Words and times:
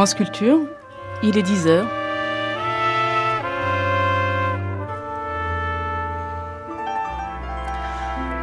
France 0.00 0.14
Culture, 0.14 0.60
il 1.22 1.36
est 1.36 1.42
10h. 1.42 1.84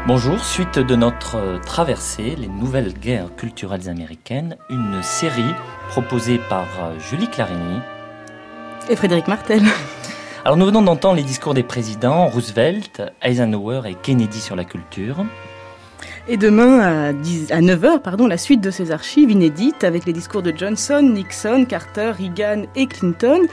Bonjour, 0.05 0.39
suite 0.39 0.77
de 0.77 0.95
notre 0.95 1.59
traversée, 1.65 2.35
les 2.35 2.47
nouvelles 2.47 2.93
guerres 2.93 3.35
culturelles 3.35 3.89
américaines, 3.89 4.57
une 4.69 5.01
série 5.01 5.55
proposée 5.89 6.39
par 6.47 6.67
euh, 6.79 6.99
Julie 6.99 7.27
Clarini 7.27 7.79
et 8.87 8.95
Frédéric 8.95 9.27
Martel. 9.27 9.63
Alors 10.45 10.57
nous 10.57 10.65
venons 10.67 10.83
d'entendre 10.83 11.15
les 11.15 11.23
discours 11.23 11.55
des 11.55 11.63
présidents 11.63 12.27
Roosevelt, 12.27 13.01
Eisenhower 13.23 13.81
et 13.85 13.95
Kennedy 13.95 14.41
sur 14.41 14.55
la 14.55 14.63
culture. 14.63 15.25
Et 16.29 16.35
demain, 16.35 16.81
à, 16.81 17.13
9h, 17.13 18.01
pardon, 18.01 18.27
la 18.27 18.37
suite 18.37 18.59
de 18.59 18.69
ces 18.69 18.91
archives 18.91 19.31
inédites 19.31 19.85
avec 19.85 20.05
les 20.05 20.11
discours 20.11 20.41
de 20.41 20.51
Johnson, 20.53 21.01
Nixon, 21.01 21.63
Carter, 21.63 22.11
Reagan 22.19 22.63
et 22.75 22.85
Clinton. 22.85 23.43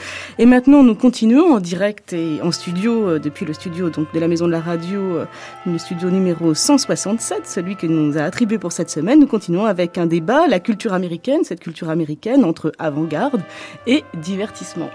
Et 0.41 0.47
maintenant, 0.47 0.83
nous 0.83 0.97
continuons 0.97 1.55
en 1.55 1.61
direct 1.61 2.13
et 2.13 2.41
en 2.43 2.51
studio, 2.51 3.11
euh, 3.11 3.19
depuis 3.21 3.47
le 3.47 3.53
studio 3.53 3.91
de 3.91 4.19
la 4.19 4.27
Maison 4.27 4.47
de 4.47 4.51
la 4.51 4.61
Radio, 4.61 5.01
euh, 5.01 5.27
le 5.67 5.79
studio 5.79 6.11
numéro 6.11 6.53
167, 6.53 7.47
celui 7.47 7.77
que 7.77 7.87
nous 7.87 8.19
a 8.19 8.23
attribué 8.23 8.59
pour 8.59 8.73
cette 8.73 8.91
semaine. 8.91 9.21
Nous 9.21 9.29
continuons 9.29 9.67
avec 9.67 9.97
un 9.97 10.07
débat, 10.07 10.49
la 10.49 10.59
culture 10.59 10.95
américaine, 10.95 11.45
cette 11.45 11.61
culture 11.61 11.91
américaine 11.91 12.45
entre 12.45 12.73
avant-garde 12.81 13.43
et 13.87 14.03
divertissement. 14.15 14.91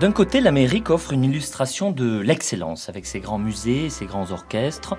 D'un 0.00 0.12
côté, 0.12 0.40
l'Amérique 0.40 0.90
offre 0.90 1.12
une 1.12 1.24
illustration 1.24 1.90
de 1.90 2.20
l'excellence 2.20 2.88
avec 2.88 3.04
ses 3.04 3.18
grands 3.18 3.40
musées 3.40 3.90
ses 3.90 4.06
grands 4.06 4.30
orchestres. 4.30 4.96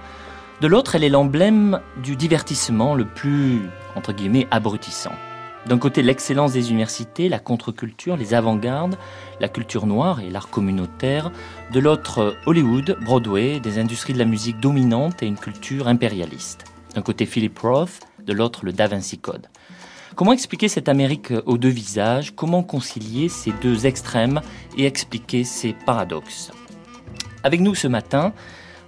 De 0.59 0.67
l'autre, 0.67 0.95
elle 0.95 1.05
est 1.05 1.09
l'emblème 1.09 1.79
du 2.03 2.17
divertissement 2.17 2.95
le 2.95 3.05
plus, 3.05 3.61
entre 3.95 4.11
guillemets, 4.11 4.45
abrutissant. 4.51 5.13
D'un 5.67 5.77
côté, 5.77 6.01
l'excellence 6.01 6.51
des 6.51 6.71
universités, 6.71 7.29
la 7.29 7.39
contre-culture, 7.39 8.17
les 8.17 8.33
avant-gardes, 8.33 8.97
la 9.39 9.47
culture 9.47 9.85
noire 9.85 10.19
et 10.19 10.29
l'art 10.29 10.49
communautaire. 10.49 11.31
De 11.71 11.79
l'autre, 11.79 12.35
Hollywood, 12.45 12.97
Broadway, 13.01 13.61
des 13.61 13.79
industries 13.79 14.13
de 14.13 14.19
la 14.19 14.25
musique 14.25 14.59
dominantes 14.59 15.23
et 15.23 15.27
une 15.27 15.37
culture 15.37 15.87
impérialiste. 15.87 16.65
D'un 16.93 17.03
côté, 17.03 17.25
Philip 17.25 17.57
Roth, 17.57 18.01
de 18.25 18.33
l'autre, 18.33 18.65
le 18.65 18.73
Da 18.73 18.87
Vinci 18.87 19.17
Code. 19.17 19.47
Comment 20.19 20.33
expliquer 20.33 20.67
cette 20.67 20.89
Amérique 20.89 21.31
aux 21.45 21.57
deux 21.57 21.69
visages? 21.69 22.35
Comment 22.35 22.61
concilier 22.61 23.29
ces 23.29 23.53
deux 23.61 23.85
extrêmes 23.85 24.41
et 24.77 24.85
expliquer 24.85 25.45
ces 25.45 25.71
paradoxes? 25.71 26.51
Avec 27.45 27.61
nous 27.61 27.73
ce 27.73 27.87
matin, 27.87 28.33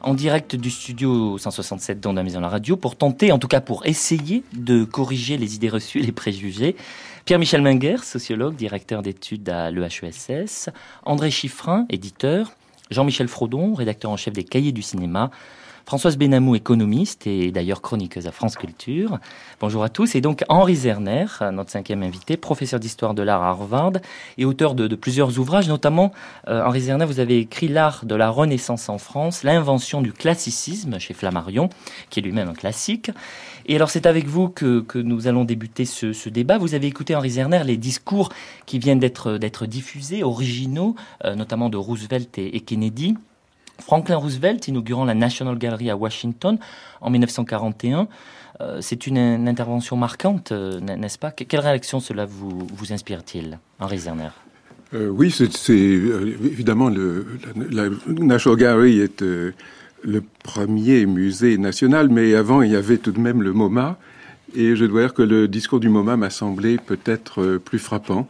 en 0.01 0.13
direct 0.13 0.57
du 0.57 0.69
studio 0.69 1.37
167 1.37 2.01
dans 2.01 2.11
la 2.11 2.23
maison 2.23 2.41
la 2.41 2.49
radio, 2.49 2.75
pour 2.75 2.97
tenter, 2.97 3.31
en 3.31 3.39
tout 3.39 3.47
cas 3.47 3.61
pour 3.61 3.85
essayer 3.85 4.43
de 4.51 4.83
corriger 4.83 5.37
les 5.37 5.55
idées 5.55 5.69
reçues 5.69 5.99
et 5.99 6.03
les 6.03 6.11
préjugés, 6.11 6.75
Pierre-Michel 7.23 7.61
Menger, 7.61 7.99
sociologue, 8.03 8.57
directeur 8.57 9.01
d'études 9.01 9.47
à 9.47 9.71
l'EHESS, 9.71 10.67
André 11.05 11.31
Chiffrin, 11.31 11.85
éditeur, 11.89 12.51
Jean-Michel 12.89 13.29
Frodon, 13.29 13.73
rédacteur 13.73 14.11
en 14.11 14.17
chef 14.17 14.33
des 14.33 14.43
Cahiers 14.43 14.73
du 14.73 14.81
cinéma, 14.81 15.31
Françoise 15.85 16.17
Benamou, 16.17 16.55
économiste 16.55 17.27
et 17.27 17.51
d'ailleurs 17.51 17.81
chroniqueuse 17.81 18.27
à 18.27 18.31
France 18.31 18.55
Culture. 18.55 19.19
Bonjour 19.59 19.83
à 19.83 19.89
tous. 19.89 20.15
Et 20.15 20.21
donc 20.21 20.43
Henri 20.47 20.75
Zerner, 20.75 21.25
notre 21.51 21.71
cinquième 21.71 22.03
invité, 22.03 22.37
professeur 22.37 22.79
d'histoire 22.79 23.13
de 23.13 23.21
l'art 23.21 23.41
à 23.43 23.49
Harvard 23.49 23.93
et 24.37 24.45
auteur 24.45 24.75
de, 24.75 24.95
plusieurs 24.95 25.39
ouvrages, 25.39 25.67
notamment 25.67 26.11
euh, 26.47 26.63
Henri 26.63 26.81
Zerner, 26.81 27.05
vous 27.05 27.19
avez 27.19 27.39
écrit 27.39 27.67
L'art 27.67 28.05
de 28.05 28.15
la 28.15 28.29
Renaissance 28.29 28.89
en 28.89 28.97
France, 28.97 29.43
l'invention 29.43 30.01
du 30.01 30.13
classicisme 30.13 30.99
chez 30.99 31.13
Flammarion, 31.13 31.69
qui 32.09 32.19
est 32.19 32.23
lui-même 32.23 32.49
un 32.49 32.53
classique. 32.53 33.11
Et 33.65 33.75
alors 33.75 33.89
c'est 33.89 34.05
avec 34.05 34.27
vous 34.27 34.49
que, 34.49 34.85
nous 34.95 35.27
allons 35.27 35.45
débuter 35.45 35.85
ce, 35.85 36.29
débat. 36.29 36.57
Vous 36.57 36.75
avez 36.75 36.87
écouté 36.87 37.15
Henri 37.15 37.31
Zerner 37.31 37.63
les 37.63 37.77
discours 37.77 38.29
qui 38.65 38.79
viennent 38.79 38.99
d'être 38.99 39.65
diffusés, 39.65 40.23
originaux, 40.23 40.95
euh, 41.25 41.35
notamment 41.35 41.69
de 41.69 41.77
Roosevelt 41.77 42.37
et 42.37 42.59
Kennedy. 42.61 43.15
Franklin 43.81 44.17
Roosevelt 44.17 44.67
inaugurant 44.67 45.05
la 45.05 45.15
National 45.15 45.57
Gallery 45.57 45.89
à 45.89 45.97
Washington 45.97 46.57
en 47.01 47.09
1941. 47.09 48.07
Euh, 48.61 48.77
c'est 48.81 49.07
une, 49.07 49.47
intervention 49.47 49.95
marquante, 49.97 50.51
euh, 50.51 50.79
n'est-ce 50.79 51.17
pas? 51.17 51.31
Quelle 51.31 51.59
réaction 51.59 51.99
cela 51.99 52.25
vous, 52.25 52.67
vous 52.73 52.93
inspire-t-il, 52.93 53.59
Henri 53.79 53.99
Zerner? 53.99 54.29
Euh, 54.93 55.07
Oui, 55.09 55.31
c'est 55.31 55.73
évidemment 55.73 56.89
la, 56.89 57.89
National 58.07 58.59
Gallery 58.59 58.99
est 58.99 59.21
le 59.21 60.23
premier 60.43 61.05
musée 61.05 61.57
national, 61.57 62.09
mais 62.09 62.35
avant 62.35 62.61
il 62.61 62.71
y 62.71 62.75
avait 62.75 62.97
tout 62.97 63.11
de 63.11 63.19
même 63.19 63.41
le 63.41 63.53
MoMA, 63.53 63.97
et 64.55 64.75
je 64.75 64.85
dois 64.85 65.01
dire 65.01 65.13
que 65.13 65.21
le 65.21 65.47
discours 65.47 65.79
du 65.79 65.89
MoMA 65.89 66.17
m'a 66.17 66.29
semblé 66.29 66.77
peut-être 66.77 67.57
plus 67.57 67.79
frappant. 67.79 68.27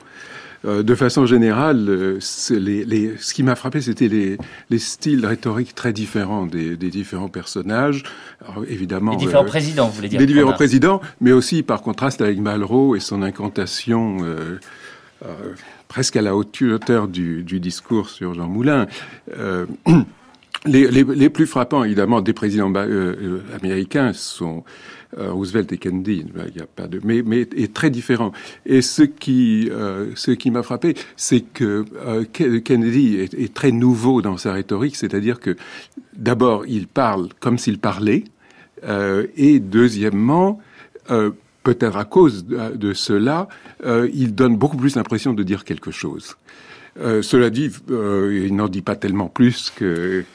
Euh, 0.64 0.84
de 0.84 0.94
façon 0.94 1.26
générale, 1.26 1.86
euh, 1.90 2.20
les, 2.52 3.18
ce 3.18 3.34
qui 3.34 3.42
m'a 3.42 3.56
frappé, 3.56 3.82
c'était 3.82 4.08
les, 4.08 4.38
les, 4.70 4.80
styles 4.80 5.26
rhétoriques 5.26 5.74
très 5.74 5.92
différents 5.92 6.46
des, 6.46 6.78
des 6.78 6.90
différents 6.90 7.30
personnages. 7.30 8.04
Alors, 8.46 8.64
évidemment, 8.70 9.12
les 9.12 9.18
différents 9.18 9.44
euh, 9.44 9.48
présidents, 9.48 9.88
vous 9.88 9.96
voulez 9.96 10.10
dire 10.10 10.20
Les 10.20 10.28
différents 10.28 10.54
présidents, 10.54 11.02
mais 11.20 11.32
aussi 11.32 11.64
par 11.64 11.82
contraste 11.82 12.22
avec 12.22 12.40
Malraux 12.40 12.96
et 12.96 13.00
son 13.00 13.24
incantation 13.24 14.18
presque 15.88 16.16
à 16.16 16.22
la 16.22 16.36
hauteur 16.36 17.08
du, 17.08 17.44
du 17.44 17.60
discours 17.60 18.10
sur 18.10 18.34
Jean 18.34 18.48
Moulin. 18.48 18.88
Les, 20.66 21.30
plus 21.30 21.48
frappants, 21.48 21.84
évidemment, 21.84 22.22
des 22.22 22.34
présidents 22.34 22.72
américains 23.56 24.14
sont 24.14 24.64
Roosevelt 25.18 25.72
et 25.72 25.78
Kennedy, 25.78 26.26
il 26.26 26.54
n'y 26.56 26.62
a 26.62 26.66
pas 26.66 26.88
de, 26.88 27.00
mais, 27.04 27.22
mais 27.26 27.42
est 27.42 27.74
très 27.74 27.90
différent. 27.90 28.32
Et 28.66 28.82
ce 28.82 29.04
qui, 29.04 29.70
euh, 29.70 30.12
ce 30.16 30.32
qui 30.32 30.52
m'a 30.52 30.64
frappé, 30.64 30.96
c'est 31.16 31.42
que 31.42 31.86
euh, 32.06 32.24
Kennedy 32.24 33.18
est, 33.18 33.34
est, 33.34 33.54
très 33.54 33.72
nouveau 33.72 34.22
dans 34.22 34.38
sa 34.38 34.54
rhétorique, 34.54 34.96
c'est-à-dire 34.96 35.40
que 35.40 35.56
d'abord 36.16 36.66
il 36.66 36.88
parle 36.88 37.30
comme 37.40 37.58
s'il 37.58 37.80
parlait, 37.80 38.24
et 39.38 39.60
deuxièmement, 39.60 40.60
peut-être 41.08 41.98
à 41.98 42.04
cause 42.04 42.48
de 42.48 42.94
cela, 42.94 43.48
il 43.86 44.34
donne 44.34 44.58
beaucoup 44.58 44.78
plus 44.78 44.96
l'impression 44.96 45.34
de 45.34 45.44
dire 45.44 45.66
quelque 45.66 45.92
chose. 45.92 46.36
Euh, 47.00 47.22
cela 47.22 47.50
dit, 47.50 47.72
euh, 47.90 48.44
il 48.46 48.54
n'en 48.54 48.68
dit 48.68 48.82
pas 48.82 48.98
tellement 48.98 49.28
plus 49.28 49.72
que 49.74 50.26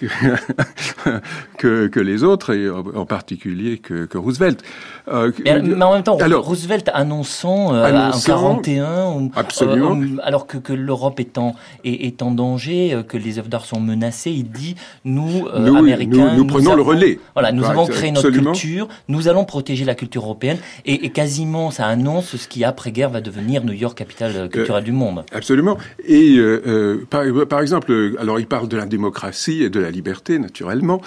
que, 1.58 1.86
que, 1.88 2.00
les 2.00 2.24
autres, 2.24 2.54
et 2.54 2.70
en 2.70 3.04
particulier 3.04 3.76
que, 3.76 4.06
que 4.06 4.16
Roosevelt. 4.16 4.62
Euh, 5.08 5.32
mais, 5.44 5.82
en 5.82 5.92
même 5.92 6.02
temps, 6.02 6.16
alors, 6.16 6.46
Roosevelt 6.46 6.90
annonçant, 6.94 7.74
euh, 7.74 8.10
en 8.10 8.18
41, 8.18 9.28
absolument. 9.36 10.00
alors 10.22 10.46
que, 10.46 10.56
que 10.56 10.72
l'Europe 10.72 11.20
est 11.20 11.36
en, 11.36 11.56
est, 11.84 12.22
en 12.22 12.30
danger, 12.30 13.02
que 13.06 13.18
les 13.18 13.38
œuvres 13.38 13.48
d'art 13.48 13.66
sont 13.66 13.80
menacées, 13.80 14.30
il 14.30 14.50
dit 14.50 14.76
nous, 15.04 15.46
Américains, 15.48 16.32
nous, 16.32 16.38
nous, 16.38 16.46
prenons 16.46 16.74
le 16.74 16.82
relais. 16.82 17.18
Voilà, 17.34 17.52
nous 17.52 17.64
avons 17.64 17.86
créé 17.86 18.12
notre 18.12 18.30
culture, 18.30 18.88
nous 19.08 19.28
allons 19.28 19.44
protéger 19.44 19.84
la 19.84 19.94
culture 19.94 20.22
européenne, 20.22 20.58
et, 20.86 21.04
et 21.04 21.10
quasiment 21.10 21.70
ça 21.70 21.84
annonce 21.84 22.34
ce 22.36 22.48
qui 22.48 22.64
après-guerre 22.64 23.10
va 23.10 23.20
devenir 23.20 23.62
New 23.62 23.74
York, 23.74 23.98
capitale 23.98 24.48
culturelle 24.48 24.84
du 24.84 24.92
monde. 24.92 25.24
Absolument. 25.32 25.76
Et 26.06 26.45
euh, 26.46 27.04
euh, 27.12 27.44
par, 27.46 27.60
exemple, 27.60 28.14
alors 28.18 28.38
il 28.40 28.46
parle 28.46 28.68
de 28.68 28.76
la 28.76 28.86
démocratie 28.86 29.62
et 29.62 29.70
de 29.70 29.80
la 29.80 29.90
liberté, 29.90 30.38
naturellement. 30.38 31.00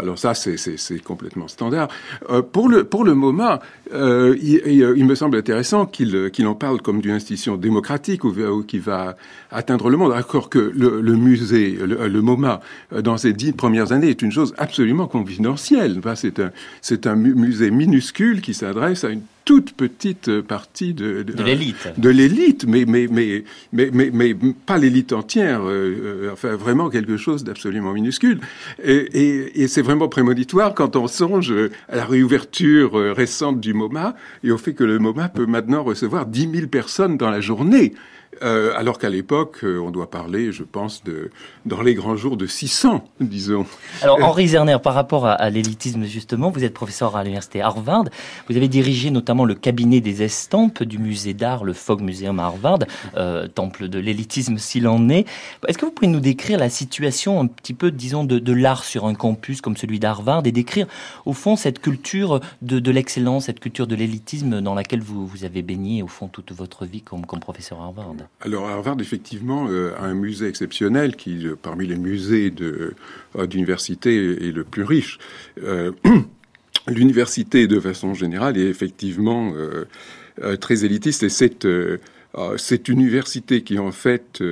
Alors 0.00 0.18
ça, 0.18 0.34
c'est 0.34 1.02
complètement 1.02 1.48
standard. 1.48 1.88
Euh, 2.30 2.42
pour 2.42 2.68
le 2.68 2.84
pour 2.84 3.04
le 3.04 3.14
MoMA, 3.14 3.60
il, 3.92 5.04
me 5.06 5.14
semble 5.14 5.36
intéressant 5.36 5.86
qu'il 5.86 6.30
qu'il 6.30 6.46
en 6.46 6.54
parle 6.54 6.82
comme 6.82 7.00
d'une 7.00 7.12
institution 7.12 7.56
démocratique 7.56 8.24
ou, 8.24 8.62
qui 8.62 8.78
va 8.78 9.16
atteindre 9.50 9.90
le 9.90 9.96
monde. 9.96 10.12
D'accord 10.12 10.50
que 10.50 10.58
le, 10.58 11.16
musée, 11.16 11.78
le, 11.80 12.20
MoMA, 12.22 12.60
dans 13.02 13.16
ses 13.16 13.32
dix 13.32 13.52
premières 13.52 13.92
années, 13.92 14.10
est 14.10 14.22
une 14.22 14.32
chose 14.32 14.54
absolument 14.58 15.06
confidentielle. 15.06 16.00
C'est 16.14 16.40
un 16.40 16.50
c'est 16.80 17.06
un 17.06 17.16
musée 17.16 17.70
minuscule 17.70 18.40
qui 18.40 18.54
s'adresse 18.54 19.04
à 19.04 19.10
une 19.10 19.22
toute 19.46 19.72
petite 19.72 20.40
partie 20.40 20.92
de, 20.92 21.22
de, 21.22 21.42
l'élite. 21.44 21.88
De 21.96 22.10
l'élite, 22.10 22.66
mais, 22.66 22.84
mais, 22.84 23.06
mais, 23.08 23.44
mais, 23.72 23.90
mais, 23.92 24.10
mais 24.12 24.34
pas 24.34 24.76
l'élite 24.76 25.12
entière, 25.12 25.62
euh, 25.62 26.26
euh, 26.26 26.32
enfin 26.32 26.56
vraiment 26.56 26.90
quelque 26.90 27.16
chose 27.16 27.44
d'absolument 27.44 27.92
minuscule. 27.92 28.40
Et, 28.82 28.96
et, 28.96 29.62
et 29.62 29.68
c'est 29.68 29.82
vraiment 29.82 30.08
prémonitoire 30.08 30.74
quand 30.74 30.96
on 30.96 31.06
songe 31.06 31.54
à 31.88 31.94
la 31.94 32.04
réouverture 32.04 32.98
euh, 32.98 33.12
récente 33.12 33.60
du 33.60 33.72
MoMA 33.72 34.16
et 34.42 34.50
au 34.50 34.58
fait 34.58 34.74
que 34.74 34.82
le 34.82 34.98
MoMA 34.98 35.28
peut 35.28 35.46
maintenant 35.46 35.84
recevoir 35.84 36.26
10 36.26 36.50
000 36.52 36.66
personnes 36.66 37.16
dans 37.16 37.30
la 37.30 37.40
journée. 37.40 37.94
Euh, 38.42 38.72
alors 38.76 38.98
qu'à 38.98 39.08
l'époque, 39.08 39.60
euh, 39.64 39.78
on 39.78 39.90
doit 39.90 40.10
parler, 40.10 40.52
je 40.52 40.62
pense, 40.62 41.02
dans 41.64 41.82
les 41.82 41.94
grands 41.94 42.16
jours 42.16 42.36
de 42.36 42.46
600, 42.46 43.04
disons. 43.20 43.66
Alors 44.02 44.22
Henri 44.22 44.48
Zerner, 44.48 44.78
par 44.82 44.94
rapport 44.94 45.26
à, 45.26 45.50
l'élitisme 45.50 46.04
justement, 46.04 46.50
vous 46.50 46.64
êtes 46.64 46.74
professeur 46.74 47.16
à 47.16 47.22
l'université 47.22 47.62
Harvard. 47.62 48.04
Vous 48.48 48.56
avez 48.56 48.68
dirigé 48.68 49.10
notamment 49.10 49.44
le 49.44 49.54
cabinet 49.54 50.00
des 50.00 50.22
estampes 50.22 50.82
du 50.82 50.98
musée 50.98 51.34
d'art, 51.34 51.64
le 51.64 51.72
Fogg 51.72 52.00
Museum 52.00 52.38
à 52.38 52.44
Harvard, 52.44 52.80
euh, 53.16 53.46
temple 53.48 53.88
de 53.88 53.98
l'élitisme 53.98 54.58
s'il 54.58 54.86
en 54.88 55.08
est. 55.08 55.26
Est-ce 55.66 55.78
que 55.78 55.86
vous 55.86 55.92
pouvez 55.92 56.08
nous 56.08 56.20
décrire 56.20 56.58
la 56.58 56.68
situation 56.68 57.40
un 57.40 57.46
petit 57.46 57.74
peu, 57.74 57.90
disons, 57.90 58.24
de, 58.24 58.52
l'art 58.52 58.84
sur 58.84 59.06
un 59.06 59.14
campus 59.14 59.60
comme 59.60 59.76
celui 59.76 59.98
d'Harvard 59.98 60.42
et 60.46 60.52
décrire 60.52 60.86
au 61.24 61.32
fond 61.32 61.56
cette 61.56 61.80
culture 61.80 62.40
de, 62.62 62.78
de 62.78 62.90
l'excellence, 62.90 63.46
cette 63.46 63.60
culture 63.60 63.86
de 63.86 63.94
l'élitisme 63.94 64.60
dans 64.60 64.74
laquelle 64.74 65.00
vous, 65.00 65.26
vous 65.26 65.44
avez 65.44 65.62
baigné 65.62 66.02
au 66.02 66.08
fond 66.08 66.28
toute 66.28 66.52
votre 66.52 66.86
vie 66.86 67.02
comme, 67.02 67.26
comme 67.26 67.40
professeur 67.40 67.80
à 67.80 67.84
Harvard? 67.84 68.14
Alors 68.40 68.68
Harvard, 68.68 68.96
effectivement, 69.00 69.66
euh, 69.68 69.94
a 69.98 70.04
un 70.04 70.14
musée 70.14 70.46
exceptionnel 70.46 71.16
qui, 71.16 71.46
euh, 71.46 71.56
parmi 71.60 71.86
les 71.86 71.96
musées 71.96 72.52
euh, 72.60 73.46
d'université, 73.46 74.46
est 74.46 74.52
le 74.52 74.64
plus 74.64 74.84
riche. 74.84 75.18
L'université, 76.86 77.66
de 77.66 77.80
façon 77.80 78.14
générale, 78.14 78.56
est 78.56 78.68
effectivement 78.68 79.52
très 80.60 80.84
élitiste 80.84 81.24
et 81.24 81.28
c'est 81.28 81.66
cette 82.56 82.88
université 82.88 83.62
qui 83.62 83.78
en 83.78 83.92
fait 83.92 84.42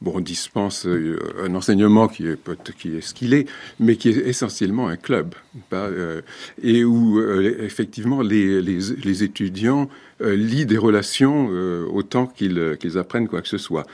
bon 0.00 0.20
dispense 0.20 0.86
un 0.86 1.54
enseignement 1.54 2.08
qui 2.08 2.26
est 2.26 2.38
qui 2.78 2.96
est 2.96 3.00
ce 3.00 3.14
qu'il 3.14 3.34
est, 3.34 3.48
mais 3.80 3.96
qui 3.96 4.10
est 4.10 4.28
essentiellement 4.28 4.88
un 4.88 4.96
club, 4.96 5.34
et 6.62 6.84
où 6.84 7.22
effectivement 7.60 8.22
les, 8.22 8.60
les, 8.60 8.78
les 9.02 9.22
étudiants 9.22 9.88
euh, 10.22 10.36
lient 10.36 10.66
des 10.66 10.78
relations 10.78 11.48
euh, 11.50 11.84
autant 11.90 12.26
qu'ils 12.26 12.58
euh, 12.58 12.76
qu'ils 12.76 12.96
apprennent 12.96 13.26
quoi 13.26 13.42
que 13.42 13.48
ce 13.48 13.58
soit. 13.58 13.86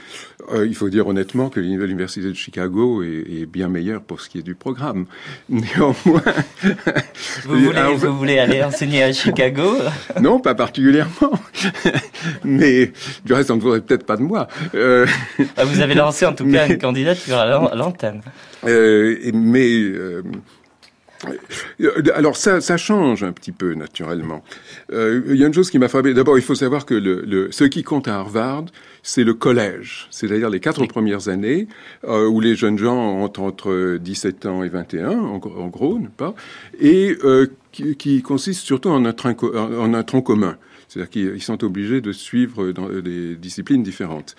il 0.64 0.74
faut 0.74 0.90
dire 0.90 1.06
honnêtement 1.06 1.48
que 1.48 1.60
l'université 1.60 2.28
de 2.28 2.34
Chicago 2.34 3.02
est, 3.02 3.46
bien 3.46 3.68
meilleure 3.68 4.02
pour 4.02 4.20
ce 4.20 4.28
qui 4.28 4.38
est 4.38 4.42
du 4.42 4.54
programme. 4.54 5.06
Néanmoins, 5.48 6.22
vous 7.44 7.58
voulez, 7.58 7.94
vous 7.94 8.16
voulez 8.16 8.38
aller 8.38 8.62
enseigner 8.62 9.04
à 9.04 9.12
Chicago? 9.12 9.76
Non, 10.20 10.40
pas 10.40 10.54
particulièrement. 10.54 11.32
Mais 12.44 12.92
du 13.28 13.34
reste, 13.34 13.50
on 13.50 13.56
ne 13.56 13.60
voudrait 13.60 13.80
peut-être 13.80 14.04
pas 14.04 14.16
de 14.16 14.22
moi. 14.22 14.48
Ah, 15.56 15.64
vous 15.64 15.80
avez 15.80 15.94
lancé 15.94 16.26
en 16.26 16.32
tout 16.34 16.50
cas 16.50 16.66
une 16.66 16.78
candidature 16.78 17.36
à 17.36 17.74
l'antenne. 17.74 18.22
mais 18.64 19.82
euh, 19.82 20.22
alors 22.14 22.36
ça, 22.36 22.60
ça 22.60 22.76
change 22.76 23.24
un 23.24 23.32
petit 23.32 23.52
peu 23.52 23.74
naturellement. 23.74 24.42
Euh, 24.92 25.22
il 25.28 25.36
y 25.36 25.44
a 25.44 25.46
une 25.46 25.54
chose 25.54 25.70
qui 25.70 25.78
m'a 25.78 25.88
frappé. 25.88 26.14
D'abord, 26.14 26.38
il 26.38 26.44
faut 26.44 26.54
savoir 26.54 26.86
que 26.86 26.94
le, 26.94 27.22
le, 27.22 27.50
ce 27.50 27.64
qui 27.64 27.82
compte 27.82 28.08
à 28.08 28.16
Harvard, 28.16 28.66
c'est 29.02 29.24
le 29.24 29.34
collège, 29.34 30.06
c'est-à-dire 30.10 30.50
les 30.50 30.60
quatre 30.60 30.84
premières 30.86 31.28
années 31.28 31.66
euh, 32.04 32.28
où 32.28 32.40
les 32.40 32.54
jeunes 32.54 32.78
gens 32.78 32.96
ont 32.96 33.24
entre 33.24 33.98
17 34.00 34.46
ans 34.46 34.62
et 34.62 34.68
21, 34.68 35.10
en, 35.10 35.34
en 35.36 35.68
gros, 35.68 35.98
pas, 36.16 36.34
et 36.80 37.16
euh, 37.24 37.46
qui, 37.72 37.96
qui, 37.96 38.22
consiste 38.22 38.64
surtout 38.64 38.90
en 38.90 39.04
un, 39.04 39.14
en 39.14 39.94
un 39.94 40.02
tronc 40.02 40.22
commun. 40.22 40.56
C'est-à-dire 40.88 41.10
qu'ils 41.10 41.42
sont 41.42 41.62
obligés 41.64 42.00
de 42.00 42.12
suivre 42.12 42.72
dans 42.72 42.88
des 42.88 43.36
disciplines 43.36 43.82
différentes. 43.82 44.36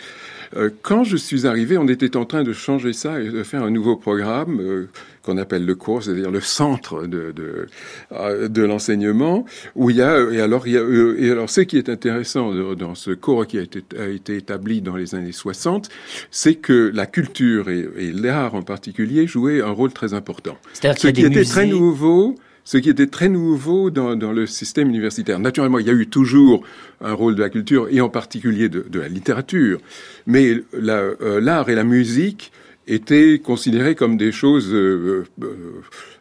Euh, 0.55 0.69
quand 0.81 1.03
je 1.03 1.15
suis 1.15 1.45
arrivé, 1.45 1.77
on 1.77 1.87
était 1.87 2.17
en 2.17 2.25
train 2.25 2.43
de 2.43 2.53
changer 2.53 2.91
ça 2.93 3.21
et 3.21 3.29
de 3.29 3.43
faire 3.43 3.63
un 3.63 3.69
nouveau 3.69 3.95
programme 3.95 4.59
euh, 4.59 4.89
qu'on 5.21 5.37
appelle 5.37 5.65
le 5.65 5.75
cours, 5.75 6.01
c'est-à-dire 6.01 6.31
le 6.31 6.41
centre 6.41 7.05
de, 7.05 7.31
de, 7.35 7.67
euh, 8.13 8.47
de 8.47 8.63
l'enseignement, 8.63 9.45
où 9.75 9.91
il 9.91 9.97
y 9.97 10.01
a 10.01 10.19
et 10.31 10.41
alors 10.41 10.65
il 10.65 10.73
y 10.73 10.77
a 10.77 10.81
et 11.17 11.29
alors 11.29 11.49
ce 11.51 11.61
qui 11.61 11.77
est 11.77 11.87
intéressant 11.87 12.53
dans 12.73 12.95
ce 12.95 13.11
cours 13.11 13.45
qui 13.45 13.59
a 13.59 13.61
été, 13.61 13.83
a 13.99 14.07
été 14.07 14.37
établi 14.37 14.81
dans 14.81 14.95
les 14.95 15.13
années 15.13 15.31
60, 15.31 15.89
c'est 16.31 16.55
que 16.55 16.91
la 16.93 17.05
culture 17.05 17.69
et, 17.69 17.87
et 17.97 18.11
l'art 18.11 18.55
en 18.55 18.63
particulier 18.63 19.27
jouaient 19.27 19.61
un 19.61 19.71
rôle 19.71 19.91
très 19.91 20.15
important. 20.15 20.57
Ce 20.73 21.07
qui 21.07 21.21
était 21.21 21.43
très 21.43 21.67
nouveau 21.67 22.35
ce 22.69 22.77
qui 22.77 22.91
était 22.91 23.07
très 23.07 23.29
nouveau 23.29 23.89
dans, 23.89 24.13
le 24.13 24.45
système 24.45 24.89
universitaire. 24.89 25.39
Naturellement, 25.39 25.79
il 25.79 25.87
y 25.87 25.89
a 25.89 25.93
eu 25.93 26.05
toujours 26.05 26.63
un 27.01 27.13
rôle 27.13 27.33
de 27.33 27.41
la 27.41 27.49
culture 27.49 27.87
et 27.89 27.99
en 27.99 28.09
particulier 28.09 28.69
de, 28.69 28.99
la 28.99 29.07
littérature, 29.07 29.79
mais 30.27 30.61
euh, 30.75 31.41
l'art 31.41 31.69
et 31.69 31.73
la 31.73 31.83
musique 31.83 32.51
étaient 32.85 33.41
considérés 33.43 33.95
comme 33.95 34.17
des 34.17 34.31
choses 34.31 34.71
euh, 34.71 35.25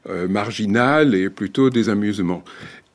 euh, 0.09 0.27
marginales 0.27 1.15
et 1.15 1.29
plutôt 1.29 1.69
des 1.69 1.91
amusements. 1.91 2.43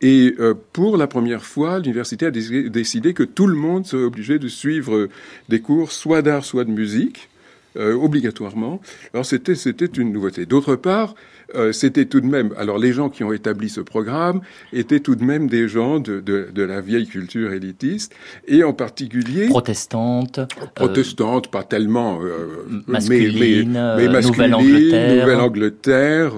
Et 0.02 0.36
pour 0.74 0.98
la 0.98 1.06
première 1.06 1.46
fois, 1.46 1.78
l'université 1.78 2.26
a 2.26 2.32
décidé 2.32 3.14
que 3.14 3.24
tout 3.24 3.46
le 3.46 3.56
monde 3.56 3.86
serait 3.86 4.04
obligé 4.04 4.40
de 4.40 4.48
suivre 4.48 5.08
des 5.48 5.62
cours 5.62 5.92
soit 5.92 6.24
d'art, 6.24 6.44
soit 6.44 6.66
de 6.66 6.72
musique, 6.72 7.30
obligatoirement. 7.78 8.82
Alors 9.14 9.26
c'était 9.26 9.54
une 9.54 10.12
nouveauté. 10.12 10.46
D'autre 10.46 10.76
part, 10.76 11.16
euh, 11.56 11.72
c'était 11.72 12.06
tout 12.06 12.22
de 12.22 12.26
même, 12.26 12.54
alors 12.58 12.78
les 12.78 12.94
gens 12.94 13.10
qui 13.10 13.24
ont 13.24 13.32
établi 13.32 13.70
ce 13.70 13.82
programme 13.82 14.42
étaient 14.72 15.00
tout 15.00 15.16
de 15.16 15.24
même 15.24 15.48
des 15.48 15.68
gens 15.68 16.00
de, 16.00 16.20
de, 16.20 16.50
de 16.54 16.64
la 16.64 16.82
vieille 16.82 17.08
culture 17.08 17.54
élitiste, 17.54 18.14
et 18.48 18.64
en 18.64 18.74
particulier... 18.74 19.48
Protestantes. 19.48 20.40
Euh, 20.40 20.46
protestantes, 20.76 21.50
pas 21.50 21.64
tellement... 21.64 22.20
Euh, 22.22 22.84
masculine, 22.88 23.74
mais, 23.98 24.08
mais, 24.08 24.22
Nouvelle-Angleterre. 24.22 25.20
Nouvelle-Angleterre, 25.22 26.34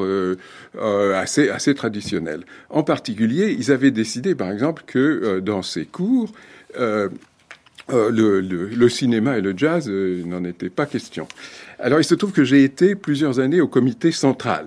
assez, 1.15 1.49
assez 1.49 1.73
traditionnelle. 1.75 2.41
En 2.69 2.83
particulier, 2.83 3.55
ils 3.57 3.71
avaient 3.71 3.91
décidé, 3.91 4.35
par 4.35 4.51
exemple, 4.51 4.83
que 4.85 5.39
dans 5.39 5.61
ces 5.61 5.85
cours... 5.85 6.31
Euh, 7.93 8.09
le, 8.09 8.41
le, 8.41 8.65
le, 8.69 8.89
cinéma 8.89 9.37
et 9.37 9.41
le 9.41 9.53
jazz 9.55 9.87
n'en 9.87 10.43
était 10.43 10.71
pas 10.71 10.87
question. 10.87 11.27
Alors 11.77 11.99
il 11.99 12.03
se 12.03 12.15
trouve 12.15 12.31
que 12.31 12.43
j'ai 12.43 12.63
été 12.63 12.95
plusieurs 12.95 13.39
années 13.39 13.61
au 13.61 13.67
comité 13.67 14.11
central. 14.11 14.65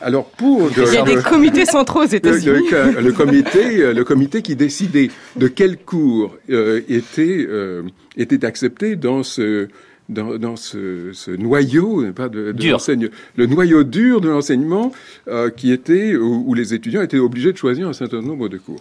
Alors 0.00 0.26
pour 0.30 0.70
il 0.76 0.94
y 0.94 0.96
a 0.96 1.02
des 1.02 1.16
comités 1.22 1.66
centraux 1.66 2.02
aux 2.02 2.06
États-Unis. 2.14 2.68
Le, 2.70 3.12
comité, 3.12 3.82
euh, 3.82 3.92
le 3.92 4.04
comité 4.04 4.42
qui 4.42 4.56
décidait 4.56 5.10
de 5.36 5.48
quel 5.48 5.78
cours 5.78 6.36
euh, 6.50 6.80
était 6.88 7.46
euh, 7.48 7.82
était 8.16 8.44
accepté 8.44 8.96
dans 8.96 9.22
ce 9.22 9.68
dans, 10.08 10.38
dans 10.38 10.56
ce, 10.56 11.12
ce, 11.12 11.30
noyau 11.30 12.04
pas 12.12 12.28
de, 12.28 12.50
de 12.50 13.10
le 13.36 13.46
noyau 13.46 13.84
dur 13.84 14.20
de 14.20 14.28
l'enseignement 14.28 14.90
euh, 15.28 15.50
qui 15.50 15.70
était 15.72 16.16
où, 16.16 16.44
où, 16.48 16.54
les 16.54 16.74
étudiants 16.74 17.02
étaient 17.02 17.18
obligés 17.18 17.52
de 17.52 17.56
choisir 17.56 17.86
un 17.86 17.92
certain 17.92 18.20
nombre 18.20 18.48
de 18.48 18.58
cours. 18.58 18.80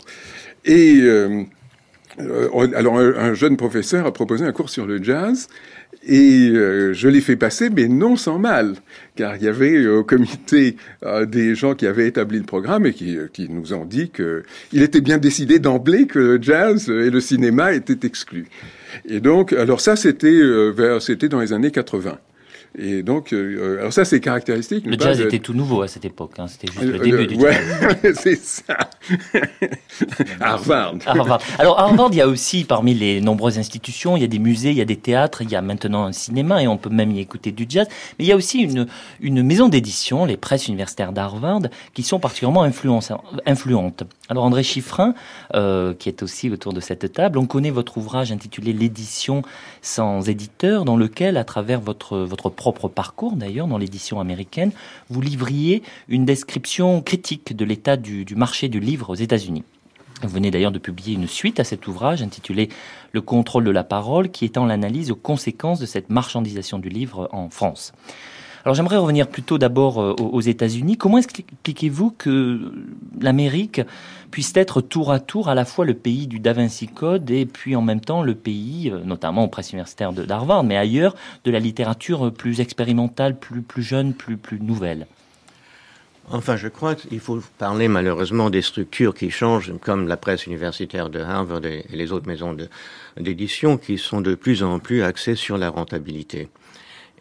Et 0.65 1.01
alors 2.17 2.97
un, 2.97 3.13
un, 3.13 3.33
jeune 3.35 3.57
professeur 3.57 4.07
a 4.07 4.11
proposé 4.11 4.43
un 4.43 4.51
cours 4.51 4.71
sur 4.71 4.87
le 4.87 5.01
jazz 5.01 5.47
et 6.07 6.49
euh, 6.49 6.93
je 6.93 7.07
l'ai 7.07 7.21
fait 7.21 7.35
passer, 7.35 7.69
mais 7.69 7.87
non 7.87 8.15
sans 8.15 8.39
mal, 8.39 8.75
car 9.15 9.35
il 9.35 9.43
y 9.43 9.47
avait 9.47 9.75
euh, 9.75 9.97
au 9.97 10.03
comité 10.03 10.77
euh, 11.03 11.25
des 11.25 11.55
gens 11.55 11.75
qui 11.75 11.85
avaient 11.87 12.07
établi 12.07 12.37
le 12.37 12.45
programme 12.45 12.85
et 12.85 12.93
qui, 12.93 13.17
qui 13.33 13.49
nous 13.49 13.73
ont 13.73 13.85
dit 13.85 14.09
qu'il 14.09 14.81
était 14.81 15.01
bien 15.01 15.17
décidé 15.17 15.59
d'emblée 15.59 16.07
que 16.07 16.19
le 16.19 16.41
jazz 16.41 16.89
et 16.89 17.09
le 17.09 17.19
cinéma 17.19 17.73
étaient 17.73 18.07
exclus. 18.07 18.47
Et 19.05 19.19
donc, 19.19 19.53
alors 19.53 19.81
ça, 19.81 19.95
c'était 19.95 20.41
vers, 20.71 21.01
c'était 21.01 21.29
dans 21.29 21.39
les 21.39 21.53
années 21.53 21.71
80. 21.71 22.17
Et 22.81 23.03
donc, 23.03 23.33
euh, 23.33 23.79
alors 23.79 23.91
ça, 23.91 24.05
c'est 24.05 24.21
caractéristique. 24.21 24.85
Le 24.85 24.97
jazz 24.97 25.19
était 25.19 25.39
tout 25.39 25.53
nouveau 25.53 25.81
à 25.81 25.89
cette 25.89 26.05
époque. 26.05 26.31
Hein. 26.37 26.47
C'était 26.47 26.71
juste 26.71 26.85
le 26.85 26.99
début 26.99 27.27
du 27.27 27.35
ouais, 27.43 27.59
c'est 28.13 28.37
ça. 28.37 28.77
Harvard. 30.39 30.95
Harvard. 31.05 31.41
Alors, 31.57 31.77
Harvard, 31.77 32.09
il 32.13 32.17
y 32.17 32.21
a 32.21 32.27
aussi, 32.27 32.63
parmi 32.63 32.93
les 32.93 33.19
nombreuses 33.19 33.59
institutions, 33.59 34.15
il 34.15 34.21
y 34.21 34.23
a 34.23 34.27
des 34.27 34.39
musées, 34.39 34.71
il 34.71 34.77
y 34.77 34.81
a 34.81 34.85
des 34.85 34.95
théâtres, 34.95 35.41
il 35.41 35.51
y 35.51 35.57
a 35.57 35.61
maintenant 35.61 36.05
un 36.05 36.13
cinéma 36.13 36.63
et 36.63 36.67
on 36.67 36.77
peut 36.77 36.89
même 36.89 37.11
y 37.11 37.19
écouter 37.19 37.51
du 37.51 37.65
jazz. 37.67 37.87
Mais 38.17 38.25
il 38.25 38.27
y 38.29 38.31
a 38.31 38.37
aussi 38.37 38.59
une, 38.59 38.87
une 39.19 39.43
maison 39.43 39.67
d'édition, 39.67 40.23
les 40.23 40.37
presses 40.37 40.69
universitaires 40.69 41.11
d'Harvard, 41.11 41.63
qui 41.93 42.03
sont 42.03 42.19
particulièrement 42.19 42.63
influentes. 42.63 44.03
Alors, 44.29 44.45
André 44.45 44.63
Chiffrin, 44.63 45.15
euh, 45.53 45.93
qui 45.93 46.07
est 46.07 46.23
aussi 46.23 46.49
autour 46.49 46.71
de 46.71 46.79
cette 46.79 47.11
table, 47.11 47.39
on 47.39 47.45
connaît 47.45 47.71
votre 47.71 47.97
ouvrage 47.97 48.31
intitulé 48.31 48.71
L'édition 48.71 49.41
sans 49.81 50.29
éditeur, 50.29 50.85
dans 50.85 50.95
lequel, 50.95 51.35
à 51.35 51.43
travers 51.43 51.81
votre, 51.81 52.19
votre 52.19 52.49
propre 52.49 52.68
parcours 52.73 53.35
d'ailleurs 53.35 53.67
dans 53.67 53.77
l'édition 53.77 54.19
américaine, 54.19 54.71
vous 55.09 55.21
livriez 55.21 55.83
une 56.07 56.25
description 56.25 57.01
critique 57.01 57.55
de 57.55 57.65
l'état 57.65 57.97
du, 57.97 58.25
marché 58.35 58.69
du 58.69 58.79
livre 58.79 59.09
aux 59.09 59.15
États-Unis. 59.15 59.63
Vous 60.21 60.29
venez 60.29 60.51
d'ailleurs 60.51 60.71
de 60.71 60.79
publier 60.79 61.15
une 61.15 61.27
suite 61.27 61.59
à 61.59 61.63
cet 61.63 61.87
ouvrage 61.87 62.21
intitulé 62.21 62.69
Le 63.13 63.21
contrôle 63.21 63.63
de 63.63 63.71
la 63.71 63.83
parole 63.83 64.29
qui 64.29 64.45
étend 64.45 64.65
l'analyse 64.65 65.11
aux 65.11 65.15
conséquences 65.15 65.79
de 65.79 65.85
cette 65.85 66.09
marchandisation 66.09 66.77
du 66.77 66.89
livre 66.89 67.29
en 67.31 67.49
France. 67.49 67.93
Alors 68.65 68.75
j'aimerais 68.75 68.97
revenir 68.97 69.27
plutôt 69.27 69.57
d'abord 69.57 70.01
euh, 70.01 70.13
aux 70.19 70.41
États-Unis. 70.41 70.97
Comment 70.97 71.17
expliquez-vous 71.17 72.11
que 72.11 72.73
l'Amérique 73.19 73.81
puisse 74.31 74.51
être 74.55 74.81
tour 74.81 75.11
à 75.11 75.19
tour 75.19 75.49
à 75.49 75.55
la 75.55 75.65
fois 75.65 75.85
le 75.85 75.93
pays 75.93 76.27
du 76.27 76.39
Da 76.39 76.53
Vinci 76.53 76.87
Code 76.87 77.29
et 77.31 77.45
puis 77.45 77.75
en 77.75 77.81
même 77.81 78.01
temps 78.01 78.23
le 78.23 78.35
pays, 78.35 78.89
euh, 78.91 79.03
notamment 79.03 79.43
aux 79.43 79.47
presses 79.47 79.71
universitaires 79.71 80.13
d'Harvard, 80.13 80.63
mais 80.63 80.77
ailleurs, 80.77 81.15
de 81.43 81.51
la 81.51 81.59
littérature 81.59 82.31
plus 82.33 82.61
expérimentale, 82.61 83.37
plus, 83.37 83.61
plus 83.61 83.83
jeune, 83.83 84.13
plus, 84.13 84.37
plus 84.37 84.59
nouvelle 84.59 85.07
Enfin, 86.31 86.57
je 86.57 86.67
crois 86.67 86.93
qu'il 86.93 87.19
faut 87.19 87.41
parler 87.57 87.87
malheureusement 87.87 88.51
des 88.51 88.61
structures 88.61 89.15
qui 89.15 89.31
changent, 89.31 89.73
comme 89.81 90.07
la 90.07 90.15
presse 90.15 90.45
universitaire 90.45 91.09
de 91.09 91.19
Harvard 91.19 91.65
et 91.65 91.85
les 91.89 92.11
autres 92.11 92.27
maisons 92.27 92.55
d'édition, 93.17 93.77
qui 93.77 93.97
sont 93.97 94.21
de 94.21 94.35
plus 94.35 94.61
en 94.61 94.77
plus 94.77 95.01
axées 95.01 95.35
sur 95.35 95.57
la 95.57 95.71
rentabilité. 95.71 96.49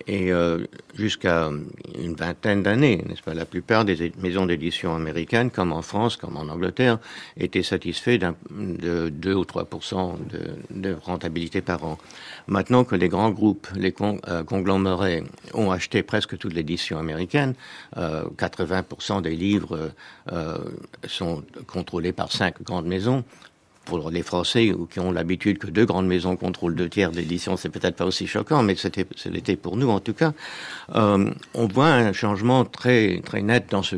Et 0.06 0.32
euh, 0.32 0.64
jusqu'à 0.94 1.50
une 1.98 2.14
vingtaine 2.14 2.62
d'années, 2.62 3.02
n'est-ce 3.06 3.22
pas, 3.22 3.34
la 3.34 3.44
plupart 3.44 3.84
des 3.84 4.12
maisons 4.18 4.46
d'édition 4.46 4.94
américaines, 4.94 5.50
comme 5.50 5.72
en 5.72 5.82
France, 5.82 6.16
comme 6.16 6.36
en 6.36 6.48
Angleterre, 6.48 6.98
étaient 7.36 7.62
satisfaits 7.62 8.18
de 8.50 9.08
2 9.08 9.34
ou 9.34 9.44
3 9.44 9.68
de, 10.30 10.40
de, 10.70 10.96
rentabilité 11.02 11.60
par 11.60 11.84
an. 11.84 11.98
Maintenant 12.46 12.84
que 12.84 12.94
les 12.94 13.08
grands 13.08 13.30
groupes, 13.30 13.68
les 13.74 13.94
euh, 14.00 14.44
conglomérés, 14.44 15.24
ont 15.54 15.70
acheté 15.70 16.02
presque 16.02 16.38
toute 16.38 16.54
l'édition 16.54 16.98
américaine, 16.98 17.54
euh, 17.96 18.24
80% 18.36 19.22
des 19.22 19.36
livres 19.36 19.90
euh, 20.32 20.58
sont 21.06 21.42
contrôlés 21.66 22.12
par 22.12 22.32
cinq 22.32 22.62
grandes 22.62 22.86
maisons 22.86 23.24
pour 23.88 24.10
les 24.10 24.22
Français 24.22 24.72
qui 24.90 25.00
ont 25.00 25.10
l'habitude 25.10 25.56
que 25.56 25.66
deux 25.66 25.86
grandes 25.86 26.06
maisons 26.06 26.36
contrôlent 26.36 26.74
deux 26.74 26.90
tiers 26.90 27.10
d'édition, 27.10 27.56
c'est 27.56 27.70
peut-être 27.70 27.96
pas 27.96 28.04
aussi 28.04 28.26
choquant, 28.26 28.62
mais 28.62 28.76
c'était, 28.76 29.06
c'était 29.16 29.56
pour 29.56 29.78
nous 29.78 29.88
en 29.88 29.98
tout 29.98 30.12
cas. 30.12 30.32
Euh, 30.94 31.30
on 31.54 31.66
voit 31.66 31.88
un 31.88 32.12
changement 32.12 32.66
très 32.66 33.20
très 33.24 33.40
net 33.40 33.66
dans 33.70 33.82
ce 33.82 33.96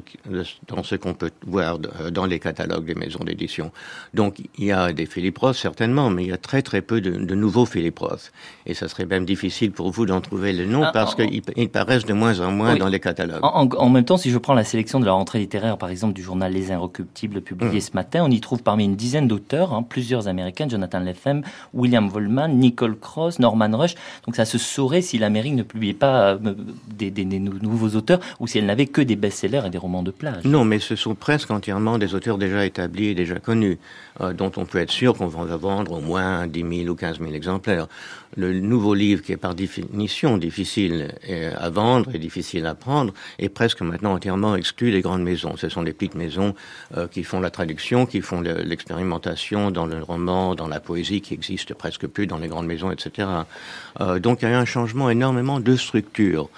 dans 0.68 0.84
ce 0.84 0.94
qu'on 0.94 1.14
peut 1.14 1.32
voir 1.44 1.78
dans 1.78 2.26
les 2.26 2.38
catalogues 2.38 2.86
des 2.86 2.94
maisons 2.94 3.24
d'édition. 3.24 3.72
Donc 4.14 4.36
il 4.58 4.64
y 4.64 4.72
a 4.72 4.92
des 4.92 5.06
Philippe 5.06 5.38
Roth 5.38 5.56
certainement, 5.56 6.08
mais 6.08 6.22
il 6.22 6.28
y 6.28 6.32
a 6.32 6.38
très 6.38 6.62
très 6.62 6.82
peu 6.82 7.00
de, 7.00 7.10
de 7.10 7.34
nouveaux 7.34 7.66
Philippe 7.66 7.98
Roth. 7.98 8.32
Et 8.66 8.74
ça 8.74 8.86
serait 8.86 9.06
même 9.06 9.24
difficile 9.24 9.72
pour 9.72 9.90
vous 9.90 10.06
d'en 10.06 10.20
trouver 10.20 10.52
le 10.52 10.66
nom 10.66 10.84
ah, 10.84 10.92
parce 10.92 11.16
qu'ils 11.16 11.42
paraissent 11.68 12.06
de 12.06 12.12
moins 12.12 12.38
en 12.38 12.52
moins 12.52 12.76
dans 12.76 12.88
les 12.88 13.00
catalogues. 13.00 13.40
En, 13.42 13.68
en, 13.68 13.88
même 13.88 14.04
temps, 14.04 14.16
si 14.16 14.30
je 14.30 14.38
prends 14.38 14.54
la 14.54 14.64
sélection 14.64 15.00
de 15.00 15.06
la 15.06 15.12
rentrée 15.12 15.40
littéraire, 15.40 15.78
par 15.78 15.90
exemple 15.90 16.14
du 16.14 16.22
journal 16.22 16.52
Les 16.52 16.70
Inrecuptibles 16.70 17.40
publié 17.40 17.78
mmh. 17.78 17.80
ce 17.80 17.92
matin, 17.94 18.22
on 18.24 18.30
y 18.30 18.40
trouve 18.40 18.62
parmi 18.62 18.84
une 18.84 18.96
dizaine 18.96 19.26
d'auteurs. 19.26 19.72
Hein, 19.72 19.79
plusieurs 19.82 20.28
Américaines, 20.28 20.70
Jonathan 20.70 21.00
Lethem, 21.00 21.42
William 21.74 22.08
Volman, 22.08 22.48
Nicole 22.48 22.98
Cross, 22.98 23.38
Norman 23.38 23.70
Rush. 23.76 23.94
Donc 24.26 24.36
ça 24.36 24.44
se 24.44 24.58
saurait 24.58 25.02
si 25.02 25.18
l'Amérique 25.18 25.54
ne 25.54 25.62
publiait 25.62 25.94
pas 25.94 26.34
euh, 26.34 26.54
des, 26.88 27.10
nouveaux 27.24 27.96
auteurs 27.96 28.20
ou 28.38 28.46
si 28.46 28.58
elle 28.58 28.66
n'avait 28.66 28.86
que 28.86 29.00
des 29.00 29.16
best-sellers 29.16 29.62
et 29.66 29.70
des 29.70 29.78
romans 29.78 30.02
de 30.02 30.10
plage. 30.10 30.44
Non, 30.44 30.64
mais 30.64 30.78
ce 30.78 30.96
sont 30.96 31.14
presque 31.14 31.50
entièrement 31.50 31.98
des 31.98 32.14
auteurs 32.14 32.38
déjà 32.38 32.64
établis 32.64 33.06
et 33.06 33.14
déjà 33.14 33.38
connus, 33.38 33.78
euh, 34.20 34.32
dont 34.32 34.52
on 34.56 34.64
peut 34.64 34.78
être 34.78 34.90
sûr 34.90 35.14
qu'on 35.14 35.26
va 35.26 35.56
vendre 35.56 35.92
au 35.92 36.00
moins 36.00 36.46
10 36.46 36.82
000 36.84 36.88
ou 36.90 36.94
15 36.94 37.18
000 37.18 37.32
exemplaires 37.32 37.86
le 38.36 38.60
nouveau 38.60 38.94
livre 38.94 39.22
qui 39.22 39.32
est 39.32 39.36
par 39.36 39.54
définition 39.54 40.36
difficile 40.38 41.14
à 41.58 41.70
vendre 41.70 42.14
et 42.14 42.18
difficile 42.18 42.66
à 42.66 42.74
prendre 42.74 43.12
est 43.38 43.48
presque 43.48 43.80
maintenant 43.80 44.14
entièrement 44.14 44.56
exclu 44.56 44.92
des 44.92 45.00
grandes 45.00 45.22
maisons. 45.22 45.56
Ce 45.56 45.68
sont 45.68 45.82
les 45.82 45.92
petites 45.92 46.14
maisons 46.14 46.54
euh, 46.96 47.06
qui 47.08 47.24
font 47.24 47.40
la 47.40 47.50
traduction, 47.50 48.06
qui 48.06 48.20
font 48.20 48.40
l'expérimentation 48.40 49.70
dans 49.70 49.86
le 49.86 50.02
roman, 50.02 50.54
dans 50.54 50.68
la 50.68 50.80
poésie, 50.80 51.20
qui 51.20 51.34
existe 51.34 51.74
presque 51.74 52.06
plus 52.06 52.26
dans 52.26 52.38
les 52.38 52.48
grandes 52.48 52.66
maisons, 52.66 52.90
etc. 52.90 53.28
Euh, 54.00 54.18
donc 54.18 54.42
il 54.42 54.44
y 54.46 54.48
a 54.48 54.52
eu 54.52 54.54
un 54.54 54.64
changement 54.64 55.10
énormément 55.10 55.60
de 55.60 55.76
structure. 55.76 56.48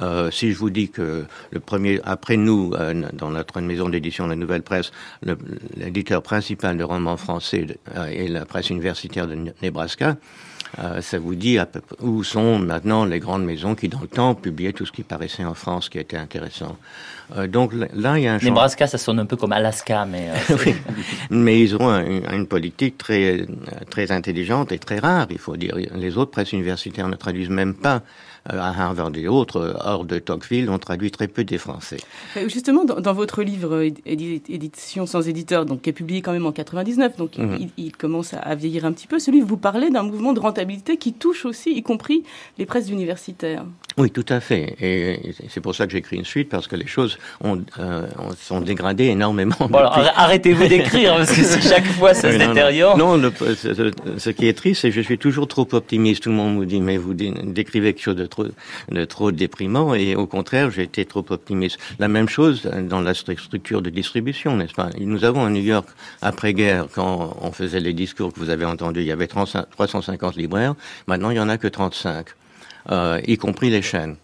Euh, 0.00 0.30
si 0.30 0.52
je 0.52 0.58
vous 0.58 0.70
dis 0.70 0.88
que 0.88 1.24
le 1.50 1.60
premier, 1.60 2.00
après 2.04 2.36
nous, 2.36 2.72
euh, 2.74 3.02
dans 3.12 3.30
notre 3.30 3.60
maison 3.60 3.88
d'édition 3.88 4.26
la 4.26 4.36
Nouvelle 4.36 4.62
Presse, 4.62 4.90
l'éditeur 5.76 6.22
principal 6.22 6.76
de 6.76 6.84
romans 6.84 7.16
français 7.16 7.66
est 7.94 8.28
la 8.28 8.44
presse 8.44 8.70
universitaire 8.70 9.26
de 9.26 9.36
Nebraska, 9.62 10.16
euh, 10.78 11.02
ça 11.02 11.18
vous 11.18 11.34
dit 11.34 11.58
à 11.58 11.66
peu, 11.66 11.80
où 12.00 12.24
sont 12.24 12.58
maintenant 12.58 13.04
les 13.04 13.20
grandes 13.20 13.44
maisons 13.44 13.74
qui, 13.74 13.88
dans 13.88 14.00
le 14.00 14.08
temps, 14.08 14.34
publiaient 14.34 14.72
tout 14.72 14.86
ce 14.86 14.92
qui 14.92 15.02
paraissait 15.02 15.44
en 15.44 15.54
France, 15.54 15.88
qui 15.88 15.98
était 15.98 16.16
intéressant. 16.16 16.76
Euh, 17.36 17.46
donc 17.46 17.72
là, 17.74 18.18
il 18.18 18.24
y 18.24 18.26
a 18.26 18.34
un 18.34 18.38
Nebraska, 18.38 18.86
ça 18.86 18.96
sonne 18.98 19.20
un 19.20 19.26
peu 19.26 19.36
comme 19.36 19.52
Alaska, 19.52 20.06
mais 20.06 20.30
euh, 20.30 20.72
mais 21.30 21.60
ils 21.60 21.76
ont 21.76 21.90
une 21.90 22.46
politique 22.46 22.96
très 22.96 23.46
très 23.90 24.10
intelligente 24.12 24.72
et 24.72 24.78
très 24.78 24.98
rare, 24.98 25.26
il 25.30 25.38
faut 25.38 25.56
dire. 25.56 25.76
Les 25.94 26.16
autres 26.16 26.30
presses 26.30 26.52
universitaires 26.52 27.08
ne 27.08 27.16
traduisent 27.16 27.50
même 27.50 27.74
pas 27.74 28.02
à 28.48 28.68
Harvard 28.68 29.12
et 29.14 29.28
autres, 29.28 29.76
hors 29.84 30.04
de 30.04 30.18
Tocqueville, 30.18 30.68
ont 30.70 30.78
traduit 30.78 31.10
très 31.10 31.28
peu 31.28 31.44
des 31.44 31.58
Français. 31.58 31.98
Euh, 32.36 32.48
justement, 32.48 32.84
dans, 32.84 33.12
votre 33.12 33.42
livre 33.42 33.82
Édition 34.06 35.06
sans 35.06 35.28
éditeur, 35.28 35.66
donc, 35.66 35.82
qui 35.82 35.90
est 35.90 35.92
publié 35.92 36.22
quand 36.22 36.32
même 36.32 36.46
en 36.46 36.52
99, 36.52 37.16
donc 37.16 37.38
mhm. 37.38 37.68
il, 37.76 37.96
commence 37.96 38.34
à 38.34 38.54
vieillir 38.54 38.84
un 38.84 38.92
petit 38.92 39.06
peu, 39.06 39.18
ce 39.18 39.30
livre, 39.30 39.46
vous 39.46 39.56
parlez 39.56 39.90
d'un 39.90 40.02
mouvement 40.02 40.32
de 40.32 40.40
rentabilité 40.40 40.96
qui 40.96 41.12
touche 41.12 41.44
aussi, 41.44 41.70
y 41.70 41.82
compris 41.82 42.24
les 42.58 42.66
presses 42.66 42.90
universitaires. 42.90 43.64
Oui, 43.98 44.10
tout 44.10 44.24
à 44.28 44.40
fait. 44.40 44.76
Et 44.80 45.34
c'est 45.48 45.60
pour 45.60 45.74
ça 45.74 45.86
que 45.86 45.92
j'écris 45.92 46.16
une 46.16 46.24
suite, 46.24 46.48
parce 46.48 46.66
que 46.66 46.76
les 46.76 46.86
choses 46.86 47.18
ont, 47.42 47.62
euh, 47.78 48.06
sont 48.38 48.60
dégradées 48.60 49.06
énormément. 49.06 49.54
Bon, 49.60 49.78
alors, 49.78 50.12
arrêtez-vous 50.16 50.66
d'écrire, 50.66 51.16
parce 51.16 51.30
que 51.30 51.42
si 51.42 51.60
chaque 51.68 51.86
fois 51.86 52.14
ça 52.14 52.32
se 52.32 52.38
détériore... 52.38 52.96
Non, 52.96 53.20
ce, 53.20 54.30
qui 54.30 54.48
est 54.48 54.54
triste, 54.54 54.82
c'est 54.82 54.88
que 54.88 54.94
je 54.94 55.00
suis 55.00 55.18
toujours 55.18 55.46
trop 55.46 55.66
optimiste. 55.72 56.24
Tout 56.24 56.30
le 56.30 56.36
monde 56.36 56.56
me 56.56 56.66
dit, 56.66 56.80
mais 56.80 56.96
vous 56.96 57.14
décrivez 57.14 57.92
quelque 57.92 58.02
chose 58.02 58.16
de 58.16 58.26
trop, 58.32 58.46
de 58.90 59.04
trop 59.04 59.30
déprimant, 59.30 59.94
et 59.94 60.16
au 60.16 60.26
contraire, 60.26 60.70
j'ai 60.70 60.82
été 60.82 61.04
trop 61.04 61.24
optimiste. 61.30 61.78
La 61.98 62.08
même 62.08 62.28
chose 62.28 62.62
dans 62.64 63.00
la 63.00 63.14
structure 63.14 63.82
de 63.82 63.90
distribution, 63.90 64.56
n'est-ce 64.56 64.74
pas? 64.74 64.90
Nous 64.98 65.24
avons 65.24 65.44
à 65.44 65.50
New 65.50 65.62
York, 65.62 65.88
après-guerre, 66.20 66.86
quand 66.92 67.36
on 67.40 67.52
faisait 67.52 67.80
les 67.80 67.92
discours 67.92 68.32
que 68.32 68.40
vous 68.40 68.50
avez 68.50 68.64
entendus, 68.64 69.00
il 69.00 69.06
y 69.06 69.12
avait 69.12 69.28
350 69.28 70.36
libraires, 70.36 70.74
maintenant 71.06 71.30
il 71.30 71.34
n'y 71.34 71.40
en 71.40 71.48
a 71.48 71.58
que 71.58 71.68
35. 71.68 72.26
Euh, 72.90 73.20
y 73.26 73.36
compris 73.36 73.70
les 73.70 73.82
chaînes. 73.82 74.16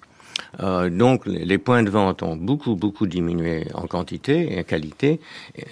Euh, 0.60 0.90
donc 0.90 1.26
les 1.26 1.58
points 1.58 1.82
de 1.82 1.90
vente 1.90 2.22
ont 2.22 2.36
beaucoup 2.36 2.74
beaucoup 2.74 3.06
diminué 3.06 3.66
en 3.74 3.86
quantité 3.86 4.54
et 4.54 4.60
en 4.60 4.62
qualité, 4.62 5.20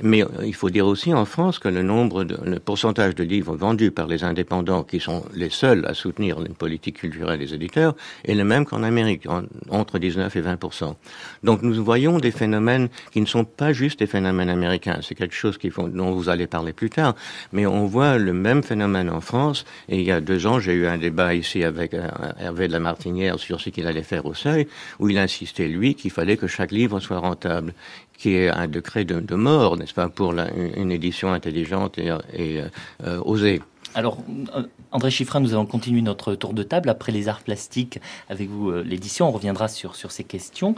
mais 0.03 0.23
euh, 0.23 0.29
il 0.45 0.55
faut 0.55 0.71
dire 0.71 0.87
aussi 0.87 1.13
en 1.15 1.25
France 1.25 1.59
que 1.59 1.69
le 1.69 1.83
nombre, 1.83 2.25
de, 2.25 2.39
le 2.45 2.59
pourcentage 2.59 3.15
de 3.15 3.25
livres 3.25 3.57
vendus 3.57 3.91
par 3.91 4.07
les 4.07 4.25
indépendants, 4.25 4.83
qui 4.83 5.01
sont 5.01 5.25
les 5.35 5.51
seuls 5.51 5.85
à 5.87 5.95
soutenir 5.95 6.41
une 6.41 6.55
politique 6.55 6.99
culturelle 6.99 7.39
des 7.39 7.55
éditeurs, 7.55 7.95
est 8.25 8.35
le 8.35 8.45
même 8.45 8.65
qu'en 8.65 8.83
Amérique, 8.83 9.27
entre 9.71 9.99
19 9.99 10.35
et 10.37 10.43
20% 10.43 10.95
Donc 11.43 11.63
nous 11.63 11.83
voyons 11.83 12.19
des 12.19 12.31
phénomènes 12.31 12.89
qui 13.13 13.21
ne 13.21 13.27
sont 13.27 13.45
pas 13.45 13.73
juste 13.73 13.99
des 13.99 14.07
phénomènes 14.07 14.49
américains. 14.49 14.99
C'est 15.03 15.15
quelque 15.15 15.35
chose 15.35 15.59
dont 15.77 16.13
vous 16.13 16.29
allez 16.29 16.47
parler 16.47 16.73
plus 16.73 16.91
tard, 16.91 17.15
mais 17.53 17.67
on 17.67 17.87
voit 17.87 18.19
le 18.19 18.33
même 18.33 18.63
phénomène 18.63 19.11
en 19.11 19.21
France. 19.21 19.65
Et 19.89 19.99
il 19.99 20.05
y 20.05 20.13
a 20.13 20.21
deux 20.21 20.47
ans, 20.47 20.61
j'ai 20.61 20.75
eu 20.75 20.87
un 20.87 20.99
débat 20.99 21.35
ici 21.35 21.65
avec 21.65 21.95
euh, 21.95 22.09
Hervé 22.39 22.69
de 22.69 22.73
la 22.73 22.81
Martinière 22.81 23.39
sur 23.39 23.61
ce 23.61 23.71
qu'il 23.71 23.87
allait 23.87 24.03
faire 24.03 24.27
au 24.27 24.35
seuil 24.35 24.66
où 24.99 25.09
il 25.09 25.19
insistait, 25.19 25.69
lui, 25.69 25.95
qu'il 25.95 26.11
fallait 26.11 26.37
que 26.37 26.47
chaque 26.47 26.73
livre 26.73 27.01
soit 27.01 27.19
rentable, 27.19 27.75
qui 28.17 28.35
est 28.35 28.49
un 28.49 28.67
décret 28.67 29.05
de, 29.05 29.35
mort, 29.35 29.77
n'est-ce 29.77 29.95
pas, 29.95 30.09
pour 30.09 30.33
une 30.33 30.91
édition 30.91 31.33
intelligente 31.33 31.99
et, 31.99 32.11
euh, 32.11 33.21
osée. 33.25 33.61
Alors, 33.97 34.19
euh, 34.55 34.65
André 34.93 35.11
Chiffrin, 35.11 35.41
nous 35.41 35.55
allons 35.55 35.65
continuer 35.65 36.03
notre 36.03 36.35
tour 36.35 36.53
de 36.53 36.63
table 36.63 36.91
après 36.91 37.13
les 37.13 37.29
arts 37.29 37.41
plastiques 37.41 37.99
avec 38.29 38.51
vous, 38.51 38.69
euh, 38.69 38.83
l'édition. 38.83 39.27
On 39.27 39.31
reviendra 39.31 39.69
sur, 39.69 39.97
sur 39.97 40.13
ces 40.13 40.23
questions. 40.23 40.75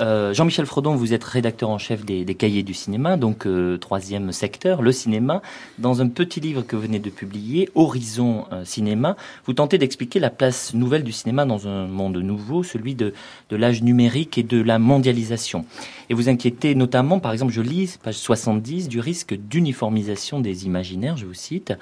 Euh, 0.00 0.32
Jean-Michel 0.32 0.64
Frodon, 0.64 0.96
vous 0.96 1.12
êtes 1.12 1.22
rédacteur 1.22 1.68
en 1.68 1.76
chef 1.76 2.06
des, 2.06 2.24
cahiers 2.34 2.62
du 2.62 2.72
cinéma, 2.72 3.18
donc 3.18 3.46
troisième 3.78 4.32
secteur, 4.32 4.80
le 4.80 4.90
cinéma. 4.90 5.42
Dans 5.78 6.00
un 6.00 6.08
petit 6.08 6.40
livre 6.40 6.62
que 6.62 6.74
vous 6.74 6.80
venez 6.80 6.98
de 6.98 7.10
publier, 7.10 7.68
Horizon 7.74 8.46
Cinéma, 8.64 9.16
vous 9.44 9.52
tentez 9.52 9.76
d'expliquer 9.76 10.18
la 10.18 10.30
place 10.30 10.72
nouvelle 10.72 11.04
du 11.04 11.12
cinéma 11.12 11.44
dans 11.44 11.68
un 11.68 11.86
monde 11.86 12.16
nouveau, 12.16 12.62
celui 12.62 12.94
de, 12.94 13.12
de 13.50 13.56
l'âge 13.56 13.82
numérique 13.82 14.38
et 14.38 14.42
de 14.42 14.62
la 14.62 14.78
mondialisation. 14.78 15.66
Et 16.08 16.14
vous 16.14 16.30
inquiétez 16.30 16.74
notamment, 16.74 17.20
par 17.20 17.32
exemple, 17.32 17.52
je 17.52 17.60
lis, 17.60 17.98
page 18.02 18.14
70, 18.14 18.88
du 18.88 18.98
risque 18.98 19.34
d'uniformisation 19.34 20.40
des 20.40 20.64
imaginaires, 20.64 21.18
je 21.18 21.26
vous 21.26 21.34
cite. 21.34 21.74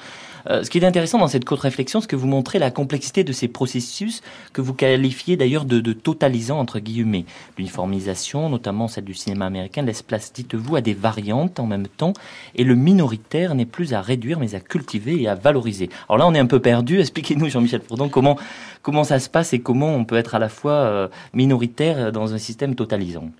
Est 0.84 0.87
intéressant 0.87 1.18
dans 1.18 1.28
cette 1.28 1.44
courte 1.44 1.62
réflexion, 1.62 2.00
c'est 2.00 2.08
que 2.08 2.16
vous 2.16 2.26
montrez 2.26 2.58
la 2.58 2.70
complexité 2.70 3.25
de 3.25 3.32
ces 3.32 3.49
processus 3.49 4.22
que 4.52 4.60
vous 4.60 4.75
qualifiez 4.75 5.37
d'ailleurs 5.37 5.64
de, 5.64 5.80
de 5.80 5.92
totalisants, 5.92 6.58
entre 6.58 6.78
guillemets. 6.78 7.25
L'uniformisation, 7.58 8.49
notamment 8.49 8.88
celle 8.88 9.04
du 9.04 9.14
cinéma 9.14 9.46
américain, 9.46 9.82
laisse 9.82 10.02
place, 10.02 10.32
dites-vous, 10.32 10.76
à 10.76 10.80
des 10.80 10.94
variantes 10.94 11.60
en 11.60 11.66
même 11.66 11.88
temps, 11.88 12.12
et 12.54 12.64
le 12.64 12.75
minoritaire 12.75 13.54
n'est 13.54 13.66
plus 13.66 13.94
à 13.94 14.00
réduire, 14.00 14.38
mais 14.38 14.54
à 14.54 14.60
cultiver 14.60 15.20
et 15.20 15.28
à 15.28 15.34
valoriser. 15.34 15.90
Alors 16.08 16.18
là, 16.18 16.26
on 16.26 16.34
est 16.34 16.38
un 16.38 16.46
peu 16.46 16.60
perdu. 16.60 17.00
Expliquez-nous, 17.00 17.49
Jean-Michel 17.49 17.82
Fourdon, 17.82 18.08
comment, 18.08 18.38
comment 18.82 19.04
ça 19.04 19.18
se 19.18 19.28
passe 19.28 19.52
et 19.52 19.60
comment 19.60 19.94
on 19.94 20.04
peut 20.04 20.16
être 20.16 20.34
à 20.34 20.38
la 20.38 20.49
fois 20.49 20.72
euh, 20.72 21.08
minoritaire 21.34 22.12
dans 22.12 22.34
un 22.34 22.38
système 22.38 22.75
totalisant. 22.75 23.30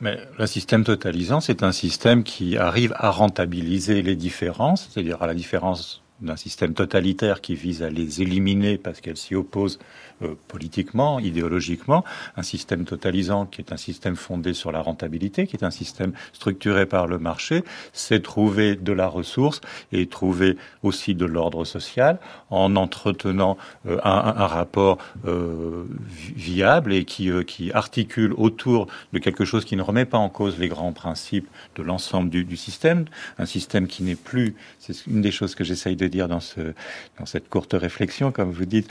Mais 0.00 0.18
le 0.38 0.46
système 0.46 0.84
totalisant, 0.84 1.40
c'est 1.40 1.62
un 1.62 1.72
système 1.72 2.22
qui 2.22 2.58
arrive 2.58 2.92
à 2.96 3.10
rentabiliser 3.10 4.02
les 4.02 4.14
différences, 4.14 4.90
c'est-à-dire 4.90 5.22
à 5.22 5.26
la 5.26 5.34
différence 5.34 6.02
d'un 6.20 6.36
système 6.36 6.74
totalitaire 6.74 7.40
qui 7.40 7.54
vise 7.54 7.82
à 7.82 7.90
les 7.90 8.22
éliminer 8.22 8.78
parce 8.78 9.00
qu'elles 9.00 9.16
s'y 9.16 9.34
opposent 9.34 9.78
euh, 10.22 10.34
politiquement, 10.48 11.18
idéologiquement, 11.20 12.04
un 12.36 12.42
système 12.42 12.84
totalisant 12.84 13.46
qui 13.46 13.60
est 13.60 13.72
un 13.72 13.76
système 13.76 14.16
fondé 14.16 14.54
sur 14.54 14.72
la 14.72 14.80
rentabilité, 14.80 15.46
qui 15.46 15.56
est 15.56 15.64
un 15.64 15.70
système 15.70 16.12
structuré 16.32 16.86
par 16.86 17.06
le 17.06 17.18
marché, 17.18 17.64
c'est 17.92 18.22
trouver 18.22 18.76
de 18.76 18.92
la 18.92 19.08
ressource 19.08 19.60
et 19.92 20.06
trouver 20.06 20.56
aussi 20.82 21.14
de 21.14 21.24
l'ordre 21.24 21.64
social 21.64 22.18
en 22.50 22.76
entretenant 22.76 23.56
euh, 23.86 23.98
un, 24.04 24.46
rapport 24.46 24.98
euh, 25.26 25.84
viable 26.36 26.92
et 26.92 27.04
qui, 27.04 27.30
euh, 27.30 27.42
qui 27.42 27.72
articule 27.72 28.32
autour 28.36 28.86
de 29.12 29.18
quelque 29.18 29.44
chose 29.44 29.64
qui 29.64 29.76
ne 29.76 29.82
remet 29.82 30.04
pas 30.04 30.18
en 30.18 30.28
cause 30.28 30.58
les 30.58 30.68
grands 30.68 30.92
principes 30.92 31.48
de 31.76 31.82
l'ensemble 31.82 32.30
du, 32.30 32.44
du, 32.44 32.56
système, 32.56 33.06
un 33.38 33.46
système 33.46 33.86
qui 33.86 34.02
n'est 34.02 34.14
plus, 34.14 34.54
c'est 34.78 35.06
une 35.06 35.20
des 35.20 35.32
choses 35.32 35.54
que 35.54 35.64
j'essaye 35.64 35.96
de 35.96 36.06
dire 36.06 36.28
dans, 36.28 36.40
ce, 36.40 36.60
dans 37.18 37.26
cette 37.26 37.48
courte 37.48 37.74
réflexion, 37.74 38.30
comme 38.32 38.50
vous 38.50 38.64
dites, 38.64 38.88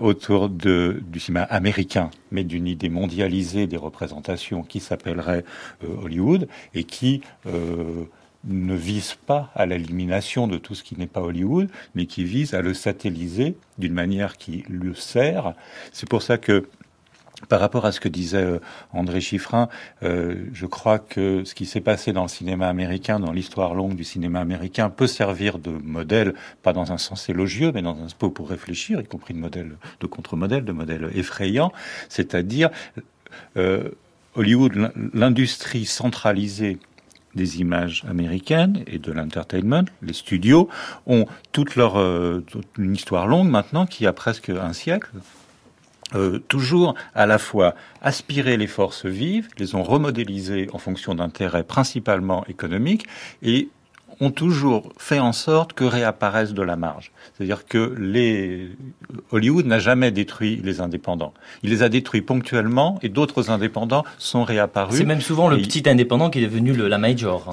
autour 0.00 0.48
de 0.48 0.65
du 0.66 1.20
cinéma 1.20 1.42
américain, 1.44 2.10
mais 2.30 2.44
d'une 2.44 2.66
idée 2.66 2.88
mondialisée 2.88 3.66
des 3.66 3.76
représentations 3.76 4.62
qui 4.62 4.80
s'appellerait 4.80 5.44
euh, 5.84 6.02
Hollywood 6.02 6.48
et 6.74 6.84
qui 6.84 7.22
euh, 7.46 8.04
ne 8.44 8.74
vise 8.74 9.14
pas 9.26 9.50
à 9.54 9.66
l'élimination 9.66 10.46
de 10.46 10.58
tout 10.58 10.74
ce 10.74 10.82
qui 10.82 10.96
n'est 10.96 11.06
pas 11.06 11.20
Hollywood, 11.20 11.68
mais 11.94 12.06
qui 12.06 12.24
vise 12.24 12.54
à 12.54 12.62
le 12.62 12.74
satelliser 12.74 13.56
d'une 13.78 13.94
manière 13.94 14.36
qui 14.36 14.64
le 14.68 14.94
sert. 14.94 15.54
C'est 15.92 16.08
pour 16.08 16.22
ça 16.22 16.38
que 16.38 16.68
par 17.48 17.60
rapport 17.60 17.84
à 17.84 17.92
ce 17.92 18.00
que 18.00 18.08
disait 18.08 18.42
euh, 18.42 18.58
André 18.92 19.20
Chiffrin, 19.20 19.68
euh, 20.02 20.46
je 20.52 20.66
crois 20.66 20.98
que 20.98 21.44
ce 21.44 21.54
qui 21.54 21.66
s'est 21.66 21.80
passé 21.80 22.12
dans 22.12 22.22
le 22.22 22.28
cinéma 22.28 22.68
américain, 22.68 23.20
dans 23.20 23.32
l'histoire 23.32 23.74
longue 23.74 23.94
du 23.94 24.04
cinéma 24.04 24.40
américain, 24.40 24.88
peut 24.88 25.06
servir 25.06 25.58
de 25.58 25.70
modèle, 25.70 26.34
pas 26.62 26.72
dans 26.72 26.92
un 26.92 26.98
sens 26.98 27.28
élogieux, 27.28 27.72
mais 27.74 27.82
dans 27.82 27.96
un 27.96 28.08
sens 28.08 28.14
pour 28.14 28.48
réfléchir, 28.48 29.00
y 29.00 29.04
compris 29.04 29.34
de 29.34 29.38
modèle, 29.38 29.76
de 30.00 30.06
contre-modèle, 30.06 30.64
de 30.64 30.72
modèle 30.72 31.10
effrayant, 31.14 31.72
c'est-à-dire 32.08 32.70
euh, 33.56 33.90
Hollywood, 34.34 34.92
l'industrie 35.12 35.84
centralisée 35.84 36.78
des 37.34 37.60
images 37.60 38.04
américaines 38.08 38.82
et 38.86 38.98
de 38.98 39.12
l'entertainment, 39.12 39.84
les 40.00 40.14
studios 40.14 40.70
ont 41.06 41.26
toute 41.52 41.76
leur 41.76 41.98
une 42.78 42.94
histoire 42.94 43.26
longue 43.26 43.50
maintenant 43.50 43.84
qui 43.84 44.06
a 44.06 44.14
presque 44.14 44.48
un 44.48 44.72
siècle, 44.72 45.10
euh, 46.14 46.38
toujours 46.48 46.94
à 47.14 47.26
la 47.26 47.38
fois 47.38 47.74
aspirer 48.00 48.56
les 48.56 48.68
forces 48.68 49.06
vives, 49.06 49.48
les 49.58 49.74
ont 49.74 49.82
remodélisées 49.82 50.68
en 50.72 50.78
fonction 50.78 51.14
d'intérêts 51.14 51.64
principalement 51.64 52.44
économiques 52.46 53.06
et 53.42 53.68
ont 54.20 54.30
toujours 54.30 54.92
fait 54.98 55.18
en 55.18 55.32
sorte 55.32 55.72
que 55.72 55.84
réapparaissent 55.84 56.54
de 56.54 56.62
la 56.62 56.76
marge. 56.76 57.12
C'est-à-dire 57.34 57.66
que 57.66 57.94
les 57.98 58.70
Hollywood 59.30 59.66
n'a 59.66 59.78
jamais 59.78 60.10
détruit 60.10 60.60
les 60.62 60.80
indépendants. 60.80 61.34
Il 61.62 61.70
les 61.70 61.82
a 61.82 61.88
détruits 61.88 62.22
ponctuellement 62.22 62.98
et 63.02 63.08
d'autres 63.08 63.50
indépendants 63.50 64.04
sont 64.18 64.44
réapparus. 64.44 64.96
C'est 64.96 65.04
même 65.04 65.20
souvent 65.20 65.48
le 65.48 65.58
petit 65.58 65.88
indépendant 65.88 66.30
qui 66.30 66.38
est 66.38 66.46
devenu 66.46 66.72
le, 66.72 66.88
la 66.88 66.98
major. 66.98 67.52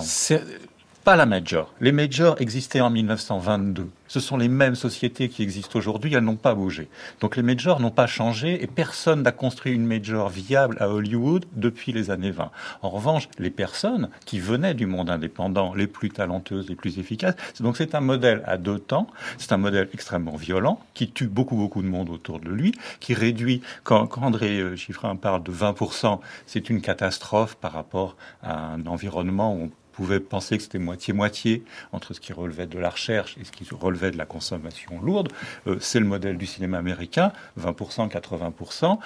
Pas 1.04 1.18
la 1.18 1.26
major. 1.26 1.74
Les 1.82 1.92
majors 1.92 2.40
existaient 2.40 2.80
en 2.80 2.90
1922 2.90 3.90
ce 4.14 4.20
sont 4.20 4.38
les 4.38 4.48
mêmes 4.48 4.76
sociétés 4.76 5.28
qui 5.28 5.42
existent 5.42 5.80
aujourd'hui, 5.80 6.14
elles 6.14 6.24
n'ont 6.24 6.36
pas 6.36 6.54
bougé. 6.54 6.88
Donc 7.20 7.36
les 7.36 7.42
majors 7.42 7.80
n'ont 7.80 7.90
pas 7.90 8.06
changé 8.06 8.62
et 8.62 8.68
personne 8.68 9.24
n'a 9.24 9.32
construit 9.32 9.74
une 9.74 9.88
major 9.88 10.30
viable 10.30 10.78
à 10.80 10.88
Hollywood 10.88 11.46
depuis 11.54 11.94
les 11.94 12.12
années 12.12 12.30
20. 12.30 12.52
En 12.84 12.90
revanche, 12.92 13.28
les 13.40 13.50
personnes 13.50 14.10
qui 14.26 14.40
venaient 14.40 14.76
du 14.76 14.86
monde 14.86 15.10
indépendant, 15.10 15.74
les 15.74 15.88
plus 15.88 16.12
talentueuses, 16.12 16.70
les 16.70 16.76
plus 16.76 17.00
efficaces, 17.00 17.34
donc 17.60 17.76
c'est 17.76 17.96
un 17.96 18.02
modèle 18.02 18.44
à 18.46 18.58
deux 18.58 18.78
temps, 18.78 19.08
c'est 19.40 19.52
un 19.52 19.58
modèle 19.58 19.90
extrêmement 19.96 20.36
violent 20.36 20.80
qui 20.94 21.10
tue 21.10 21.26
beaucoup 21.26 21.56
beaucoup 21.56 21.82
de 21.82 21.88
monde 21.88 22.12
autour 22.12 22.40
de 22.40 22.50
lui, 22.50 22.72
qui 23.00 23.16
réduit, 23.16 23.64
quand, 23.84 24.16
André 24.20 24.60
euh, 24.60 24.76
Chiffrin 24.76 25.16
parle 25.16 25.42
de 25.42 25.52
20%, 25.52 26.20
c'est 26.46 26.70
une 26.70 26.82
catastrophe 26.82 27.56
par 27.56 27.72
rapport 27.72 28.16
à 28.44 28.74
un 28.74 28.86
environnement 28.86 29.56
où 29.56 29.64
on 29.64 29.72
pouvait 29.94 30.20
penser 30.20 30.58
que 30.58 30.64
c'était 30.64 30.80
moitié-moitié 30.80 31.64
entre 31.94 32.14
ce 32.14 32.20
qui 32.20 32.34
relevait 32.34 32.68
de 32.68 32.80
la 32.80 32.90
recherche 32.90 33.38
et 33.40 33.46
ce 33.46 33.52
qui 33.52 33.66
relevait 33.74 34.12
de 34.12 34.18
la 34.18 34.26
consommation 34.26 35.00
lourde. 35.02 35.30
Euh, 35.68 35.78
c'est 35.80 36.00
le 36.00 36.06
modèle 36.06 36.38
du 36.38 36.46
cinéma 36.46 36.78
américain, 36.78 37.32
20%, 37.60 38.10
80% 38.10 38.98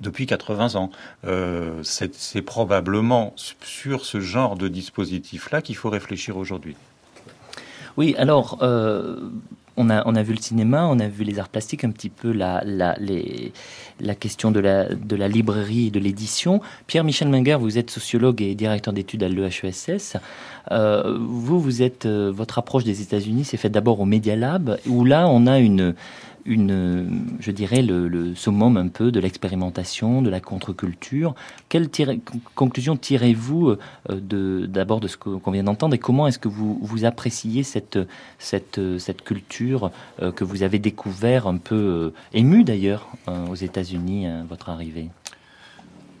depuis 0.00 0.26
80 0.26 0.76
ans. 0.76 0.90
Euh, 1.24 1.82
c'est 1.82 2.42
probablement 2.42 3.34
sur 3.62 4.04
ce 4.04 4.20
genre 4.20 4.56
de 4.56 4.68
dispositif-là 4.68 5.62
qu'il 5.62 5.76
faut 5.76 5.90
réfléchir 5.90 6.36
aujourd'hui. 6.36 6.76
Oui, 7.96 8.14
alors, 8.18 8.58
euh, 8.62 9.30
on 9.80 10.14
a, 10.14 10.22
vu 10.22 10.34
le 10.34 10.40
cinéma, 10.40 10.86
on 10.86 10.98
a 10.98 11.08
vu 11.08 11.24
les 11.24 11.38
arts 11.38 11.48
plastiques, 11.48 11.84
un 11.84 11.90
petit 11.90 12.08
peu 12.08 12.32
la, 12.32 12.62
question 14.14 14.50
de 14.50 14.60
la, 14.60 14.86
de 14.86 15.16
la 15.16 15.28
librairie 15.28 15.88
et 15.88 15.90
de 15.90 15.98
l'édition. 15.98 16.60
Pierre-Michel 16.86 17.28
Menger, 17.28 17.56
vous 17.60 17.78
êtes 17.78 17.90
sociologue 17.90 18.42
et 18.42 18.54
directeur 18.54 18.92
d'études 18.92 19.22
à 19.22 19.28
l'EHESS. 19.28 20.16
Euh, 20.70 21.18
vous, 21.20 21.60
vous 21.60 21.82
êtes, 21.82 22.06
euh, 22.06 22.30
votre 22.34 22.58
approche 22.58 22.84
des 22.84 23.02
États-Unis 23.02 23.44
s'est 23.44 23.56
faite 23.56 23.72
d'abord 23.72 24.00
au 24.00 24.04
Media 24.04 24.36
Lab, 24.36 24.78
où 24.86 25.04
là, 25.04 25.26
on 25.28 25.46
a 25.46 25.58
une, 25.58 25.94
une, 26.44 27.36
je 27.40 27.50
dirais, 27.50 27.82
le, 27.82 28.08
le 28.08 28.34
summum 28.34 28.76
un 28.76 28.88
peu 28.88 29.10
de 29.12 29.20
l'expérimentation, 29.20 30.22
de 30.22 30.30
la 30.30 30.40
contre-culture. 30.40 31.34
Quelle 31.68 31.88
conclusion 32.54 32.96
tirez-vous 32.96 33.76
euh, 34.10 34.66
d'abord 34.66 35.00
de, 35.00 35.08
ce 35.08 35.16
qu'on 35.16 35.50
vient 35.50 35.64
d'entendre 35.64 35.94
et 35.94 35.98
comment 35.98 36.26
est-ce 36.26 36.38
que 36.38 36.48
vous, 36.48 36.78
vous 36.82 37.04
appréciez 37.04 37.62
cette, 37.62 37.98
cette, 38.38 38.80
cette 38.98 39.22
culture 39.22 39.90
euh, 40.22 40.32
que 40.32 40.44
vous 40.44 40.62
avez 40.62 40.78
découvert 40.78 41.46
un 41.46 41.56
peu 41.58 41.74
euh, 41.74 42.12
émue 42.32 42.64
d'ailleurs 42.64 43.08
aux 43.50 43.54
États-Unis 43.54 44.26
à 44.26 44.42
votre 44.44 44.68
arrivée? 44.70 45.08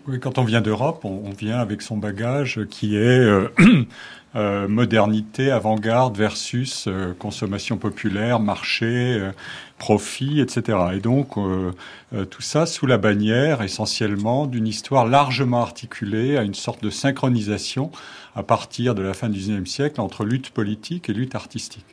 Oui, 0.06 0.18
quand 0.18 0.38
on 0.38 0.44
vient 0.44 0.60
d'Europe, 0.60 1.04
on, 1.04 1.30
vient 1.30 1.58
avec 1.58 1.82
son 1.82 1.96
bagage 1.96 2.60
qui 2.70 2.96
est 2.96 3.00
Euh, 3.00 3.48
modernité, 4.34 5.50
avant-garde 5.50 6.16
versus 6.16 6.86
euh, 6.86 7.12
consommation 7.18 7.78
populaire, 7.78 8.38
marché, 8.38 8.86
euh, 8.86 9.32
profit, 9.80 10.40
etc. 10.40 10.78
Et 10.94 11.00
donc 11.00 11.36
euh, 11.38 11.72
euh, 12.12 12.24
tout 12.26 12.42
ça 12.42 12.66
sous 12.66 12.86
la 12.86 12.98
bannière 12.98 13.62
essentiellement 13.62 14.46
d'une 14.46 14.68
histoire 14.68 15.06
largement 15.06 15.62
articulée 15.62 16.36
à 16.36 16.42
une 16.42 16.54
sorte 16.54 16.84
de 16.84 16.90
synchronisation 16.90 17.90
à 18.36 18.42
partir 18.44 18.94
de 18.94 19.02
la 19.02 19.14
fin 19.14 19.28
du 19.28 19.40
XIXe 19.40 19.68
siècle 19.68 20.00
entre 20.00 20.24
lutte 20.24 20.50
politique 20.50 21.08
et 21.08 21.14
lutte 21.14 21.34
artistique. 21.34 21.86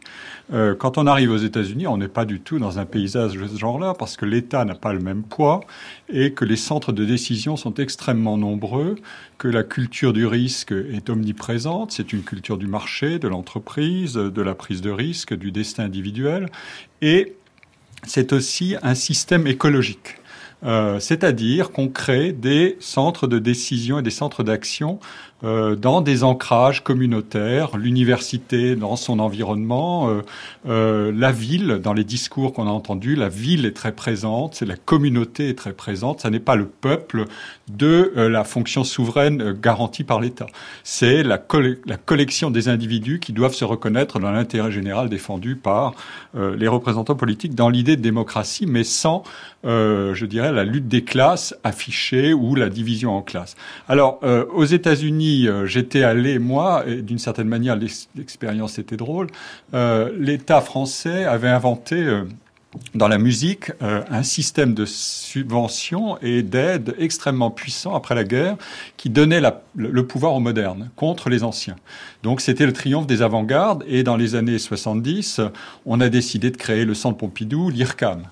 Euh, 0.53 0.75
quand 0.75 0.97
on 0.97 1.07
arrive 1.07 1.31
aux 1.31 1.37
États-Unis, 1.37 1.87
on 1.87 1.97
n'est 1.97 2.09
pas 2.09 2.25
du 2.25 2.41
tout 2.41 2.59
dans 2.59 2.77
un 2.77 2.85
paysage 2.85 3.33
de 3.33 3.47
ce 3.47 3.57
genre-là 3.57 3.95
parce 3.97 4.17
que 4.17 4.25
l'État 4.25 4.63
n'a 4.65 4.75
pas 4.75 4.93
le 4.93 4.99
même 4.99 5.23
poids 5.23 5.61
et 6.09 6.33
que 6.33 6.45
les 6.45 6.57
centres 6.57 6.91
de 6.91 7.05
décision 7.05 7.55
sont 7.55 7.73
extrêmement 7.75 8.37
nombreux, 8.37 8.97
que 9.37 9.47
la 9.47 9.63
culture 9.63 10.11
du 10.11 10.25
risque 10.25 10.73
est 10.73 11.09
omniprésente, 11.09 11.93
c'est 11.93 12.11
une 12.11 12.23
culture 12.27 12.57
du 12.57 12.67
marché, 12.67 13.17
de 13.17 13.27
l'entreprise, 13.27 14.13
de 14.13 14.41
la 14.41 14.53
prise 14.53 14.81
de 14.81 14.91
risque, 14.91 15.33
du 15.33 15.51
destin 15.51 15.85
individuel 15.85 16.49
et 17.01 17.33
c'est 18.05 18.33
aussi 18.33 18.75
un 18.83 18.95
système 18.95 19.47
écologique. 19.47 20.17
Euh, 20.63 20.99
c'est-à-dire 20.99 21.71
qu'on 21.71 21.87
crée 21.87 22.31
des 22.31 22.77
centres 22.79 23.27
de 23.27 23.37
décision 23.37 23.99
et 23.99 24.01
des 24.01 24.09
centres 24.09 24.43
d'action 24.43 24.99
euh, 25.43 25.75
dans 25.75 26.01
des 26.01 26.23
ancrages 26.23 26.83
communautaires, 26.83 27.77
l'université 27.77 28.75
dans 28.75 28.95
son 28.95 29.19
environnement, 29.19 30.09
euh, 30.09 30.21
euh, 30.67 31.11
la 31.15 31.31
ville 31.31 31.79
dans 31.83 31.93
les 31.93 32.03
discours 32.03 32.53
qu'on 32.53 32.65
a 32.65 32.71
entendus, 32.71 33.13
la 33.15 33.29
ville 33.29 33.67
est 33.67 33.75
très 33.75 33.91
présente, 33.91 34.55
c'est 34.55 34.65
la 34.65 34.77
communauté 34.77 35.49
est 35.49 35.57
très 35.57 35.73
présente, 35.73 36.21
ça 36.21 36.31
n'est 36.31 36.39
pas 36.39 36.55
le 36.55 36.65
peuple 36.65 37.25
de 37.67 38.13
la 38.15 38.43
fonction 38.43 38.83
souveraine 38.83 39.51
garantie 39.51 40.03
par 40.03 40.21
l'État, 40.21 40.47
c'est 40.83 41.21
la, 41.21 41.39
la, 41.85 41.97
collection 41.97 42.49
des 42.49 42.67
individus 42.67 43.19
qui 43.19 43.31
doivent 43.31 43.53
se 43.53 43.65
reconnaître 43.65 44.19
dans 44.19 44.31
l'intérêt 44.31 44.71
général 44.71 45.09
défendu 45.09 45.55
par 45.55 45.93
les 46.33 46.67
représentants 46.67 47.15
politiques 47.15 47.55
dans 47.55 47.69
l'idée 47.69 47.97
de 47.97 48.01
démocratie, 48.01 48.65
mais 48.65 48.83
sans, 48.83 49.23
je 49.63 50.25
dirais, 50.25 50.51
la 50.51 50.63
lutte 50.63 50.87
des 50.87 51.03
classes 51.03 51.55
affichée 51.63 52.33
ou 52.33 52.55
la 52.55 52.69
division 52.69 53.17
en 53.17 53.21
classes. 53.21 53.55
Alors, 53.89 54.21
aux 54.53 54.65
États-Unis 54.65 55.26
euh, 55.47 55.65
j'étais 55.65 56.03
allé, 56.03 56.39
moi, 56.39 56.83
et 56.87 57.01
d'une 57.01 57.19
certaine 57.19 57.47
manière, 57.47 57.77
l'expérience 58.15 58.79
était 58.79 58.97
drôle, 58.97 59.27
euh, 59.73 60.11
l'État 60.17 60.61
français 60.61 61.25
avait 61.25 61.49
inventé 61.49 61.95
euh, 61.95 62.23
dans 62.93 63.07
la 63.07 63.17
musique 63.17 63.71
un 63.79 64.23
système 64.23 64.73
de 64.75 64.85
subventions 64.85 66.19
et 66.21 66.43
d'aide 66.43 66.95
extrêmement 66.99 67.49
puissant 67.49 67.95
après 67.95 68.13
la 68.13 68.23
guerre 68.23 68.55
qui 68.97 69.09
donnait 69.09 69.41
le 69.75 70.05
pouvoir 70.05 70.33
aux 70.33 70.39
modernes 70.39 70.91
contre 70.95 71.29
les 71.29 71.43
anciens. 71.43 71.77
Donc 72.23 72.41
c'était 72.41 72.65
le 72.65 72.73
triomphe 72.73 73.07
des 73.07 73.21
avant-gardes 73.21 73.83
et 73.87 74.03
dans 74.03 74.17
les 74.17 74.35
années 74.35 74.59
70, 74.59 75.41
on 75.85 76.01
a 76.01 76.09
décidé 76.09 76.51
de 76.51 76.57
créer 76.57 76.85
le 76.85 76.93
Centre 76.93 77.17
Pompidou, 77.17 77.69
l'IRCAM. 77.69 78.23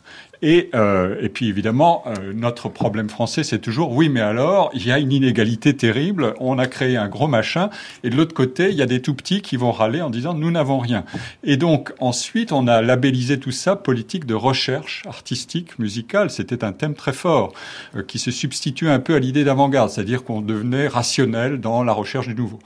Et, 0.42 0.70
euh, 0.76 1.16
et 1.22 1.30
puis 1.30 1.50
évidemment, 1.50 2.04
euh, 2.06 2.34
notre 2.34 2.70
problème 2.70 3.10
français, 3.10 3.44
c'est 3.44 3.60
toujours 3.60 3.92
oui, 3.92 4.10
mais 4.10 4.22
alors 4.22 4.70
il 4.74 4.86
y 4.86 4.92
a 4.92 5.00
une 5.00 5.12
inégalité 5.12 5.76
terrible. 5.76 6.34
On 6.40 6.60
a 6.60 6.68
créé 6.68 6.98
un 6.98 7.08
gros 7.08 7.28
machin, 7.28 7.70
et 8.04 8.10
de 8.10 8.16
l'autre 8.16 8.34
côté, 8.36 8.70
il 8.70 8.76
y 8.76 8.82
a 8.82 8.86
des 8.86 9.02
tout 9.02 9.14
petits 9.14 9.42
qui 9.42 9.58
vont 9.58 9.72
râler 9.72 10.02
en 10.02 10.10
disant 10.10 10.34
nous 10.34 10.52
n'avons 10.52 10.80
rien. 10.80 11.04
Et 11.44 11.58
donc 11.58 11.94
ensuite, 12.00 12.52
on 12.52 12.68
a 12.68 12.82
labellisé 12.82 13.40
tout 13.40 13.52
ça 13.52 13.76
politique 13.76 14.26
de 14.26 14.34
recherche 14.34 15.04
artistique, 15.08 15.80
musicale. 15.80 16.30
C'était 16.30 16.64
un 16.64 16.74
thème 16.74 16.94
très 16.94 17.14
fort 17.14 17.54
euh, 17.96 18.04
qui 18.04 18.20
se 18.20 18.32
substitue 18.32 18.90
un 18.90 19.00
peu 19.00 19.16
à 19.16 19.20
l'idée 19.20 19.44
d'avant-garde, 19.44 19.90
c'est-à-dire 19.90 20.24
qu'on 20.24 20.42
devenait 20.42 20.88
rationnel 20.88 21.60
dans 21.60 21.84
la 21.84 21.94
recherche 21.94 22.28
du 22.28 22.36
nouveau. 22.36 22.60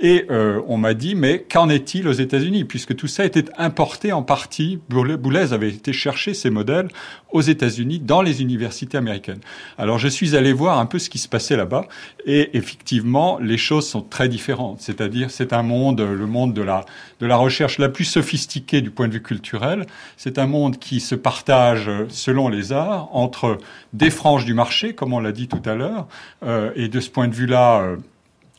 Et 0.00 0.26
euh, 0.30 0.60
on 0.68 0.76
m'a 0.76 0.94
dit 0.94 1.14
mais 1.14 1.40
qu'en 1.40 1.68
est-il 1.68 2.08
aux 2.08 2.12
États-Unis? 2.12 2.64
Puisque 2.64 2.96
tout 2.96 3.06
ça 3.06 3.24
était 3.24 3.44
importé 3.58 4.12
en 4.12 4.22
partie. 4.22 4.78
Boulez 4.88 5.52
avait 5.52 5.68
été 5.68 5.92
chercher 5.92 6.34
ces 6.34 6.50
modèles 6.50 6.88
aux 7.34 7.40
États-Unis, 7.40 7.98
dans 7.98 8.22
les 8.22 8.42
universités 8.42 8.96
américaines. 8.96 9.40
Alors 9.76 9.98
je 9.98 10.06
suis 10.06 10.36
allé 10.36 10.52
voir 10.52 10.78
un 10.78 10.86
peu 10.86 11.00
ce 11.00 11.10
qui 11.10 11.18
se 11.18 11.28
passait 11.28 11.56
là-bas, 11.56 11.84
et 12.24 12.56
effectivement, 12.56 13.38
les 13.40 13.58
choses 13.58 13.88
sont 13.88 14.02
très 14.02 14.28
différentes. 14.28 14.80
C'est-à-dire, 14.80 15.30
c'est 15.30 15.52
un 15.52 15.64
monde, 15.64 16.00
le 16.00 16.26
monde 16.26 16.54
de 16.54 16.62
la, 16.62 16.84
de 17.18 17.26
la 17.26 17.36
recherche 17.36 17.78
la 17.78 17.88
plus 17.88 18.04
sophistiquée 18.04 18.82
du 18.82 18.90
point 18.90 19.08
de 19.08 19.14
vue 19.14 19.22
culturel. 19.22 19.84
C'est 20.16 20.38
un 20.38 20.46
monde 20.46 20.78
qui 20.78 21.00
se 21.00 21.16
partage, 21.16 21.90
selon 22.08 22.48
les 22.48 22.72
arts, 22.72 23.08
entre 23.12 23.58
des 23.92 24.10
franges 24.10 24.44
du 24.44 24.54
marché, 24.54 24.94
comme 24.94 25.12
on 25.12 25.20
l'a 25.20 25.32
dit 25.32 25.48
tout 25.48 25.62
à 25.64 25.74
l'heure, 25.74 26.06
euh, 26.44 26.70
et 26.76 26.86
de 26.86 27.00
ce 27.00 27.10
point 27.10 27.26
de 27.26 27.34
vue-là, 27.34 27.80
euh, 27.80 27.96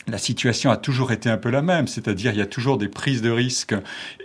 la 0.08 0.18
situation 0.18 0.72
a 0.72 0.78
toujours 0.78 1.12
été 1.12 1.30
un 1.30 1.38
peu 1.38 1.50
la 1.50 1.62
même, 1.62 1.88
c'est-à-dire 1.88 2.32
il 2.32 2.38
y 2.38 2.42
a 2.42 2.46
toujours 2.46 2.78
des 2.78 2.88
prises 2.88 3.22
de 3.22 3.32
risques 3.32 3.76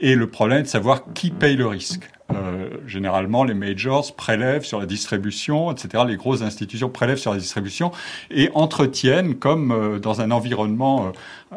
et 0.01 0.15
le 0.15 0.29
problème 0.29 0.63
de 0.63 0.69
savoir 0.69 1.05
qui 1.15 1.31
paye 1.31 1.57
le 1.57 1.67
risque. 1.67 2.11
Euh, 2.35 2.69
généralement, 2.87 3.45
les 3.45 3.55
majors 3.55 4.15
prélèvent 4.15 4.65
sur 4.65 4.81
la 4.81 4.87
distribution, 4.87 5.71
etc. 5.73 6.05
Les 6.07 6.17
grosses 6.17 6.43
institutions 6.43 6.89
prélèvent 6.89 7.19
sur 7.19 7.33
la 7.33 7.39
distribution 7.39 7.91
et 8.31 8.51
entretiennent, 8.55 9.37
comme 9.37 9.73
euh, 9.73 9.99
dans 9.99 10.21
un 10.21 10.31
environnement 10.31 11.13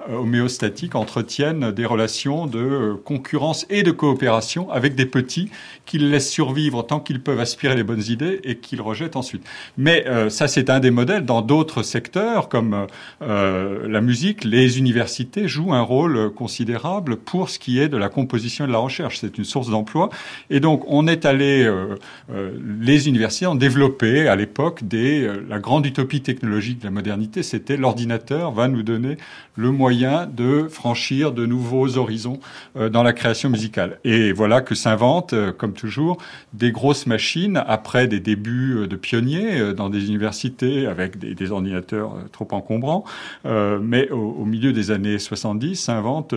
euh, 0.10 0.16
homéostatique, 0.16 0.96
entretiennent 0.96 1.72
des 1.72 1.86
relations 1.86 2.48
de 2.48 2.96
concurrence 3.06 3.66
et 3.70 3.84
de 3.84 3.92
coopération 3.92 4.70
avec 4.72 4.96
des 4.96 5.06
petits 5.06 5.50
qu'ils 5.86 6.10
laissent 6.10 6.32
survivre 6.32 6.82
tant 6.84 7.00
qu'ils 7.00 7.22
peuvent 7.22 7.40
aspirer 7.40 7.76
les 7.76 7.84
bonnes 7.84 8.04
idées 8.08 8.40
et 8.44 8.58
qu'ils 8.58 8.82
rejettent 8.82 9.16
ensuite. 9.16 9.46
Mais 9.78 10.06
ça, 10.30 10.48
c'est 10.48 10.70
un 10.70 10.80
des 10.80 10.92
modèles. 10.92 11.26
Dans 11.26 11.42
d'autres 11.42 11.84
secteurs, 11.84 12.50
comme 12.50 12.88
la 13.20 14.02
musique, 14.02 14.44
les 14.44 14.80
universités 14.80 15.48
jouent 15.48 15.74
un 15.74 15.82
rôle 15.82 16.32
considérable 16.34 17.18
pour 17.18 17.50
ce 17.50 17.60
qui 17.60 17.80
est 17.80 17.90
de 17.90 17.98
la 17.98 18.10
composition 18.10 18.66
et 18.66 18.68
de 18.68 18.74
la 18.74 18.80
recherche. 18.80 19.20
C'est 19.20 19.38
une 19.38 19.44
source 19.44 19.70
d'emploi 19.70 20.10
et 20.50 20.60
donc, 20.64 20.86
on 20.88 21.08
est 21.08 21.26
allé, 21.26 21.66
euh, 21.66 21.98
euh, 22.32 22.52
les 22.80 23.10
universités 23.10 23.46
ont 23.48 23.54
développé 23.54 24.30
à 24.30 24.38
l'époque 24.38 24.80
euh, 24.94 25.42
la 25.50 25.60
grande 25.60 25.86
utopie 25.86 26.22
technologique 26.22 26.80
de 26.80 26.86
la 26.86 26.90
modernité, 26.90 27.44
c'était 27.44 27.76
l'ordinateur 27.76 28.54
va 28.54 28.70
nous 28.70 28.82
donner 28.82 29.18
le 29.58 29.72
moyen 29.72 30.26
de 30.26 30.70
franchir 30.70 31.34
de 31.34 31.46
nouveaux 31.46 31.98
horizons 31.98 32.40
dans 32.76 33.04
la 33.04 33.12
création 33.12 33.50
musicale. 33.50 34.00
Et 34.06 34.32
voilà 34.32 34.62
que 34.62 34.74
s'inventent, 34.74 35.36
comme 35.58 35.74
toujours, 35.74 36.18
des 36.54 36.72
grosses 36.72 37.06
machines 37.08 37.62
après 37.68 38.08
des 38.08 38.20
débuts 38.20 38.88
de 38.88 38.96
pionniers 38.96 39.74
dans 39.76 39.90
des 39.90 40.08
universités 40.08 40.88
avec 40.88 41.20
des, 41.20 41.52
ordinateurs 41.52 42.16
trop 42.32 42.48
encombrants. 42.52 43.04
mais 43.46 44.10
au, 44.10 44.46
milieu 44.46 44.74
des 44.74 44.90
années 44.90 45.20
70, 45.20 45.76
s'inventent 45.76 46.34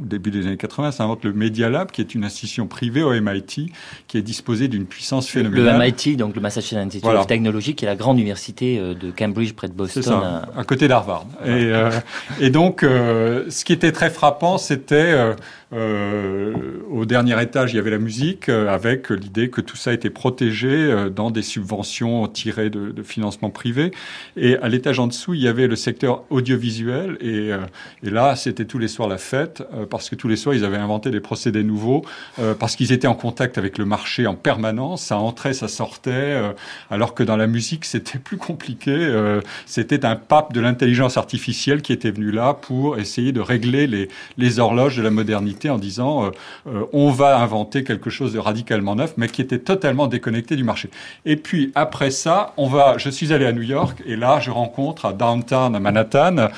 début 0.00 0.30
des 0.30 0.46
années 0.46 0.56
80, 0.56 0.92
ça 0.92 1.04
invente 1.04 1.24
le 1.24 1.32
Media 1.32 1.70
Lab, 1.70 1.90
qui 1.90 2.00
est 2.00 2.14
une 2.14 2.24
institution 2.24 2.66
privée 2.66 3.02
au 3.02 3.12
MIT, 3.12 3.72
qui 4.06 4.18
est 4.18 4.22
disposée 4.22 4.68
d'une 4.68 4.86
puissance 4.86 5.28
phénoménale. 5.28 5.78
Le 5.78 5.84
MIT, 5.84 6.16
donc 6.16 6.34
le 6.34 6.40
Massachusetts 6.40 6.76
Institute 6.76 7.08
of 7.08 7.26
Technology, 7.26 7.74
qui 7.74 7.84
est 7.84 7.88
la 7.88 7.96
grande 7.96 8.18
université 8.18 8.78
euh, 8.78 8.94
de 8.94 9.10
Cambridge, 9.10 9.52
près 9.52 9.68
de 9.68 9.72
Boston. 9.72 10.02
Ça, 10.02 10.42
euh. 10.56 10.60
à... 10.60 10.64
côté 10.64 10.88
d'Harvard. 10.88 11.26
Et, 11.44 11.48
euh, 11.48 11.90
et, 12.40 12.50
donc, 12.50 12.82
euh, 12.82 13.44
ce 13.48 13.64
qui 13.64 13.72
était 13.72 13.92
très 13.92 14.10
frappant, 14.10 14.58
c'était 14.58 15.34
euh, 15.72 16.52
au 16.90 17.04
dernier 17.04 17.40
étage, 17.42 17.72
il 17.72 17.76
y 17.76 17.78
avait 17.78 17.90
la 17.90 17.98
musique, 17.98 18.48
avec 18.48 19.10
l'idée 19.10 19.50
que 19.50 19.60
tout 19.60 19.76
ça 19.76 19.92
était 19.92 20.10
protégé 20.10 21.08
dans 21.14 21.30
des 21.30 21.42
subventions 21.42 22.26
tirées 22.28 22.70
de, 22.70 22.90
de 22.90 23.02
financement 23.02 23.50
privé. 23.50 23.90
Et 24.36 24.56
à 24.58 24.68
l'étage 24.68 24.98
en 24.98 25.06
dessous, 25.06 25.34
il 25.34 25.40
y 25.40 25.48
avait 25.48 25.66
le 25.66 25.76
secteur 25.76 26.24
audiovisuel, 26.30 27.18
et, 27.20 27.50
et 28.02 28.10
là, 28.10 28.36
c'était 28.36 28.64
tous 28.64 28.78
les 28.78 28.88
soirs 28.88 29.08
la 29.08 29.18
fête 29.18 29.62
parce 29.86 30.10
que 30.10 30.14
tous 30.14 30.28
les 30.28 30.36
soirs, 30.36 30.54
ils 30.54 30.64
avaient 30.64 30.76
inventé 30.76 31.10
des 31.10 31.20
procédés 31.20 31.62
nouveaux, 31.62 32.04
euh, 32.38 32.54
parce 32.54 32.76
qu'ils 32.76 32.92
étaient 32.92 33.06
en 33.06 33.14
contact 33.14 33.58
avec 33.58 33.78
le 33.78 33.84
marché 33.84 34.26
en 34.26 34.34
permanence. 34.34 35.02
Ça 35.02 35.18
entrait, 35.18 35.52
ça 35.52 35.68
sortait, 35.68 36.10
euh, 36.10 36.52
alors 36.90 37.14
que 37.14 37.22
dans 37.22 37.36
la 37.36 37.46
musique, 37.46 37.84
c'était 37.84 38.18
plus 38.18 38.36
compliqué. 38.36 38.92
Euh, 38.92 39.40
c'était 39.66 40.04
un 40.04 40.16
pape 40.16 40.52
de 40.52 40.60
l'intelligence 40.60 41.16
artificielle 41.16 41.82
qui 41.82 41.92
était 41.92 42.10
venu 42.10 42.30
là 42.30 42.54
pour 42.54 42.98
essayer 42.98 43.32
de 43.32 43.40
régler 43.40 43.86
les, 43.86 44.08
les 44.38 44.58
horloges 44.58 44.96
de 44.96 45.02
la 45.02 45.10
modernité 45.10 45.70
en 45.70 45.78
disant 45.78 46.30
on 46.92 47.10
va 47.10 47.38
inventer 47.38 47.84
quelque 47.84 48.10
chose 48.10 48.32
de 48.32 48.38
radicalement 48.38 48.96
neuf, 48.96 49.14
mais 49.16 49.28
qui 49.28 49.42
était 49.42 49.58
totalement 49.58 50.06
déconnecté 50.06 50.56
du 50.56 50.64
marché. 50.64 50.90
Et 51.24 51.36
puis 51.36 51.72
après 51.74 52.10
ça, 52.10 52.52
on 52.56 52.68
va. 52.68 52.98
Je 52.98 53.10
suis 53.10 53.32
allé 53.32 53.46
à 53.46 53.52
New 53.52 53.62
York 53.62 54.02
et 54.06 54.16
là, 54.16 54.40
je 54.40 54.50
rencontre 54.50 55.06
à 55.06 55.12
downtown, 55.12 55.74
à 55.74 55.80
Manhattan, 55.80 56.48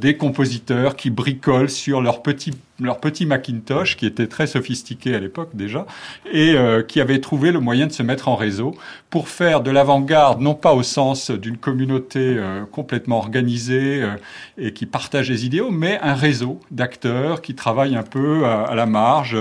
des 0.00 0.16
compositeurs 0.16 0.96
qui 0.96 1.10
bricolent 1.10 1.70
sur 1.70 2.00
leur 2.00 2.22
petit 2.22 2.52
leur 2.80 2.98
petit 2.98 3.24
Macintosh 3.26 3.96
qui 3.96 4.06
était 4.06 4.26
très 4.26 4.46
sophistiqué 4.46 5.14
à 5.14 5.20
l'époque 5.20 5.50
déjà 5.54 5.86
et 6.30 6.54
euh, 6.54 6.82
qui 6.82 7.00
avait 7.00 7.20
trouvé 7.20 7.52
le 7.52 7.60
moyen 7.60 7.86
de 7.86 7.92
se 7.92 8.02
mettre 8.02 8.28
en 8.28 8.34
réseau 8.34 8.74
pour 9.10 9.28
faire 9.28 9.60
de 9.60 9.70
l'avant-garde 9.70 10.40
non 10.40 10.54
pas 10.54 10.74
au 10.74 10.82
sens 10.82 11.30
d'une 11.30 11.56
communauté 11.56 12.36
euh, 12.36 12.64
complètement 12.64 13.18
organisée 13.18 14.02
euh, 14.02 14.16
et 14.58 14.72
qui 14.72 14.86
partage 14.86 15.30
les 15.30 15.46
idéaux 15.46 15.70
mais 15.70 16.00
un 16.02 16.14
réseau 16.14 16.58
d'acteurs 16.70 17.42
qui 17.42 17.54
travaillent 17.54 17.96
un 17.96 18.02
peu 18.02 18.44
à, 18.44 18.64
à 18.64 18.74
la 18.74 18.86
marge 18.86 19.36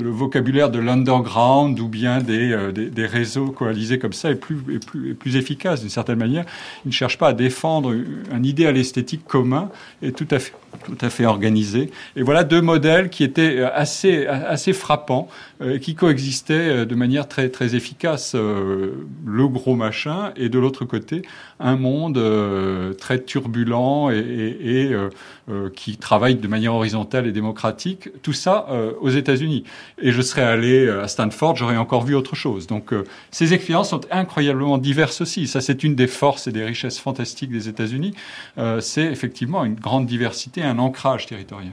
le 0.00 0.10
vocabulaire 0.10 0.70
de 0.70 0.78
l'underground 0.78 1.78
ou 1.80 1.88
bien 1.88 2.20
des, 2.20 2.52
euh, 2.52 2.72
des, 2.72 2.90
des, 2.90 3.06
réseaux 3.06 3.50
coalisés 3.50 3.98
comme 3.98 4.12
ça 4.12 4.30
est 4.30 4.36
plus, 4.36 4.58
est 4.74 4.84
plus, 4.84 5.10
est 5.10 5.14
plus 5.14 5.36
efficace 5.36 5.80
d'une 5.80 5.90
certaine 5.90 6.18
manière. 6.18 6.44
Ils 6.84 6.88
ne 6.88 6.92
cherchent 6.92 7.18
pas 7.18 7.28
à 7.28 7.32
défendre 7.32 7.94
un 8.32 8.42
idéal 8.42 8.76
esthétique 8.76 9.24
commun 9.26 9.70
et 10.02 10.12
tout 10.12 10.28
à 10.30 10.38
fait, 10.38 10.52
tout 10.84 10.98
à 11.00 11.10
fait 11.10 11.26
organisé. 11.26 11.90
Et 12.16 12.22
voilà 12.22 12.44
deux 12.44 12.60
modèles 12.60 13.10
qui 13.10 13.24
étaient 13.24 13.62
assez, 13.62 14.26
assez 14.26 14.72
frappants, 14.72 15.28
euh, 15.62 15.78
qui 15.78 15.94
coexistaient 15.94 16.52
euh, 16.54 16.84
de 16.84 16.94
manière 16.94 17.28
très, 17.28 17.48
très 17.48 17.74
efficace. 17.74 18.34
Euh, 18.34 18.92
le 19.24 19.48
gros 19.48 19.74
machin 19.74 20.32
et 20.36 20.48
de 20.48 20.58
l'autre 20.58 20.84
côté, 20.84 21.22
un 21.60 21.76
monde 21.76 22.18
euh, 22.18 22.92
très 22.94 23.22
turbulent 23.22 24.10
et, 24.10 24.18
et, 24.18 24.82
et 24.82 24.92
euh, 24.92 25.70
qui 25.74 25.96
travaille 25.96 26.36
de 26.36 26.48
manière 26.48 26.74
horizontale 26.74 27.26
et 27.26 27.32
démocratique. 27.32 28.08
Tout 28.22 28.32
ça 28.32 28.66
aux 29.00 29.10
États-Unis 29.10 29.64
et 30.00 30.12
je 30.12 30.22
serais 30.22 30.42
allé 30.42 30.86
euh, 30.86 31.02
à 31.02 31.08
Stanford, 31.08 31.56
j'aurais 31.56 31.76
encore 31.76 32.04
vu 32.04 32.14
autre 32.14 32.34
chose. 32.34 32.66
Donc 32.66 32.92
euh, 32.92 33.04
ces 33.30 33.54
expériences 33.54 33.90
sont 33.90 34.02
incroyablement 34.10 34.78
diverses 34.78 35.20
aussi. 35.20 35.46
Ça, 35.46 35.60
c'est 35.60 35.84
une 35.84 35.94
des 35.94 36.06
forces 36.06 36.46
et 36.46 36.52
des 36.52 36.64
richesses 36.64 36.98
fantastiques 36.98 37.50
des 37.50 37.68
États-Unis. 37.68 38.14
Euh, 38.58 38.80
c'est 38.80 39.04
effectivement 39.04 39.64
une 39.64 39.74
grande 39.74 40.06
diversité, 40.06 40.62
un 40.62 40.78
ancrage 40.78 41.26
territorial. 41.26 41.72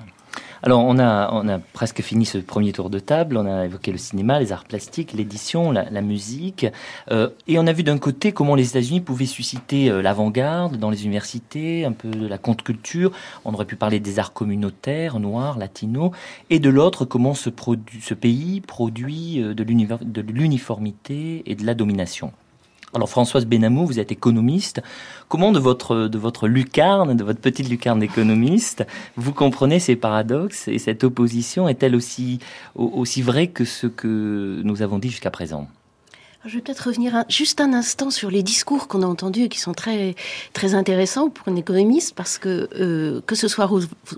Alors, 0.66 0.86
on 0.86 0.98
a, 0.98 1.30
on 1.34 1.50
a 1.50 1.60
presque 1.60 2.02
fini 2.02 2.26
ce 2.26 2.38
premier 2.38 2.72
tour 2.72 2.90
de 2.90 2.98
table. 2.98 3.36
On 3.36 3.46
a 3.46 3.66
évoqué 3.66 3.92
le 3.92 3.98
cinéma, 3.98 4.40
les 4.40 4.54
arts 4.54 4.64
plastiques, 4.64 5.12
l'édition, 5.12 5.74
la, 5.74 5.90
la, 5.90 6.02
musique. 6.02 6.66
Euh, 7.12 7.28
et 7.50 7.60
on 7.60 7.68
a 7.68 7.74
vu 7.74 7.84
d'un 7.84 7.98
côté 7.98 8.32
comment 8.32 8.56
les 8.56 8.70
États-Unis 8.70 9.02
pouvaient 9.02 9.26
susciter 9.26 9.90
euh, 9.90 10.02
l'avant-garde 10.02 10.78
dans 10.78 10.90
les 10.90 11.04
universités, 11.04 11.84
un 11.84 11.92
peu 11.92 12.08
de 12.08 12.28
la 12.28 12.38
contre-culture. 12.38 13.12
On 13.44 13.54
aurait 13.54 13.66
pu 13.66 13.76
parler 13.76 14.00
des 14.00 14.20
arts 14.20 14.32
communautaires, 14.32 15.20
noirs, 15.20 15.58
latinos. 15.58 16.12
Et 16.50 16.60
de 16.60 16.70
l'autre, 16.70 17.04
comment 17.04 17.34
ce, 17.34 17.50
pays 17.50 18.62
produit 18.62 19.44
euh, 19.44 19.54
de 19.54 19.64
l'uniformité 20.32 21.44
et 21.46 21.56
de 21.56 21.66
la 21.66 21.74
domination. 21.74 22.32
Alors 22.96 23.10
Françoise 23.10 23.48
Benamou, 23.48 23.88
vous 23.88 24.00
êtes 24.00 24.12
économiste. 24.12 24.84
Comment 25.28 25.52
de 25.52 25.60
votre, 25.60 26.08
de 26.08 26.18
votre 26.20 26.48
lucarne, 26.48 27.16
de 27.16 27.24
votre 27.24 27.40
petite 27.40 27.68
lucarne 27.68 28.00
d'économiste, 28.00 28.86
vous 29.16 29.34
comprenez 29.34 29.80
ces 29.80 29.96
paradoxes 29.96 30.68
et 30.68 30.78
cette 30.78 31.04
opposition 31.04 31.68
est-elle 31.68 31.96
aussi, 31.96 32.38
aussi 32.76 33.24
vraie 33.24 33.48
que 33.48 33.66
ce 33.66 33.88
que 33.88 34.62
nous 34.64 34.84
avons 34.84 35.00
dit 35.00 35.10
jusqu'à 35.10 35.32
présent? 35.32 35.68
Je 36.46 36.56
vais 36.56 36.62
peut-être 36.62 36.88
revenir 36.88 37.24
juste 37.30 37.62
un 37.62 37.74
instant 37.74 38.10
sur 38.10 38.30
les 38.30 38.44
discours 38.44 38.90
qu'on 38.90 39.02
a 39.02 39.06
entendus 39.06 39.44
et 39.44 39.50
qui 39.50 39.60
sont 39.60 39.74
très 39.74 40.16
très 40.52 40.76
intéressants 40.76 41.30
pour 41.30 41.48
un 41.48 41.56
économiste 41.56 42.16
parce 42.16 42.38
que 42.38 42.70
euh, 42.76 43.22
que 43.26 43.36
ce 43.36 43.48
soit 43.48 43.70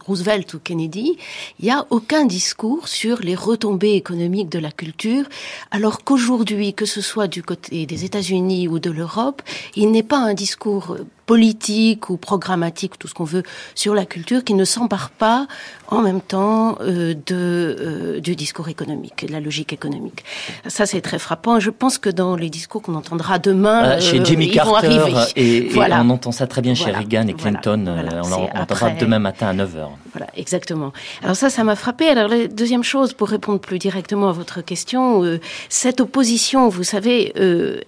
Roosevelt 0.06 0.54
ou 0.56 0.60
Kennedy, 0.60 1.18
il 1.60 1.66
n'y 1.66 1.72
a 1.72 1.86
aucun 1.92 2.26
discours 2.26 2.88
sur 2.88 3.20
les 3.20 3.36
retombées 3.36 3.94
économiques 3.94 4.50
de 4.50 4.60
la 4.60 4.72
culture, 4.72 5.26
alors 5.70 6.04
qu'aujourd'hui, 6.04 6.74
que 6.74 6.86
ce 6.86 7.02
soit 7.02 7.28
du 7.28 7.44
côté 7.44 7.86
des 7.86 8.06
États-Unis 8.06 8.68
ou 8.68 8.80
de 8.80 8.90
l'Europe, 8.90 9.44
il 9.76 9.92
n'est 9.92 10.04
pas 10.04 10.18
un 10.18 10.34
discours 10.34 10.98
politique 11.26 12.10
ou 12.10 12.18
programmatique, 12.18 12.98
tout 13.00 13.08
ce 13.08 13.14
qu'on 13.14 13.24
veut, 13.24 13.44
sur 13.74 13.94
la 13.96 14.06
culture, 14.06 14.44
qui 14.44 14.54
ne 14.54 14.66
s'empare 14.66 15.10
pas 15.10 15.48
en 15.88 16.02
même 16.02 16.22
temps 16.22 16.78
euh, 16.82 17.14
de, 17.14 17.76
euh, 17.80 18.20
du 18.20 18.36
discours 18.36 18.70
économique, 18.70 19.26
de 19.28 19.32
la 19.32 19.40
logique 19.40 19.74
économique. 19.74 20.24
Ça, 20.68 20.86
c'est 20.86 21.02
très 21.02 21.20
frappant. 21.20 21.60
Je 21.60 21.70
pense 21.70 21.98
que 21.98 22.10
dans 22.10 22.36
les 22.36 22.50
discours 22.50 22.82
qu'on 22.82 22.96
entendra 22.96 23.40
demain, 23.40 24.00
chez 24.00 24.20
euh, 24.20 24.26
Jimmy 24.26 24.46
ils 24.46 24.60
vont 24.60 24.72
Carter, 24.74 24.88
arriver. 24.88 25.20
et, 25.36 25.58
et 25.58 25.70
Voilà. 25.70 26.02
on 26.02 26.10
entend 26.10 26.32
ça 26.32 26.48
très 26.48 26.62
bien 26.62 26.76
chez 26.76 26.84
Voilà. 26.86 27.00
Reagan 27.00 27.28
et 27.28 27.34
Voilà. 27.34 27.60
Clinton, 27.60 27.84
Voilà. 27.94 28.14
euh, 28.14 28.20
on 28.20 28.24
C'est 28.24 28.58
l'entendra 28.58 28.90
demain 28.92 29.20
matin 29.20 29.48
à 29.48 29.54
9h. 29.54 29.88
Voilà, 30.14 30.28
exactement. 30.38 30.94
Alors 31.24 31.36
ça, 31.36 31.50
ça 31.50 31.64
m'a 31.64 31.76
frappé. 31.76 32.08
Alors 32.08 32.30
la 32.30 32.48
deuxième 32.48 32.84
chose, 32.84 33.14
pour 33.14 33.28
répondre 33.30 33.60
plus 33.60 33.80
directement 33.80 34.30
à 34.30 34.32
votre 34.32 34.62
question, 34.62 35.24
euh, 35.24 35.40
cette 35.70 36.00
opposition, 36.02 36.70
vous 36.70 36.84
savez, 36.84 37.34
euh, 37.38 37.82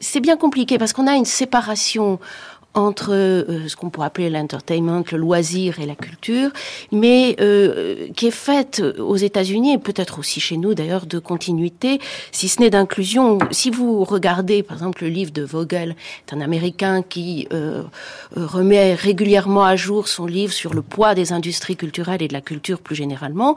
c'est 0.00 0.20
bien 0.20 0.36
compliqué 0.36 0.78
parce 0.78 0.92
qu'on 0.92 1.06
a 1.06 1.14
une 1.14 1.24
séparation 1.26 2.18
entre 2.74 3.12
euh, 3.12 3.68
ce 3.68 3.76
qu'on 3.76 3.90
pourrait 3.90 4.08
appeler 4.08 4.30
l'entertainment, 4.30 5.02
le 5.10 5.18
loisir 5.18 5.80
et 5.80 5.86
la 5.86 5.94
culture, 5.94 6.50
mais 6.92 7.36
euh, 7.40 8.08
qui 8.16 8.26
est 8.26 8.32
faite 8.32 8.82
aux 8.98 9.16
États-Unis 9.16 9.74
et 9.74 9.78
peut-être 9.78 10.18
aussi 10.18 10.40
chez 10.40 10.56
nous 10.56 10.74
d'ailleurs 10.74 11.06
de 11.06 11.18
continuité, 11.18 12.00
si 12.32 12.48
ce 12.48 12.60
n'est 12.60 12.70
d'inclusion. 12.70 13.38
Si 13.50 13.70
vous 13.70 14.04
regardez 14.04 14.62
par 14.62 14.76
exemple 14.76 15.04
le 15.04 15.10
livre 15.10 15.32
de 15.32 15.42
Vogel, 15.42 15.96
c'est 16.26 16.34
un 16.34 16.40
Américain 16.40 17.02
qui 17.02 17.48
euh, 17.52 17.82
euh, 18.36 18.46
remet 18.46 18.94
régulièrement 18.94 19.64
à 19.64 19.76
jour 19.76 20.08
son 20.08 20.26
livre 20.26 20.52
sur 20.52 20.74
le 20.74 20.82
poids 20.82 21.14
des 21.14 21.32
industries 21.32 21.76
culturelles 21.76 22.22
et 22.22 22.28
de 22.28 22.32
la 22.32 22.40
culture 22.40 22.80
plus 22.80 22.96
généralement. 22.96 23.56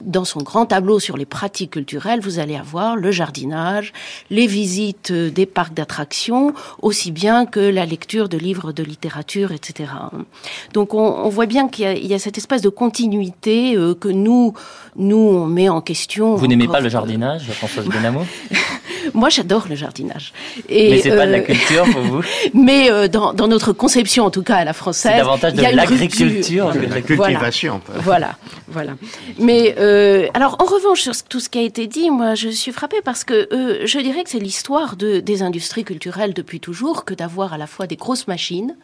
Dans 0.00 0.24
son 0.24 0.40
grand 0.42 0.64
tableau 0.66 1.00
sur 1.00 1.16
les 1.16 1.26
pratiques 1.26 1.72
culturelles, 1.72 2.20
vous 2.20 2.38
allez 2.38 2.54
avoir 2.56 2.94
le 2.94 3.10
jardinage, 3.10 3.92
les 4.30 4.46
visites 4.46 5.10
euh, 5.10 5.28
des 5.28 5.44
parcs 5.44 5.74
d'attractions, 5.74 6.54
aussi 6.82 7.10
bien 7.10 7.46
que 7.46 7.58
la 7.58 7.84
lecture 7.84 8.28
de 8.28 8.38
livres 8.38 8.70
de 8.72 8.84
littérature, 8.84 9.50
etc. 9.50 9.90
Donc 10.72 10.94
on, 10.94 11.00
on 11.00 11.28
voit 11.28 11.46
bien 11.46 11.68
qu'il 11.68 11.84
y, 11.84 11.88
a- 11.88 11.94
il 11.94 12.06
y 12.06 12.14
a 12.14 12.20
cette 12.20 12.38
espèce 12.38 12.62
de 12.62 12.68
continuité 12.68 13.76
euh, 13.76 13.94
que 13.94 14.08
nous, 14.08 14.54
nous 14.94 15.16
on 15.16 15.46
met 15.46 15.68
en 15.68 15.80
question. 15.80 16.36
Vous 16.36 16.46
n'aimez 16.46 16.68
pas 16.68 16.80
le 16.80 16.88
jardinage, 16.88 17.42
Françoise 17.50 17.86
Benamou? 17.86 18.24
Moi, 19.14 19.30
j'adore 19.30 19.66
le 19.70 19.74
jardinage. 19.74 20.32
Et, 20.68 20.90
Mais 20.90 21.00
c'est 21.00 21.16
pas 21.16 21.26
de 21.26 21.32
la 21.32 21.38
euh, 21.38 21.42
culture 21.42 21.84
pour 21.90 22.02
vous? 22.02 22.20
Mais 22.54 22.90
euh, 22.90 23.08
dans, 23.08 23.32
dans 23.32 23.48
notre 23.48 23.72
conception, 23.72 24.24
en 24.26 24.30
tout 24.30 24.42
cas 24.42 24.56
à 24.56 24.64
la 24.64 24.74
française, 24.74 25.12
C'est 25.12 25.18
davantage 25.18 25.52
il 25.56 25.62
y 25.62 25.66
a 25.66 25.70
de 25.72 25.76
l'agriculture 25.76 26.72
de 26.72 26.80
la 26.80 27.00
cultivation. 27.00 27.80
Voilà, 28.00 28.36
voilà. 28.68 28.92
Mais 29.38 29.74
euh, 29.88 30.28
alors, 30.34 30.56
en 30.60 30.66
revanche, 30.66 31.00
sur 31.00 31.14
tout 31.24 31.40
ce 31.40 31.48
qui 31.48 31.58
a 31.58 31.62
été 31.62 31.86
dit, 31.86 32.10
moi, 32.10 32.34
je 32.34 32.50
suis 32.50 32.72
frappée 32.72 33.00
parce 33.02 33.24
que 33.24 33.48
euh, 33.52 33.86
je 33.86 33.98
dirais 33.98 34.22
que 34.22 34.30
c'est 34.30 34.38
l'histoire 34.38 34.96
de, 34.96 35.20
des 35.20 35.42
industries 35.42 35.84
culturelles 35.84 36.34
depuis 36.34 36.60
toujours 36.60 37.04
que 37.04 37.14
d'avoir 37.14 37.54
à 37.54 37.58
la 37.58 37.66
fois 37.66 37.86
des 37.86 37.96
grosses 37.96 38.28
machines 38.28 38.76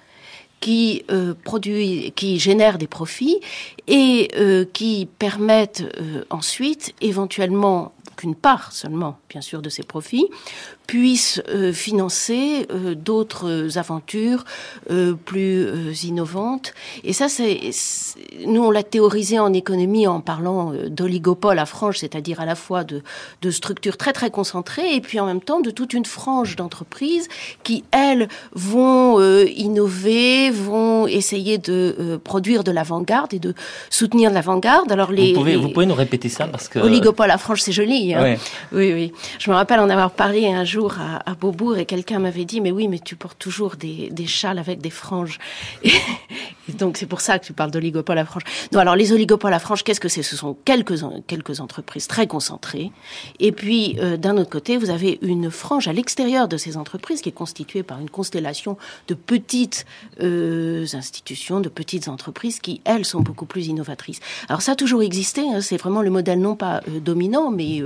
qui 0.60 1.04
euh, 1.10 1.34
produisent, 1.44 2.12
qui 2.16 2.38
génèrent 2.38 2.78
des 2.78 2.86
profits 2.86 3.40
et 3.86 4.30
qui 4.72 5.06
permettent 5.18 5.84
ensuite, 6.30 6.94
éventuellement, 7.02 7.92
qu'une 8.16 8.34
part 8.34 8.72
seulement, 8.72 9.18
bien 9.28 9.42
sûr, 9.42 9.60
de 9.60 9.68
ces 9.68 9.82
profits 9.82 10.28
puisse 10.86 11.40
euh, 11.48 11.72
financer 11.72 12.66
euh, 12.70 12.94
d'autres 12.94 13.78
aventures 13.78 14.44
euh, 14.90 15.14
plus 15.14 15.64
euh, 15.66 15.92
innovantes. 16.04 16.74
Et 17.04 17.12
ça, 17.12 17.28
c'est 17.28 17.58
nous 18.46 18.62
on 18.62 18.70
l'a 18.70 18.82
théorisé 18.82 19.38
en 19.38 19.52
économie 19.52 20.06
en 20.06 20.20
parlant 20.20 20.72
euh, 20.72 20.88
d'oligopole 20.90 21.58
à 21.58 21.66
frange, 21.66 21.98
c'est-à-dire 21.98 22.40
à 22.40 22.44
la 22.44 22.54
fois 22.54 22.84
de, 22.84 23.02
de 23.42 23.50
structures 23.50 23.96
très 23.96 24.12
très 24.12 24.30
concentrées 24.30 24.94
et 24.94 25.00
puis 25.00 25.18
en 25.20 25.26
même 25.26 25.40
temps 25.40 25.60
de 25.60 25.70
toute 25.70 25.94
une 25.94 26.04
frange 26.04 26.56
d'entreprises 26.56 27.28
qui 27.62 27.84
elles 27.90 28.28
vont 28.52 29.18
euh, 29.20 29.46
innover, 29.56 30.50
vont 30.50 31.06
essayer 31.06 31.56
de 31.58 31.96
euh, 31.98 32.18
produire 32.18 32.62
de 32.62 32.70
l'avant-garde 32.72 33.32
et 33.32 33.38
de 33.38 33.54
soutenir 33.88 34.30
de 34.30 34.34
l'avant-garde. 34.34 34.92
Alors 34.92 35.12
les, 35.12 35.32
vous, 35.32 35.38
pouvez, 35.40 35.52
les- 35.52 35.56
vous 35.56 35.68
pouvez 35.70 35.86
nous 35.86 35.94
répéter 35.94 36.28
ça 36.28 36.46
parce 36.46 36.68
que... 36.68 36.78
Oligopole 36.78 37.30
à 37.30 37.38
frange, 37.38 37.62
c'est 37.62 37.72
joli. 37.72 38.12
Hein 38.14 38.22
Ouais. 38.22 38.38
oui, 38.72 38.92
oui. 38.92 39.12
Je 39.38 39.50
me 39.50 39.54
rappelle 39.56 39.80
en 39.80 39.88
avoir 39.88 40.10
parlé 40.10 40.46
un 40.52 40.64
jour 40.64 40.73
à, 40.82 41.30
à 41.30 41.34
Beaubourg 41.34 41.78
et 41.78 41.86
quelqu'un 41.86 42.18
m'avait 42.18 42.44
dit, 42.44 42.60
mais 42.60 42.70
oui, 42.70 42.88
mais 42.88 42.98
tu 42.98 43.16
portes 43.16 43.38
toujours 43.38 43.76
des, 43.76 44.26
châles 44.26 44.58
avec 44.58 44.80
des 44.80 44.90
franges. 44.90 45.38
Et, 45.84 46.72
donc 46.72 46.96
c'est 46.96 47.06
pour 47.06 47.20
ça 47.20 47.38
que 47.38 47.44
tu 47.44 47.52
parles 47.52 47.70
d'oligopole 47.70 48.18
à 48.18 48.24
frange. 48.24 48.42
Non, 48.72 48.80
alors 48.80 48.96
les 48.96 49.12
oligopoles 49.12 49.52
à 49.52 49.58
frange, 49.58 49.84
qu'est-ce 49.84 50.00
que 50.00 50.08
c'est? 50.08 50.22
Ce 50.22 50.36
sont 50.36 50.56
quelques, 50.64 51.00
quelques 51.26 51.60
entreprises 51.60 52.06
très 52.06 52.26
concentrées. 52.26 52.90
Et 53.38 53.52
puis 53.52 53.96
euh, 54.00 54.16
d'un 54.16 54.36
autre 54.38 54.50
côté, 54.50 54.76
vous 54.76 54.90
avez 54.90 55.18
une 55.22 55.50
frange 55.50 55.88
à 55.88 55.92
l'extérieur 55.92 56.48
de 56.48 56.56
ces 56.56 56.76
entreprises 56.76 57.20
qui 57.20 57.28
est 57.28 57.32
constituée 57.32 57.82
par 57.82 58.00
une 58.00 58.10
constellation 58.10 58.78
de 59.08 59.14
petites 59.14 59.84
euh, 60.20 60.86
institutions, 60.94 61.60
de 61.60 61.68
petites 61.68 62.08
entreprises 62.08 62.58
qui, 62.60 62.80
elles, 62.84 63.04
sont 63.04 63.20
beaucoup 63.20 63.46
plus 63.46 63.66
innovatrices. 63.66 64.20
Alors 64.48 64.62
ça 64.62 64.72
a 64.72 64.76
toujours 64.76 65.02
existé, 65.02 65.42
hein, 65.42 65.60
c'est 65.60 65.76
vraiment 65.76 66.02
le 66.02 66.10
modèle 66.10 66.40
non 66.40 66.56
pas 66.56 66.80
euh, 66.88 66.98
dominant, 67.00 67.50
mais 67.50 67.82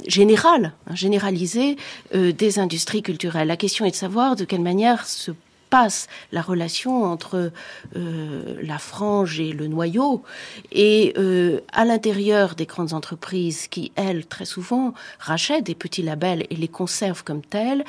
euh, 0.00 0.10
général, 0.10 0.72
hein, 0.86 0.94
généralisé 0.94 1.76
euh, 2.14 2.32
des 2.32 2.58
industries 2.58 3.02
culturelles. 3.02 3.48
La 3.48 3.56
question 3.56 3.84
est 3.84 3.90
de 3.90 3.96
savoir 3.96 4.36
de 4.36 4.44
quelle 4.44 4.62
manière 4.62 5.06
se 5.06 5.32
passe 5.70 6.08
la 6.32 6.42
relation 6.42 7.04
entre 7.04 7.52
euh, 7.94 8.56
la 8.60 8.78
frange 8.78 9.38
et 9.38 9.52
le 9.52 9.68
noyau 9.68 10.24
et 10.72 11.14
euh, 11.16 11.60
à 11.72 11.84
l'intérieur 11.84 12.56
des 12.56 12.66
grandes 12.66 12.92
entreprises 12.92 13.68
qui, 13.68 13.92
elles, 13.94 14.26
très 14.26 14.46
souvent, 14.46 14.94
rachètent 15.20 15.66
des 15.66 15.76
petits 15.76 16.02
labels 16.02 16.44
et 16.50 16.56
les 16.56 16.66
conservent 16.66 17.22
comme 17.22 17.42
tels, 17.42 17.84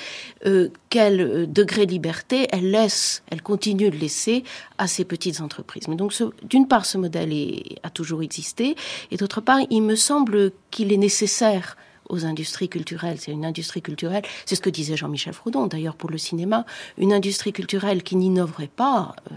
quel 0.90 1.52
degré 1.52 1.88
de 1.88 1.92
liberté 1.92 2.48
elles 2.52 2.70
laissent, 2.70 3.24
elles 3.32 3.42
continuent 3.42 3.90
de 3.90 3.98
laisser 3.98 4.44
à 4.78 4.86
ces 4.88 5.04
petites 5.04 5.42
entreprises. 5.42 5.88
Mais 5.88 5.96
donc, 5.96 6.14
d'une 6.44 6.68
part, 6.68 6.86
ce 6.86 7.00
modèle 7.00 7.34
a 7.82 7.90
toujours 7.90 8.22
existé 8.22 8.76
et 9.10 9.18
d'autre 9.18 9.42
part, 9.42 9.60
il 9.72 9.82
me 9.82 9.96
semble 9.96 10.52
qu'il 10.70 10.94
est 10.94 10.98
nécessaire 10.98 11.78
aux 12.12 12.26
industries 12.26 12.70
culturelles. 12.70 13.18
C'est 13.20 13.32
une 13.32 13.46
industrie 13.46 13.82
culturelle, 13.82 14.24
c'est 14.46 14.56
ce 14.56 14.62
que 14.62 14.70
disait 14.70 14.98
Jean-Michel 14.98 15.34
Frodon 15.34 15.68
d'ailleurs 15.68 15.96
pour 15.96 16.10
le 16.10 16.18
cinéma, 16.18 16.66
une 16.98 17.14
industrie 17.14 17.54
culturelle 17.54 18.04
qui 18.04 18.16
n'innoverait 18.16 18.68
pas, 18.68 19.16
euh, 19.32 19.36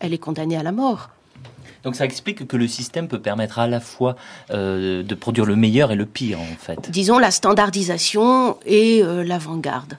elle 0.00 0.12
est 0.12 0.18
condamnée 0.18 0.56
à 0.56 0.62
la 0.62 0.72
mort. 0.72 1.10
Donc 1.84 1.96
ça 1.96 2.04
explique 2.04 2.46
que 2.46 2.56
le 2.56 2.66
système 2.66 3.08
peut 3.08 3.20
permettre 3.20 3.58
à 3.58 3.66
la 3.66 3.78
fois 3.78 4.16
euh, 4.50 5.02
de 5.02 5.14
produire 5.14 5.44
le 5.44 5.54
meilleur 5.54 5.92
et 5.92 5.96
le 5.96 6.06
pire 6.06 6.40
en 6.40 6.56
fait. 6.58 6.90
Disons 6.90 7.18
la 7.18 7.30
standardisation 7.30 8.56
et 8.64 9.02
euh, 9.02 9.22
l'avant-garde. 9.22 9.98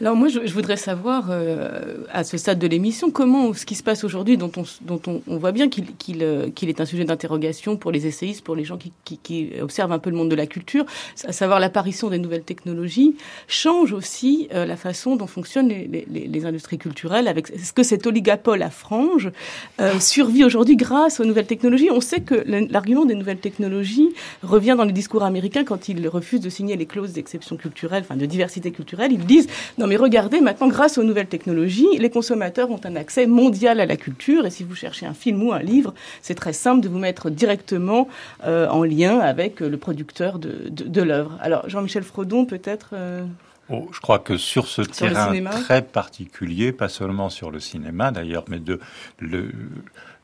Alors 0.00 0.16
moi, 0.16 0.28
je, 0.28 0.40
je 0.46 0.52
voudrais 0.52 0.76
savoir, 0.76 1.26
euh, 1.30 2.04
à 2.12 2.24
ce 2.24 2.36
stade 2.36 2.58
de 2.58 2.66
l'émission, 2.66 3.10
comment 3.10 3.52
ce 3.54 3.66
qui 3.66 3.74
se 3.74 3.82
passe 3.82 4.04
aujourd'hui, 4.04 4.36
dont 4.36 4.50
on, 4.56 4.64
dont 4.82 5.00
on, 5.06 5.22
on 5.26 5.36
voit 5.36 5.52
bien 5.52 5.68
qu'il 5.68 5.86
qu'il, 5.96 6.22
euh, 6.22 6.50
qu'il 6.50 6.68
est 6.68 6.80
un 6.80 6.84
sujet 6.84 7.04
d'interrogation 7.04 7.76
pour 7.76 7.90
les 7.92 8.06
essayistes, 8.06 8.42
pour 8.42 8.56
les 8.56 8.64
gens 8.64 8.76
qui, 8.78 8.92
qui, 9.04 9.18
qui 9.18 9.50
observent 9.60 9.92
un 9.92 9.98
peu 9.98 10.10
le 10.10 10.16
monde 10.16 10.30
de 10.30 10.34
la 10.34 10.46
culture, 10.46 10.84
à 11.26 11.32
savoir 11.32 11.60
l'apparition 11.60 12.08
des 12.10 12.18
nouvelles 12.18 12.42
technologies, 12.42 13.14
change 13.48 13.92
aussi 13.92 14.48
euh, 14.54 14.66
la 14.66 14.76
façon 14.76 15.16
dont 15.16 15.26
fonctionnent 15.26 15.68
les, 15.68 15.86
les, 15.86 16.26
les- 16.26 16.44
industries 16.46 16.78
culturelles. 16.78 17.28
Avec 17.28 17.50
est-ce 17.50 17.72
que 17.72 17.82
cet 17.82 18.06
oligopole 18.06 18.62
à 18.62 18.70
frange 18.70 19.30
euh, 19.80 20.00
survit 20.00 20.42
aujourd'hui 20.44 20.76
grâce 20.76 21.20
aux 21.20 21.24
nouvelles 21.24 21.46
technologies 21.46 21.90
On 21.90 22.00
sait 22.00 22.20
que 22.20 22.34
l'argument 22.70 23.04
des 23.04 23.14
nouvelles 23.14 23.38
technologies 23.40 24.08
revient 24.42 24.74
dans 24.76 24.84
les 24.84 24.92
discours 24.92 25.22
américains 25.22 25.64
quand 25.64 25.88
ils 25.88 26.08
refusent 26.08 26.40
de 26.40 26.48
signer 26.48 26.76
les 26.76 26.86
clauses 26.86 27.12
d'exception 27.12 27.56
culturelle, 27.56 28.02
enfin 28.04 28.16
de 28.16 28.26
diversité 28.26 28.70
culturelle. 28.70 29.12
Ils 29.12 29.26
disent 29.26 29.48
non 29.78 29.86
mais 29.86 29.96
regardez, 29.96 30.40
maintenant 30.40 30.68
grâce 30.68 30.98
aux 30.98 31.04
nouvelles 31.04 31.28
technologies, 31.28 31.88
les 31.98 32.10
consommateurs 32.10 32.70
ont 32.70 32.80
un 32.84 32.96
accès 32.96 33.26
mondial 33.26 33.80
à 33.80 33.86
la 33.86 33.96
culture 33.96 34.46
et 34.46 34.50
si 34.50 34.64
vous 34.64 34.74
cherchez 34.74 35.06
un 35.06 35.14
film 35.14 35.42
ou 35.42 35.52
un 35.52 35.60
livre, 35.60 35.94
c'est 36.22 36.34
très 36.34 36.52
simple 36.52 36.80
de 36.80 36.88
vous 36.88 36.98
mettre 36.98 37.30
directement 37.30 38.08
euh, 38.44 38.68
en 38.68 38.84
lien 38.84 39.18
avec 39.18 39.62
euh, 39.62 39.68
le 39.68 39.76
producteur 39.76 40.38
de, 40.38 40.68
de, 40.68 40.84
de 40.84 41.02
l'œuvre. 41.02 41.38
Alors 41.40 41.68
Jean-Michel 41.68 42.02
Frodon 42.02 42.44
peut-être 42.44 42.90
euh, 42.92 43.24
Oh, 43.72 43.88
je 43.92 44.00
crois 44.00 44.18
que 44.18 44.36
sur 44.36 44.66
ce 44.66 44.82
Sur 44.82 44.92
terrain 44.92 45.32
très 45.44 45.82
particulier, 45.82 46.72
pas 46.72 46.88
seulement 46.88 47.28
sur 47.28 47.52
le 47.52 47.60
cinéma 47.60 48.10
d'ailleurs, 48.10 48.44
mais 48.48 48.58
de 48.58 48.80
le, 49.20 49.52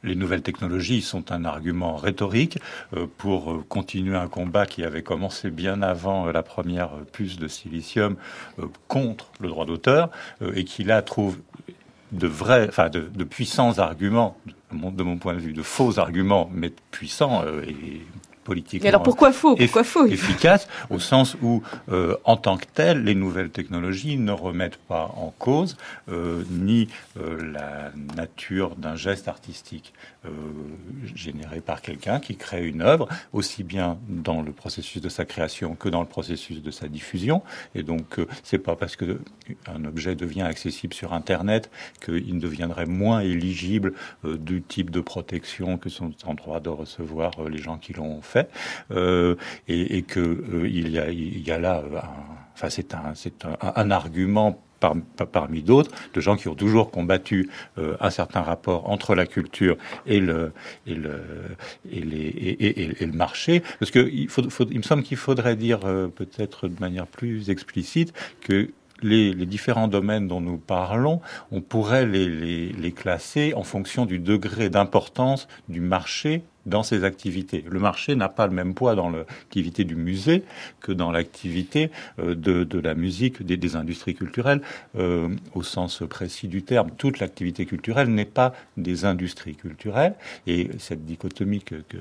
les 0.06 0.14
nouvelles 0.14 0.42
technologies 0.42 1.02
sont 1.02 1.32
un 1.32 1.44
argument 1.44 1.96
rhétorique 1.96 2.58
euh, 2.94 3.06
pour 3.18 3.52
euh, 3.52 3.64
continuer 3.68 4.16
un 4.16 4.28
combat 4.28 4.64
qui 4.64 4.84
avait 4.84 5.02
commencé 5.02 5.50
bien 5.50 5.82
avant 5.82 6.28
euh, 6.28 6.32
la 6.32 6.42
première 6.42 6.90
puce 7.12 7.38
de 7.38 7.48
silicium 7.48 8.16
contre 8.88 9.30
le 9.40 9.48
droit 9.48 9.66
d'auteur 9.66 10.10
et 10.54 10.64
qui 10.64 10.84
là 10.84 11.02
trouve 11.02 11.38
de 12.12 12.26
vrais, 12.26 12.68
enfin 12.68 12.88
de, 12.88 13.24
puissants 13.24 13.78
arguments, 13.78 14.36
de 14.72 15.02
mon, 15.02 15.18
point 15.18 15.34
de 15.34 15.40
vue, 15.40 15.52
de 15.52 15.62
faux 15.62 15.98
arguments, 15.98 16.48
mais 16.54 16.72
puissants 16.90 17.44
et 17.66 18.00
Et 18.54 18.88
alors 18.88 19.02
pourquoi 19.02 19.32
faux? 19.32 19.56
Pourquoi 19.56 19.84
faux? 19.84 20.06
Efficace 20.06 20.68
au 20.90 20.98
sens 20.98 21.36
où, 21.42 21.62
euh, 21.90 22.16
en 22.24 22.36
tant 22.36 22.56
que 22.56 22.66
tel, 22.72 23.04
les 23.04 23.14
nouvelles 23.14 23.50
technologies 23.50 24.16
ne 24.16 24.32
remettent 24.32 24.76
pas 24.76 25.12
en 25.16 25.32
cause 25.38 25.76
euh, 26.08 26.44
ni 26.50 26.88
euh, 27.18 27.52
la 27.52 27.92
nature 28.16 28.76
d'un 28.76 28.96
geste 28.96 29.28
artistique 29.28 29.92
généré 31.14 31.60
par 31.60 31.80
quelqu'un 31.80 32.18
qui 32.18 32.34
crée 32.34 32.66
une 32.66 32.82
œuvre, 32.82 33.08
aussi 33.32 33.62
bien 33.62 33.96
dans 34.08 34.42
le 34.42 34.50
processus 34.50 35.00
de 35.00 35.08
sa 35.08 35.24
création 35.24 35.76
que 35.76 35.88
dans 35.88 36.00
le 36.00 36.08
processus 36.08 36.60
de 36.60 36.70
sa 36.72 36.88
diffusion. 36.88 37.42
Et 37.76 37.84
donc, 37.84 38.18
c'est 38.42 38.58
pas 38.58 38.74
parce 38.74 38.96
que 38.96 39.20
un 39.72 39.84
objet 39.84 40.16
devient 40.16 40.42
accessible 40.42 40.94
sur 40.94 41.12
Internet 41.12 41.70
qu'il 42.04 42.40
deviendrait 42.40 42.86
moins 42.86 43.20
éligible 43.20 43.92
du 44.24 44.62
type 44.62 44.90
de 44.90 45.00
protection 45.00 45.78
que 45.78 45.90
sont 45.90 46.12
en 46.24 46.34
droit 46.34 46.58
de 46.58 46.70
recevoir 46.70 47.30
les 47.48 47.58
gens 47.58 47.78
qui 47.78 47.92
l'ont 47.92 48.20
fait 48.20 48.35
euh, 48.90 49.36
et, 49.68 49.98
et 49.98 50.02
que 50.02 50.20
euh, 50.20 50.68
il 50.68 50.88
y, 50.88 51.50
a, 51.50 51.58
là, 51.58 51.82
euh, 51.84 52.00
enfin 52.54 52.70
c'est 52.70 52.94
un, 52.94 53.12
un, 53.60 53.72
un, 53.76 53.90
argument 53.90 54.60
parmi 55.32 55.62
d'autres, 55.62 55.90
de 56.12 56.20
gens 56.20 56.36
qui 56.36 56.48
ont 56.48 56.54
toujours 56.54 56.90
combattu 56.90 57.48
un 57.78 58.10
certain 58.10 58.42
rapport 58.42 58.90
entre 58.90 59.14
la 59.14 59.24
culture 59.24 59.78
et 60.04 60.20
le 60.20 60.52
marché, 63.14 63.62
parce 63.78 63.90
que 63.90 64.06
il, 64.12 64.28
me 64.76 64.82
semble 64.82 65.02
qu'il 65.02 65.16
faudrait 65.16 65.56
dire 65.56 65.80
peut-être 65.80 66.68
de 66.68 66.78
manière 66.78 67.06
plus 67.06 67.48
explicite 67.48 68.12
que 68.42 68.70
les, 69.02 69.34
différents 69.46 69.88
domaines 69.88 70.28
dont 70.28 70.42
nous 70.42 70.58
parlons, 70.58 71.22
on 71.50 71.62
pourrait 71.62 72.04
les 72.04 72.92
classer 72.94 73.54
en 73.54 73.62
fonction 73.62 74.04
du 74.04 74.18
degré 74.18 74.68
d'importance 74.68 75.48
du 75.70 75.80
marché 75.80 76.44
dans 76.66 76.82
ces 76.82 77.04
activités. 77.04 77.64
Le 77.68 77.78
marché 77.78 78.14
n'a 78.16 78.28
pas 78.28 78.46
le 78.46 78.52
même 78.52 78.74
poids 78.74 78.94
dans 78.94 79.08
l'activité 79.08 79.84
du 79.84 79.96
musée 79.96 80.42
que 80.80 80.92
dans 80.92 81.10
l'activité 81.10 81.90
euh, 82.18 82.34
de, 82.34 82.64
de, 82.64 82.78
la 82.78 82.94
musique, 82.94 83.42
des, 83.42 83.76
industries 83.76 84.14
culturelles. 84.14 84.62
Euh, 84.96 85.28
au 85.54 85.62
sens 85.62 86.02
précis 86.08 86.48
du 86.48 86.62
terme, 86.62 86.90
toute 86.96 87.18
l'activité 87.18 87.66
culturelle 87.66 88.08
n'est 88.08 88.24
pas 88.24 88.52
des 88.76 89.04
industries 89.04 89.56
culturelles. 89.56 90.14
Et 90.46 90.70
cette 90.78 91.04
dichotomie 91.04 91.62
que, 91.62 91.76
que 91.88 91.98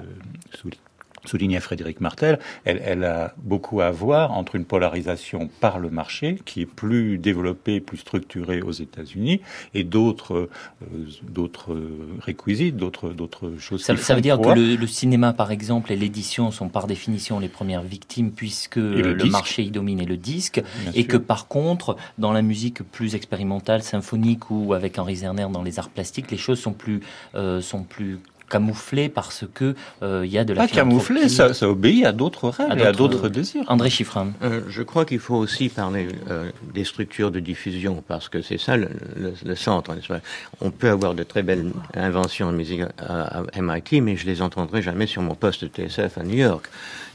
soulignait 1.27 1.59
Frédéric 1.59 2.01
Martel, 2.01 2.39
elle, 2.63 2.81
elle, 2.83 3.03
a 3.03 3.33
beaucoup 3.37 3.81
à 3.81 3.91
voir 3.91 4.31
entre 4.31 4.55
une 4.55 4.65
polarisation 4.65 5.49
par 5.59 5.79
le 5.79 5.89
marché 5.89 6.39
qui 6.45 6.61
est 6.61 6.65
plus 6.65 7.17
développée, 7.17 7.79
plus 7.79 7.97
structurée 7.97 8.61
aux 8.61 8.71
États-Unis, 8.71 9.41
et 9.73 9.83
d'autres 9.83 10.35
euh, 10.35 11.07
d'autres 11.23 11.77
réquisites, 12.21 12.77
d'autres 12.77 13.09
d'autres 13.09 13.53
choses. 13.59 13.83
Ça, 13.83 13.95
ça 13.97 14.15
veut 14.15 14.21
dire 14.21 14.39
que 14.39 14.49
le, 14.49 14.75
le, 14.75 14.87
cinéma, 14.87 15.33
par 15.33 15.51
exemple, 15.51 15.91
et 15.91 15.95
l'édition 15.95 16.51
sont 16.51 16.69
par 16.69 16.87
définition 16.87 17.39
les 17.39 17.49
premières 17.49 17.81
victimes 17.83 18.31
puisque 18.31 18.75
le, 18.77 19.13
le 19.13 19.25
marché 19.25 19.63
y 19.63 19.71
domine 19.71 19.99
et 19.99 20.05
le 20.05 20.17
disque, 20.17 20.61
Bien 20.81 20.91
et 20.93 21.01
sûr. 21.01 21.07
que 21.07 21.17
par 21.17 21.47
contre, 21.47 21.97
dans 22.17 22.31
la 22.31 22.41
musique 22.41 22.83
plus 22.83 23.15
expérimentale, 23.15 23.83
symphonique 23.83 24.49
ou 24.51 24.73
avec 24.73 24.97
Henri 24.99 25.17
Zerner 25.17 25.47
dans 25.51 25.63
les 25.63 25.79
arts 25.79 25.89
plastiques, 25.89 26.31
les 26.31 26.37
choses 26.37 26.59
sont 26.59 26.73
plus 26.73 27.01
euh, 27.35 27.61
sont 27.61 27.83
plus 27.83 28.19
camouflé 28.55 29.09
parce 29.09 29.45
que 29.53 29.75
euh, 30.01 30.23
il 30.25 30.31
y 30.31 30.37
a 30.37 30.45
de 30.45 30.53
la. 30.53 30.63
Ah, 30.63 30.67
pas 30.67 30.73
camouflé, 30.73 31.27
ça, 31.29 31.53
ça, 31.53 31.69
obéit 31.69 32.05
à 32.05 32.11
d'autres 32.11 32.49
règles, 32.49 32.81
à 32.81 32.91
d'autres 32.91 33.25
euh, 33.25 33.29
désirs. 33.29 33.63
André 33.67 33.89
Chiffrin. 33.89 34.29
Euh, 34.43 34.61
je 34.69 34.81
crois 34.81 35.05
qu'il 35.05 35.19
faut 35.19 35.35
aussi 35.35 35.69
parler 35.69 36.07
des 36.73 36.83
structures 36.83 37.31
de 37.31 37.39
diffusion 37.39 38.03
parce 38.07 38.29
que 38.29 38.41
c'est 38.41 38.57
ça 38.57 38.77
le, 38.77 38.89
centre. 39.55 39.91
On 40.61 40.71
peut 40.71 40.89
avoir 40.89 41.15
de 41.15 41.23
très 41.23 41.43
belles 41.43 41.71
inventions 41.93 42.51
de 42.51 42.57
musique 42.57 42.81
à, 42.99 43.43
MIT, 43.59 44.01
mais 44.01 44.15
je 44.15 44.25
les 44.25 44.41
entendrai 44.41 44.81
jamais 44.81 45.07
sur 45.07 45.21
mon 45.21 45.35
poste 45.35 45.65
de 45.65 45.69
TSF 45.69 46.17
à 46.17 46.23
New 46.23 46.37
York. 46.37 46.67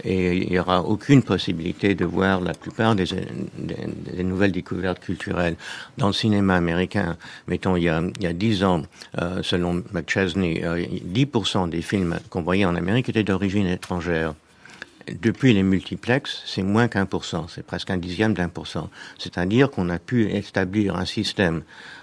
Et 0.04 0.38
il 0.38 0.50
n'y 0.50 0.58
aura 0.58 0.82
aucune 0.82 1.22
possibilité 1.22 1.94
de 1.94 2.06
voir 2.06 2.40
la 2.40 2.54
plupart 2.54 2.94
des, 2.94 3.04
nouvelles 4.22 4.52
découvertes 4.52 5.00
culturelles 5.00 5.56
dans 5.98 6.06
le 6.06 6.12
cinéma 6.14 6.54
américain. 6.56 7.16
Mettons, 7.48 7.76
il 7.76 7.84
y 7.84 7.88
a 7.88 8.32
dix 8.32 8.64
ans, 8.64 8.82
selon 9.42 9.82
McChesney, 9.92 10.62
70% 11.32 11.68
des 11.68 11.82
films 11.82 12.18
qu'on 12.28 12.42
voyait 12.42 12.64
en 12.64 12.74
Amérique 12.74 13.08
étaient 13.08 13.22
d'origine 13.22 13.66
étrangère. 13.66 14.34
Depuis 15.08 15.54
les 15.54 15.62
multiplexes, 15.62 16.42
c'est 16.46 16.62
moins 16.62 16.86
qu'un 16.86 17.06
pour 17.06 17.24
cent, 17.24 17.48
c'est 17.48 17.64
presque 17.64 17.90
un 17.90 17.96
dixième 17.96 18.34
d'un 18.34 18.48
pour 18.48 18.66
cent. 18.66 18.90
C'est-à-dire 19.18 19.70
qu'on 19.70 19.88
a 19.88 19.98
pu 19.98 20.30
établir 20.30 20.94
un 20.94 21.06
système 21.06 21.62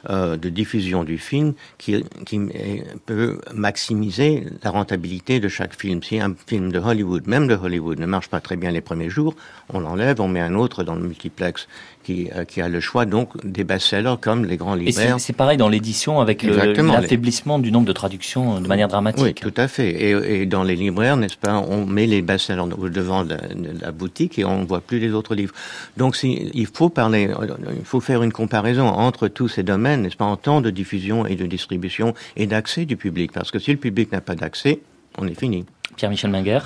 euh, 0.09 0.35
de 0.35 0.49
diffusion 0.49 1.03
du 1.03 1.17
film 1.17 1.53
qui, 1.77 2.03
qui, 2.25 2.37
euh, 2.37 2.81
peut 3.05 3.39
maximiser 3.53 4.47
la 4.63 4.71
rentabilité 4.71 5.39
de 5.39 5.47
chaque 5.47 5.79
film. 5.79 6.01
Si 6.03 6.19
un 6.19 6.33
film 6.47 6.71
de 6.71 6.79
Hollywood, 6.79 7.27
même 7.27 7.47
de 7.47 7.55
Hollywood, 7.55 7.99
ne 7.99 8.07
marche 8.07 8.29
pas 8.29 8.41
très 8.41 8.57
bien 8.57 8.71
les 8.71 8.81
premiers 8.81 9.09
jours, 9.09 9.35
on 9.69 9.79
l'enlève, 9.79 10.19
on 10.19 10.27
met 10.27 10.41
un 10.41 10.55
autre 10.55 10.83
dans 10.83 10.95
le 10.95 11.01
multiplex 11.01 11.67
qui, 12.08 12.30
euh, 12.34 12.46
qui 12.46 12.62
a 12.62 12.70
le 12.70 12.80
choix 12.80 13.06
donc 13.06 13.46
des 13.46 13.65
best-sellers 13.65 14.15
comme 14.22 14.46
les 14.46 14.56
grands 14.56 14.76
libraires. 14.76 15.20
C'est 15.20 15.34
pareil 15.34 15.58
dans 15.58 15.67
l'édition 15.67 16.22
avec 16.22 16.41
l'affaiblissement 16.41 17.60
du 17.60 17.70
nombre 17.70 17.86
de 17.86 17.91
traductions 17.91 18.62
de 18.62 18.67
manière 18.67 18.88
dramatique. 18.88 19.24
Oui, 19.26 19.34
tout 19.34 19.54
à 19.58 19.67
fait. 19.67 19.89
Et, 19.89 20.41
et 20.41 20.46
dans 20.46 20.63
les 20.63 20.78
libraires, 20.78 21.17
n'est-ce 21.17 21.36
pas, 21.36 21.56
on 21.56 21.86
met 21.86 22.06
les 22.06 22.22
best-sellers 22.22 22.63
devant 22.89 23.26
de, 23.26 23.36
de 23.36 23.82
la 23.82 23.91
boutique 23.91 24.39
et 24.39 24.46
on 24.46 24.62
ne 24.62 24.65
voit 24.65 24.80
plus 24.80 25.00
les 25.00 25.12
autres 25.12 25.36
livres. 25.36 25.54
Donc 25.98 26.15
si, 26.15 26.50
il 26.54 26.67
faut 26.67 26.88
parler, 26.88 27.30
il 27.78 27.84
faut 27.84 28.00
faire 28.00 28.24
une 28.24 28.32
comparaison 28.32 28.88
entre 28.88 29.28
tous 29.28 29.50
ces 29.50 29.63
domaines, 29.63 30.04
n'est-ce 30.04 30.15
pas, 30.15 30.24
en 30.24 30.38
temps 30.38 30.62
de 30.62 30.70
diffusion 30.70 31.26
et 31.26 31.36
de 31.36 31.46
distribution 31.46 32.13
et 32.38 32.48
d'accès 32.48 32.86
du 32.86 32.96
public. 32.96 33.34
Parce 33.34 33.52
que 33.52 33.60
si 33.60 33.72
le 33.72 33.78
public 33.78 34.13
n'a 34.13 34.22
pas 34.22 34.36
d'accès, 34.36 34.80
on 35.17 35.28
est 35.28 35.38
fini. 35.38 35.65
Pierre-Michel 35.98 36.32
Minguer 36.32 36.60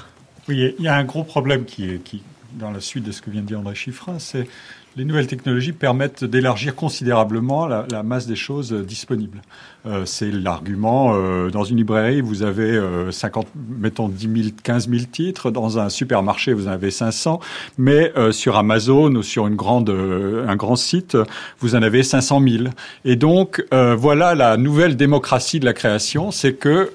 Oui, 0.48 0.76
il 0.78 0.86
y 0.86 0.88
a 0.88 0.96
un 0.96 1.04
gros 1.04 1.24
problème 1.24 1.66
qui 1.66 1.90
est, 1.90 2.04
qui, 2.04 2.22
dans 2.54 2.70
la 2.70 2.80
suite 2.80 3.06
de 3.06 3.12
ce 3.12 3.24
que 3.24 3.32
vient 3.32 3.42
de 3.42 3.48
dire 3.48 3.60
André 3.60 3.74
Chiffrin, 3.74 4.20
c'est 4.20 4.48
les 4.96 5.06
nouvelles 5.06 5.28
technologies 5.28 5.72
permettent 5.72 6.24
d'élargir 6.24 6.76
considérablement 6.76 7.68
la, 7.68 8.04
masse 8.04 8.28
des 8.28 8.36
choses 8.36 8.74
disponibles. 8.74 9.42
Euh, 9.88 10.06
c'est 10.06 10.30
l'argument. 10.30 11.14
Euh, 11.16 11.50
dans 11.50 11.64
une 11.64 11.78
librairie, 11.78 12.22
vous 12.22 12.44
avez 12.44 12.70
euh, 12.70 13.12
50, 13.12 13.48
mettons 13.80 14.10
10 14.10 14.44
000, 14.44 14.56
15 14.64 14.90
000 14.90 15.04
titres. 15.12 15.50
Dans 15.50 15.80
un 15.80 15.90
supermarché, 15.90 16.54
vous 16.54 16.68
en 16.68 16.72
avez 16.72 16.92
500. 16.92 17.40
Mais 17.80 18.14
euh, 18.16 18.32
sur 18.32 18.58
Amazon 18.58 19.16
ou 19.16 19.24
sur 19.24 19.48
une 19.48 19.56
grande, 19.56 19.90
euh, 19.90 20.48
un 20.48 20.56
grand 20.56 20.76
site, 20.76 21.18
vous 21.60 21.76
en 21.76 21.82
avez 21.82 22.04
500 22.04 22.42
000. 22.48 22.64
Et 23.06 23.16
donc, 23.16 23.66
voilà 23.72 24.36
la 24.36 24.58
nouvelle 24.58 24.96
démocratie 24.96 25.60
de 25.60 25.66
la 25.66 25.74
création, 25.74 26.32
c'est 26.32 26.54
que 26.54 26.92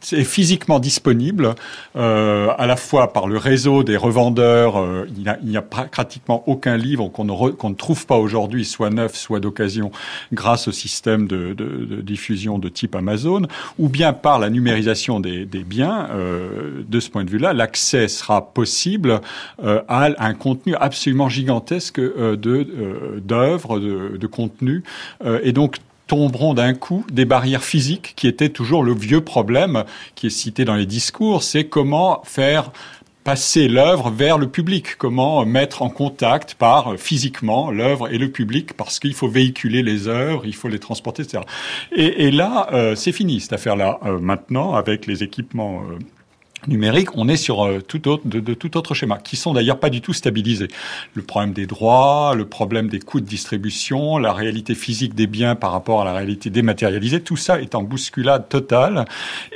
c'est 0.00 0.24
physiquement 0.24 0.78
disponible 0.78 1.54
à 1.94 2.66
la 2.66 2.76
fois 2.76 3.12
par 3.12 3.26
le 3.26 3.36
réseau 3.36 3.82
des 3.82 3.96
revendeurs. 3.96 4.82
Il 5.16 5.22
n'y 5.44 5.56
a, 5.56 5.60
a, 5.60 5.62
pratiquement 5.62 6.42
aucun 6.46 6.76
livre 6.76 7.08
qu'on 7.08 7.24
ne, 7.24 7.50
qu 7.52 7.66
ne, 7.66 7.74
trouve 7.74 8.06
pas 8.06 8.16
aujourd'hui, 8.16 8.64
soit 8.64 8.90
neuf, 8.90 9.14
soit 9.14 9.40
d'occasion, 9.40 9.90
grâce 10.32 10.68
au 10.68 10.72
système 10.72 11.26
de, 11.26 11.52
de, 11.52 11.91
diffusion 12.00 12.58
de 12.58 12.68
type 12.68 12.94
Amazon, 12.94 13.42
ou 13.78 13.88
bien 13.88 14.12
par 14.12 14.38
la 14.38 14.50
numérisation 14.50 15.20
des, 15.20 15.44
biens. 15.44 16.08
Euh, 16.10 16.82
de 16.88 17.00
ce 17.00 17.10
point 17.10 17.24
de 17.24 17.30
vue-là, 17.30 17.52
l'accès 17.52 18.08
sera 18.08 18.52
possible 18.52 19.20
euh, 19.62 19.82
à 19.88 20.10
un 20.18 20.34
contenu 20.34 20.74
absolument 20.76 21.28
gigantesque 21.28 21.98
euh, 21.98 22.36
d'œuvres, 22.36 23.78
de, 23.78 24.16
de 24.16 24.26
contenu, 24.26 24.82
et 25.42 25.52
donc 25.52 25.76
tomberont 26.06 26.54
d'un 26.54 26.74
coup 26.74 27.06
des 27.10 27.24
barrières 27.24 27.62
physiques 27.62 28.12
qui 28.16 28.26
étaient 28.26 28.48
toujours 28.48 28.82
le 28.82 28.94
vieux 28.94 29.22
problème 29.22 29.84
qui 30.14 30.26
est 30.26 30.30
cité 30.30 30.64
dans 30.64 30.74
les 30.74 30.86
discours, 30.86 31.42
c'est 31.42 31.64
comment 31.64 32.22
faire 32.24 32.70
passer 33.24 33.68
l'œuvre 33.68 34.10
vers 34.10 34.38
le 34.38 34.48
public, 34.48 34.96
comment 34.98 35.44
mettre 35.44 35.82
en 35.82 35.90
contact 35.90 36.54
par 36.54 36.96
physiquement 36.98 37.70
l'œuvre 37.70 38.12
et 38.12 38.18
le 38.18 38.30
public, 38.30 38.74
parce 38.74 38.98
qu'il 38.98 39.14
faut 39.14 39.28
véhiculer 39.28 39.82
les 39.82 40.08
œuvres, 40.08 40.44
il 40.44 40.54
faut 40.54 40.68
les 40.68 40.78
transporter, 40.78 41.22
etc. 41.22 41.44
Et, 41.92 42.26
et 42.26 42.30
là, 42.30 42.68
euh, 42.72 42.94
c'est 42.94 43.12
fini 43.12 43.40
cette 43.40 43.52
affaire-là. 43.52 44.00
Euh, 44.04 44.18
maintenant, 44.18 44.74
avec 44.74 45.06
les 45.06 45.22
équipements 45.22 45.82
euh, 45.82 45.98
numérique, 46.68 47.16
on 47.16 47.28
est 47.28 47.36
sur 47.36 47.64
euh, 47.64 47.80
tout 47.80 48.08
autre, 48.08 48.22
de, 48.26 48.54
tout 48.54 48.76
autre 48.76 48.94
schéma, 48.94 49.18
qui 49.18 49.36
sont 49.36 49.52
d'ailleurs 49.52 49.80
pas 49.80 49.90
du 49.90 50.00
tout 50.00 50.12
stabilisés. 50.12 50.68
Le 51.14 51.22
problème 51.22 51.52
des 51.52 51.66
droits, 51.66 52.34
le 52.36 52.46
problème 52.46 52.88
des 52.88 53.00
coûts 53.00 53.20
de 53.20 53.26
distribution, 53.26 54.18
la 54.18 54.32
réalité 54.32 54.74
physique 54.74 55.14
des 55.14 55.26
biens 55.26 55.54
par 55.54 55.72
rapport 55.72 56.02
à 56.02 56.04
la 56.04 56.12
réalité 56.12 56.50
dématérialisée, 56.50 57.20
tout 57.20 57.36
ça 57.36 57.60
est 57.60 57.74
en 57.74 57.82
bousculade 57.82 58.48
totale. 58.48 59.06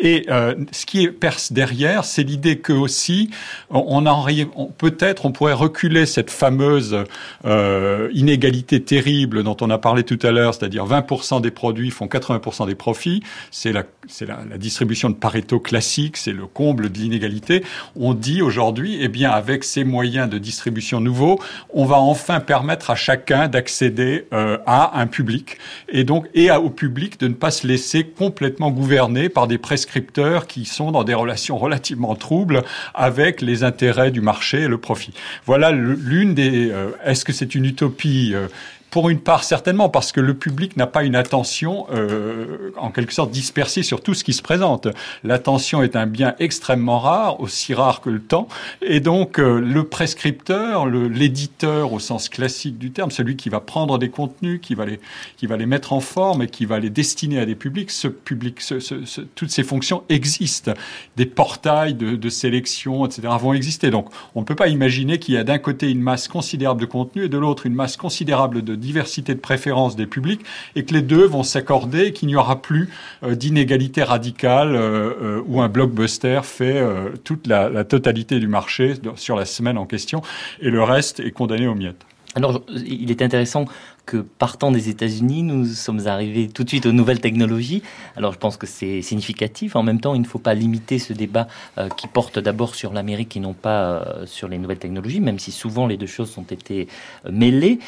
Et 0.01 0.27
euh, 0.31 0.55
ce 0.73 0.87
qui 0.87 1.05
est 1.05 1.11
perce 1.11 1.53
derrière, 1.53 2.05
c'est 2.05 2.25
l'idée 2.25 2.59
que 2.59 2.73
aussi, 2.73 3.31
on, 3.71 4.05
on 4.07 4.67
peut-être 4.67 5.27
on 5.27 5.33
pourrait 5.33 5.53
reculer 5.53 6.07
cette 6.07 6.31
fameuse 6.31 7.05
euh, 7.45 8.11
inégalité 8.15 8.83
terrible 8.83 9.43
dont 9.43 9.57
on 9.61 9.71
a 9.71 9.79
parlé 9.79 10.03
tout 10.03 10.19
à 10.23 10.31
l'heure, 10.31 10.55
c'est-à-dire 10.55 10.87
20% 10.87 11.41
des 11.41 11.51
produits 11.51 11.91
font 11.91 12.07
80% 12.07 12.67
des 12.67 12.75
profits. 12.75 13.23
C'est 13.51 13.73
la, 13.73 13.85
la, 14.21 14.39
la 14.51 14.59
distribution 14.59 15.11
de 15.11 15.15
Pareto 15.15 15.61
classique, 15.61 16.17
c'est 16.17 16.33
le 16.33 16.47
comble 16.47 16.89
de 16.97 17.63
on 17.97 18.15
dit 18.15 18.43
aujourd'hui, 18.43 18.99
eh 19.01 19.09
bien, 19.09 19.31
avec 19.31 19.65
ces 19.65 19.85
moyens 19.85 20.29
de 20.29 20.39
distribution 20.39 21.01
nouveaux, 21.01 21.41
on 21.73 21.85
va 21.85 21.97
enfin 21.97 22.41
permettre 22.41 22.91
à 22.91 22.95
chacun 22.95 23.49
d'accéder 23.49 24.27
euh, 24.33 24.59
à 24.67 24.99
un 25.01 25.07
public 25.07 25.59
et 25.89 26.05
donc 26.05 26.27
et 26.35 26.51
au 26.51 26.71
public 26.71 27.21
de 27.21 27.29
ne 27.29 27.35
pas 27.35 27.51
se 27.51 27.67
laisser 27.67 28.05
complètement 28.05 28.71
gouverner 28.71 29.29
par 29.29 29.47
des 29.47 29.59
prescripteurs 29.59 30.47
qui 30.47 30.65
sont 30.65 30.91
dans 30.91 31.05
des 31.05 31.15
relations 31.15 31.59
relativement 31.59 32.15
troubles 32.15 32.63
avec 32.95 33.41
les 33.41 33.65
intérêts 33.65 34.11
du 34.11 34.21
marché 34.21 34.63
et 34.63 34.69
le 34.69 34.79
profit. 34.79 35.13
Voilà 35.45 35.73
l'une 35.73 36.35
des. 36.35 36.71
Euh, 36.71 36.91
est-ce 37.05 37.25
que 37.25 37.33
c'est 37.33 37.55
une 37.55 37.65
utopie 37.65 38.33
euh, 38.35 38.49
pour 38.91 39.11
une 39.11 39.21
part, 39.21 39.45
certainement, 39.45 39.89
parce 39.89 40.13
que 40.13 40.21
le 40.21 40.35
public 40.35 40.77
n'a 40.77 40.87
pas 40.87 41.05
une 41.05 41.17
attention, 41.17 41.87
euh, 41.93 42.71
en 42.77 42.91
quelque 42.91 43.13
sorte, 43.13 43.31
dispersée 43.31 43.83
sur 43.83 44.01
tout 44.01 44.15
ce 44.15 44.25
qui 44.25 44.33
se 44.33 44.43
présente. 44.43 44.89
L'attention 45.25 45.83
est 45.83 45.97
un 45.97 46.07
bien 46.07 46.35
extrêmement 46.39 46.99
rare, 46.99 47.41
aussi 47.41 47.75
rare 47.75 48.01
que 48.01 48.11
le 48.11 48.21
temps. 48.21 48.49
Et 48.81 49.01
donc, 49.01 49.39
euh, 49.39 49.61
le 49.61 49.85
prescripteur, 49.85 50.87
l'éditeur 50.87 51.93
au 51.93 51.99
sens 51.99 52.29
classique 52.29 52.79
du 52.79 52.91
terme, 52.93 53.11
celui 53.11 53.37
qui 53.37 53.49
va 53.49 53.61
prendre 53.61 53.99
des 53.99 54.09
contenus, 54.09 54.61
qui 54.63 54.75
va 54.75 54.87
les, 54.87 55.01
qui 55.37 55.47
va 55.47 55.57
les 55.57 55.67
mettre 55.67 55.93
en 55.93 56.01
forme 56.01 56.43
et 56.43 56.47
qui 56.47 56.65
va 56.65 56.79
les 56.79 56.91
destiner 56.91 57.41
à 57.41 57.47
des 57.47 57.55
publics, 57.55 57.91
ce 57.91 58.09
public, 58.09 58.61
ce, 58.61 58.79
ce, 58.79 59.21
toutes 59.35 59.51
ces 59.51 59.65
fonctions 59.65 60.05
existent. 60.09 60.73
Des 61.17 61.27
portails 61.27 61.95
de, 61.95 62.17
de 62.17 62.29
sélection, 62.29 63.05
etc., 63.05 63.29
vont 63.41 63.53
exister. 63.53 63.91
Donc, 63.91 64.09
on 64.35 64.41
ne 64.41 64.45
peut 64.45 64.55
pas 64.55 64.69
imaginer 64.69 65.19
qu'il 65.19 65.35
y 65.35 65.39
a 65.39 65.45
d'un 65.45 65.59
côté 65.59 65.91
une 65.91 66.01
masse 66.01 66.29
considérable 66.29 66.81
de 66.81 66.87
contenu 66.87 67.25
et 67.25 67.29
de 67.29 67.39
l'autre 67.39 67.67
une 67.67 67.75
masse 67.75 67.97
considérable 67.97 68.63
de 68.63 68.76
diversité 68.77 69.35
de 69.35 69.41
préférences 69.41 69.97
des 69.97 70.07
publics 70.07 70.41
et 70.75 70.85
que 70.85 70.95
les 70.95 71.03
deux 71.03 71.27
vont 71.27 71.43
s'accorder 71.43 72.07
et 72.07 72.13
qu'il 72.13 72.29
n'y 72.29 72.37
aura 72.37 72.63
plus 72.63 72.89
euh, 73.23 73.35
d'inégalité 73.35 74.03
radicale 74.03 74.75
euh, 74.75 75.13
euh, 75.23 75.43
où 75.47 75.61
un 75.61 75.69
blockbuster 75.69 76.41
fait 76.43 76.83
toute 77.25 77.47
la, 77.47 77.69
la 77.69 77.85
totalité 77.85 78.39
du 78.39 78.49
marché 78.49 78.95
sur 79.17 79.37
la 79.37 79.45
semaine 79.45 79.79
en 79.79 79.87
question 79.87 80.23
et 80.61 80.71
le 80.71 80.83
reste 80.83 81.21
est 81.21 81.31
condamné 81.31 81.67
aux 81.67 81.75
miettes. 81.75 82.05
Alors, 82.35 82.63
il 82.69 83.11
est 83.11 83.23
intéressant 83.23 83.65
que 84.07 84.19
partant 84.19 84.71
des 84.71 84.89
États-Unis, 84.89 85.43
nous 85.43 85.67
sommes 85.67 86.07
arrivés 86.07 86.49
tout 86.49 86.63
de 86.63 86.69
suite 86.69 86.87
aux 86.87 86.93
nouvelles 86.93 87.21
technologies. 87.21 87.83
Alors 88.17 88.33
je 88.33 88.39
pense 88.39 88.57
que 88.57 88.67
c'est 88.67 89.03
significatif. 89.03 89.75
En 89.75 89.83
même 89.83 90.01
temps, 90.01 90.15
il 90.15 90.21
ne 90.21 90.27
faut 90.27 90.39
pas 90.39 90.55
limiter 90.55 91.01
ce 91.01 91.13
débat 91.13 91.49
euh, 91.77 91.89
qui 91.89 92.07
porte 92.07 92.39
d'abord 92.39 92.77
sur 92.77 92.93
l'Amérique 92.93 93.37
et 93.37 93.41
non 93.41 93.53
pas 93.53 93.83
euh, 93.83 94.27
sur 94.27 94.47
les 94.49 94.59
nouvelles 94.59 94.79
technologies, 94.79 95.21
même 95.21 95.41
si 95.41 95.51
souvent 95.51 95.89
les 95.89 95.97
deux 95.97 96.07
choses 96.07 96.39
ont 96.39 96.43
été 96.43 96.87
euh, 97.27 97.31
mêlées. 97.33 97.81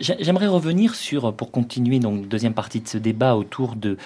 J'aimerais 0.00 0.46
revenir 0.46 0.94
sur, 0.94 1.34
pour 1.34 1.50
continuer 1.50 1.98
donc 1.98 2.28
deuxième 2.28 2.54
partie 2.54 2.80
de 2.80 2.88
ce 2.88 2.98
débat 2.98 3.34
autour 3.34 3.74
de, 3.74 3.98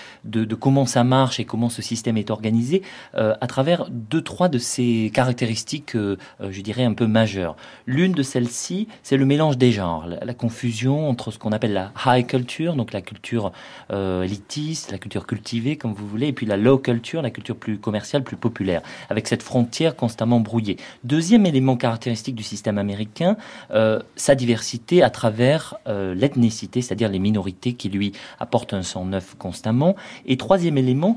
comment 0.55 0.87
ça 0.87 1.05
marche 1.05 1.39
et 1.39 1.45
comment 1.45 1.69
ce 1.69 1.83
système 1.83 2.17
est 2.17 2.31
organisé, 2.31 2.83
à 3.15 3.47
travers 3.47 3.89
deux 3.91 4.23
trois 4.23 4.49
de 4.49 4.59
ces 4.59 5.11
caractéristiques, 5.13 5.95
je 5.95 6.61
dirais 6.61 6.85
un 6.85 6.95
peu 6.95 7.07
majeures. 7.07 7.57
L'une 7.87 8.13
de 8.13 8.23
celles-ci, 8.23 8.89
c'est 9.03 9.17
le 9.17 9.27
mélange 9.27 9.59
des 9.59 9.73
genres, 9.73 10.07
la, 10.07 10.25
la 10.25 10.35
confusion 10.35 11.09
entre 11.09 11.31
ce 11.31 11.39
qu'on 11.39 11.50
on 11.51 11.53
appelle 11.53 11.73
la 11.73 11.93
high 12.07 12.25
culture, 12.25 12.77
donc 12.77 12.93
la 12.93 13.01
culture 13.01 13.51
euh, 13.93 14.23
élitiste, 14.23 14.93
la 14.93 14.99
culture 14.99 15.27
cultivée, 15.27 15.77
comme 15.77 15.93
vous 15.93 16.07
voulez, 16.07 16.29
et 16.29 16.33
puis 16.33 16.47
la 16.47 16.57
low 16.57 16.79
culture, 16.79 17.23
la 17.23 17.31
culture 17.31 17.57
plus 17.57 17.79
commerciale, 17.79 18.23
plus 18.23 18.37
populaire, 18.37 18.83
avec 19.09 19.27
cette 19.27 19.43
frontière 19.43 19.97
constamment 19.97 20.39
brouillée. 20.39 20.77
Deuxième 21.03 21.47
élément 21.47 21.77
caractéristique 21.77 22.37
du 22.37 22.45
système 22.45 22.79
américain, 22.79 23.37
euh, 23.73 23.99
sa 24.15 24.37
diversité 24.37 25.03
à 25.03 25.11
travers 25.11 25.75
euh, 25.89 26.15
l'ethnicité, 26.15 26.83
c'est-à-dire 26.83 27.09
les 27.09 27.19
minorités 27.19 27.73
qui 27.73 27.89
lui 27.89 28.13
apportent 28.39 28.73
un 28.73 28.85
sang 28.85 29.05
neuf 29.05 29.35
constamment. 29.37 29.97
Et 30.27 30.37
troisième 30.37 30.79
élément, 30.79 31.17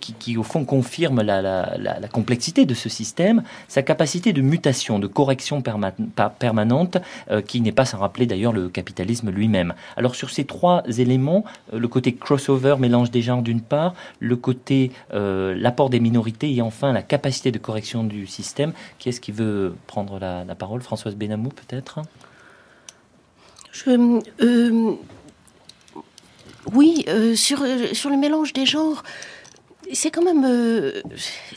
qui, 0.00 0.12
qui, 0.12 0.36
au 0.36 0.42
fond 0.42 0.64
confirme 0.64 1.22
la, 1.22 2.08
complexité 2.12 2.66
de 2.66 2.74
ce 2.74 2.88
système, 2.88 3.42
sa 3.66 3.82
capacité 3.82 4.32
de 4.32 4.40
mutation, 4.42 4.98
de 4.98 5.06
correction 5.06 5.60
permanente, 6.38 6.98
qui 7.46 7.60
n'est 7.60 7.72
pas 7.72 7.84
sans 7.84 7.98
rappeler 7.98 8.26
d'ailleurs 8.26 8.52
le 8.52 8.68
capitalisme 8.68 9.30
lui-même. 9.30 9.55
Alors 9.96 10.14
sur 10.14 10.30
ces 10.30 10.44
trois 10.44 10.82
éléments, 10.98 11.44
euh, 11.72 11.78
le 11.78 11.88
côté 11.88 12.14
crossover, 12.14 12.76
mélange 12.78 13.10
des 13.10 13.22
genres 13.22 13.42
d'une 13.42 13.60
part, 13.60 13.94
le 14.20 14.36
côté 14.36 14.92
euh, 15.14 15.54
l'apport 15.56 15.90
des 15.90 16.00
minorités 16.00 16.54
et 16.54 16.62
enfin 16.62 16.92
la 16.92 17.02
capacité 17.02 17.50
de 17.50 17.58
correction 17.58 18.04
du 18.04 18.26
système, 18.26 18.72
qui 18.98 19.08
est-ce 19.08 19.20
qui 19.20 19.32
veut 19.32 19.74
prendre 19.86 20.18
la, 20.18 20.44
parole? 20.54 20.80
Françoise 20.80 21.16
Benamou 21.16 21.50
peut-être? 21.50 22.00
Euh, 23.88 24.92
Oui, 26.72 27.04
sur, 27.34 27.58
sur 27.92 28.10
le 28.10 28.16
mélange 28.16 28.52
des 28.52 28.66
genres, 28.66 29.02
c'est 29.92 30.10
quand 30.10 30.22
même, 30.22 30.44
euh, 30.44 31.00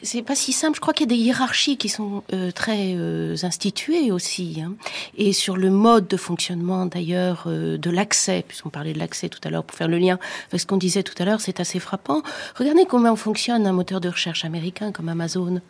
c'est 0.03 0.21
pas 0.21 0.36
si 0.36 0.53
simple. 0.53 0.75
Je 0.75 0.82
crois 0.82 0.93
qu'il 0.93 1.09
y 1.09 1.13
a 1.13 1.15
des 1.15 1.21
hiérarchies 1.21 1.77
qui 1.77 1.89
sont 1.89 2.23
euh, 2.34 2.51
très 2.51 2.93
euh, 2.95 3.36
instituées 3.43 4.11
aussi, 4.11 4.61
hein. 4.63 4.73
et 5.17 5.34
sur 5.34 5.57
le 5.57 5.69
mode 5.69 6.07
de 6.07 6.17
fonctionnement 6.17 6.86
d'ailleurs 6.86 7.47
de 7.47 7.89
l'accès, 7.89 8.43
puisqu'on 8.47 8.69
parlait 8.69 8.93
de 8.93 8.99
l'accès 8.99 9.30
tout 9.30 9.39
à 9.43 9.49
l'heure 9.49 9.63
pour 9.63 9.77
faire 9.77 9.88
le 9.88 9.97
lien 9.97 10.19
avec 10.49 10.61
ce 10.61 10.65
qu'on 10.65 10.77
disait 10.77 11.03
tout 11.03 11.15
à 11.19 11.25
l'heure, 11.25 11.41
c'est 11.41 11.59
assez 11.59 11.80
frappant. 11.80 12.21
Regardez 12.55 12.86
comment 12.86 13.15
fonctionne 13.15 13.65
un 13.65 13.73
moteur 13.73 14.01
de 14.01 14.09
recherche 14.09 14.45
américain 14.45 14.91
comme 14.91 15.09
Amazon. 15.09 15.61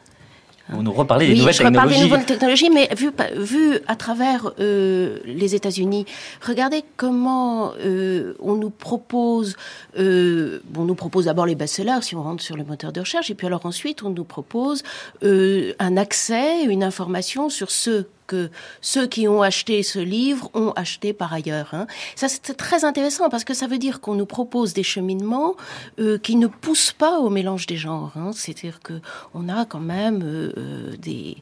Vous 0.69 0.83
nous 0.83 0.91
reparlez 0.91 1.27
des 1.27 1.35
nouvelles 1.35 1.57
technologies. 1.57 1.97
des 1.97 2.03
nouvelles 2.03 2.25
technologies, 2.25 2.69
mais 2.69 2.89
vu, 2.95 3.11
vu 3.35 3.79
à 3.87 3.95
travers 3.95 4.51
euh, 4.59 5.17
les 5.25 5.55
États-Unis, 5.55 6.05
regardez 6.45 6.83
comment 6.95 7.73
euh, 7.79 8.35
on 8.39 8.55
nous 8.55 8.69
propose, 8.69 9.55
euh, 9.97 10.59
on 10.77 10.85
nous 10.85 10.95
propose 10.95 11.25
d'abord 11.25 11.45
les 11.45 11.55
best-sellers 11.55 12.01
si 12.01 12.15
on 12.15 12.21
rentre 12.21 12.43
sur 12.43 12.55
le 12.55 12.63
moteur 12.63 12.91
de 12.91 12.99
recherche, 12.99 13.31
et 13.31 13.35
puis 13.35 13.47
alors 13.47 13.65
ensuite 13.65 14.03
on 14.03 14.11
nous 14.11 14.23
propose 14.23 14.83
un 15.23 15.97
accès, 15.97 16.63
une 16.65 16.83
information 16.83 17.49
sur 17.49 17.71
ce 17.71 18.05
que 18.29 18.51
ceux 18.79 19.07
qui 19.07 19.27
ont 19.27 19.41
acheté 19.41 19.81
ce 19.81 19.97
livre 19.97 20.51
ont 20.53 20.71
acheté 20.75 21.13
par 21.13 21.33
ailleurs. 21.33 21.69
Hein. 21.73 21.87
Ça, 22.15 22.27
c'est 22.29 22.53
très 22.53 22.85
intéressant 22.85 23.27
parce 23.27 23.43
que 23.43 23.55
ça 23.55 23.65
veut 23.65 23.79
dire 23.79 24.01
qu'on 24.01 24.13
nous 24.13 24.27
propose 24.27 24.73
des 24.73 24.83
cheminements 24.83 25.55
euh, 25.99 26.19
qui 26.19 26.35
ne 26.35 26.45
poussent 26.45 26.93
pas 26.93 27.19
au 27.19 27.31
mélange 27.31 27.65
des 27.65 27.75
genres. 27.75 28.11
Hein. 28.15 28.29
C'est-à-dire 28.33 28.81
que 28.81 29.01
on 29.33 29.49
a 29.49 29.65
quand 29.65 29.79
même 29.79 30.21
euh, 30.23 30.53
euh 30.57 30.95
des, 30.99 31.37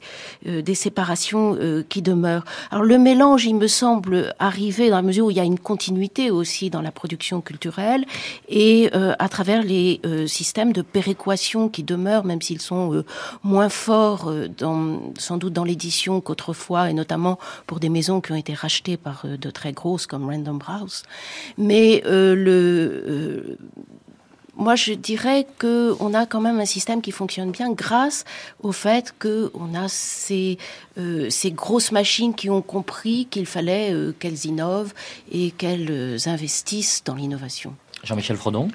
des 0.46 0.76
séparations 0.76 1.58
qui 1.90 2.02
demeurent. 2.02 2.46
Alors 2.72 2.86
le 2.86 2.98
mélange, 2.98 3.46
il 3.46 3.56
me 3.56 3.68
semble 3.68 4.34
arriver 4.40 4.90
dans 4.90 4.96
la 4.96 5.02
mesure 5.02 5.26
où 5.26 5.32
il 5.32 5.38
y 5.38 5.42
a 5.42 5.44
une 5.44 5.60
continuité 5.60 6.32
aussi 6.32 6.70
dans 6.70 6.82
la 6.82 6.92
production 6.92 7.42
culturelle 7.42 8.06
et 8.48 8.90
à 8.94 9.30
travers 9.30 9.64
les 9.64 10.00
systèmes 10.28 10.74
de 10.74 10.82
péréquation 10.82 11.70
qui 11.70 11.84
demeurent, 11.84 12.24
même 12.24 12.42
s'ils 12.42 12.62
sont 12.62 13.04
moins 13.44 13.70
forts 13.70 14.32
sans 15.18 15.38
doute 15.38 15.54
dans 15.54 15.64
l'édition 15.64 16.22
qu'autrefois 16.22 16.77
et 16.86 16.94
notamment 16.94 17.38
pour 17.66 17.80
des 17.80 17.90
maisons 17.90 18.22
qui 18.22 18.32
ont 18.32 18.36
été 18.36 18.54
rachetées 18.54 18.98
par 18.98 19.24
euh, 19.26 19.38
de 19.38 19.50
très 19.50 19.74
grosses 19.74 20.08
comme 20.08 20.30
Random 20.30 20.60
House. 20.68 21.04
Mais 21.58 22.04
euh, 22.06 22.36
le 22.36 23.04
euh, 23.08 23.58
moi, 24.60 24.74
je 24.74 24.94
dirais 24.94 25.46
que 25.60 25.96
on 26.00 26.16
a 26.16 26.26
quand 26.26 26.42
même 26.42 26.60
un 26.60 26.66
système 26.66 27.00
qui 27.00 27.12
fonctionne 27.12 27.52
bien 27.52 27.72
grâce 27.72 28.26
au 28.64 28.72
fait 28.72 29.14
que 29.20 29.52
on 29.54 29.76
a 29.76 29.88
ces 29.88 30.58
ces 31.30 31.52
grosses 31.52 31.92
machines 31.92 32.34
qui 32.34 32.50
ont 32.50 32.64
compris 32.64 33.28
qu'il 33.30 33.46
fallait 33.46 33.94
qu'elles 34.18 34.48
innovent 34.48 34.96
et 35.32 35.52
qu'elles 35.52 36.18
investissent 36.26 37.04
dans 37.06 37.14
l'innovation. 37.14 37.76
Jean-Michel 38.04 38.36
Frodon? 38.36 38.70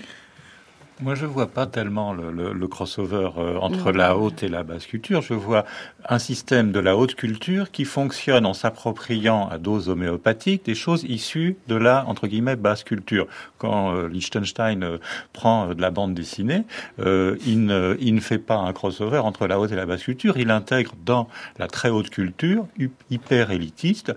Moi, 1.02 1.16
je 1.16 1.26
vois 1.26 1.48
pas 1.48 1.66
tellement 1.66 2.12
le, 2.12 2.30
le, 2.30 2.52
le 2.52 2.68
crossover 2.68 3.30
euh, 3.36 3.58
entre 3.58 3.90
la 3.90 4.16
haute 4.16 4.44
et 4.44 4.48
la 4.48 4.62
basse 4.62 4.86
culture. 4.86 5.20
Je 5.20 5.34
vois 5.34 5.64
un 6.08 6.20
système 6.20 6.70
de 6.70 6.78
la 6.78 6.96
haute 6.96 7.16
culture 7.16 7.72
qui 7.72 7.84
fonctionne 7.84 8.46
en 8.46 8.54
s'appropriant 8.54 9.48
à 9.48 9.58
dose 9.58 9.88
homéopathique 9.88 10.64
des 10.64 10.76
choses 10.76 11.02
issues 11.02 11.56
de 11.66 11.74
la 11.74 12.06
entre 12.06 12.28
guillemets 12.28 12.54
basse 12.54 12.84
culture. 12.84 13.26
Quand 13.58 13.92
euh, 13.96 14.06
Liechtenstein 14.06 14.84
euh, 14.84 14.98
prend 15.32 15.74
de 15.74 15.80
la 15.80 15.90
bande 15.90 16.14
dessinée, 16.14 16.62
il 16.98 17.64
ne, 17.64 17.96
il, 17.98 18.14
ne, 18.14 18.20
fait 18.20 18.38
pas 18.38 18.58
un 18.58 18.72
crossover 18.72 19.18
entre 19.18 19.48
la 19.48 19.58
haute 19.58 19.72
et 19.72 19.76
la 19.76 19.86
basse 19.86 20.04
culture. 20.04 20.36
Il 20.36 20.52
intègre 20.52 20.92
dans 21.04 21.28
la 21.58 21.66
très 21.66 21.90
haute 21.90 22.10
culture 22.10 22.68
hyper 23.10 23.50
élitiste 23.50 24.14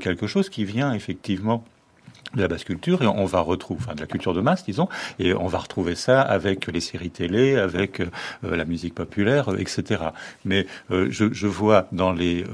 quelque 0.00 0.26
chose 0.26 0.50
qui 0.50 0.64
vient 0.64 0.92
effectivement 0.92 1.64
de 2.34 2.42
la 2.42 2.48
basse 2.48 2.64
culture 2.64 3.02
et 3.02 3.06
on 3.06 3.24
va 3.24 3.40
retrouver, 3.40 3.80
enfin 3.82 3.94
de 3.94 4.00
la 4.00 4.06
culture 4.06 4.34
de 4.34 4.40
masse, 4.40 4.64
disons, 4.64 4.88
et 5.18 5.34
on 5.34 5.46
va 5.46 5.58
retrouver 5.58 5.94
ça 5.94 6.20
avec 6.20 6.66
les 6.66 6.80
séries 6.80 7.10
télé, 7.10 7.56
avec 7.56 8.00
euh, 8.00 8.06
la 8.42 8.64
musique 8.64 8.94
populaire, 8.94 9.50
euh, 9.50 9.58
etc. 9.58 10.02
Mais 10.44 10.66
euh, 10.90 11.08
je, 11.10 11.32
je, 11.32 11.46
vois 11.46 11.88
dans 11.92 12.12
les 12.12 12.44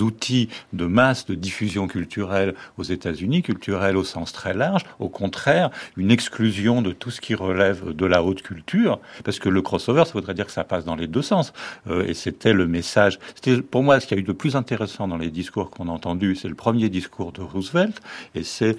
outils 0.00 0.48
de 0.72 0.86
masse 0.86 1.26
de 1.26 1.34
diffusion 1.34 1.88
culturelle 1.88 2.54
aux 2.78 2.82
États-Unis, 2.82 3.42
culturelle 3.42 3.96
au 3.96 4.04
sens 4.04 4.32
très 4.32 4.54
large, 4.54 4.82
au 4.98 5.08
contraire, 5.08 5.70
une 5.96 6.10
exclusion 6.10 6.82
de 6.82 6.92
tout 6.92 7.10
ce 7.10 7.20
qui 7.20 7.34
relève 7.34 7.94
de 7.94 8.06
la 8.06 8.22
haute 8.22 8.42
culture, 8.42 9.00
parce 9.24 9.38
que 9.38 9.48
le 9.48 9.62
crossover, 9.62 10.04
ça 10.04 10.12
voudrait 10.12 10.34
dire 10.34 10.46
que 10.46 10.52
ça 10.52 10.64
passe 10.64 10.84
dans 10.84 10.96
les 10.96 11.06
deux 11.06 11.22
sens. 11.22 11.52
et 11.90 12.14
c'était 12.14 12.52
le 12.52 12.66
message. 12.66 13.18
C'était 13.34 13.62
pour 13.62 13.82
moi 13.82 14.00
ce 14.00 14.06
qu'il 14.06 14.16
y 14.16 14.20
a 14.20 14.22
eu 14.22 14.26
de 14.26 14.32
plus 14.32 14.56
intéressant 14.56 15.08
dans 15.08 15.16
les 15.16 15.30
discours 15.30 15.70
qu'on 15.70 15.88
a 15.88 15.92
entendus, 15.92 16.36
c'est 16.36 16.48
le 16.48 16.54
premier 16.54 16.88
discours 16.88 17.32
de 17.32 17.42
Roosevelt, 17.42 18.00
et 18.34 18.44
c'est 18.44 18.76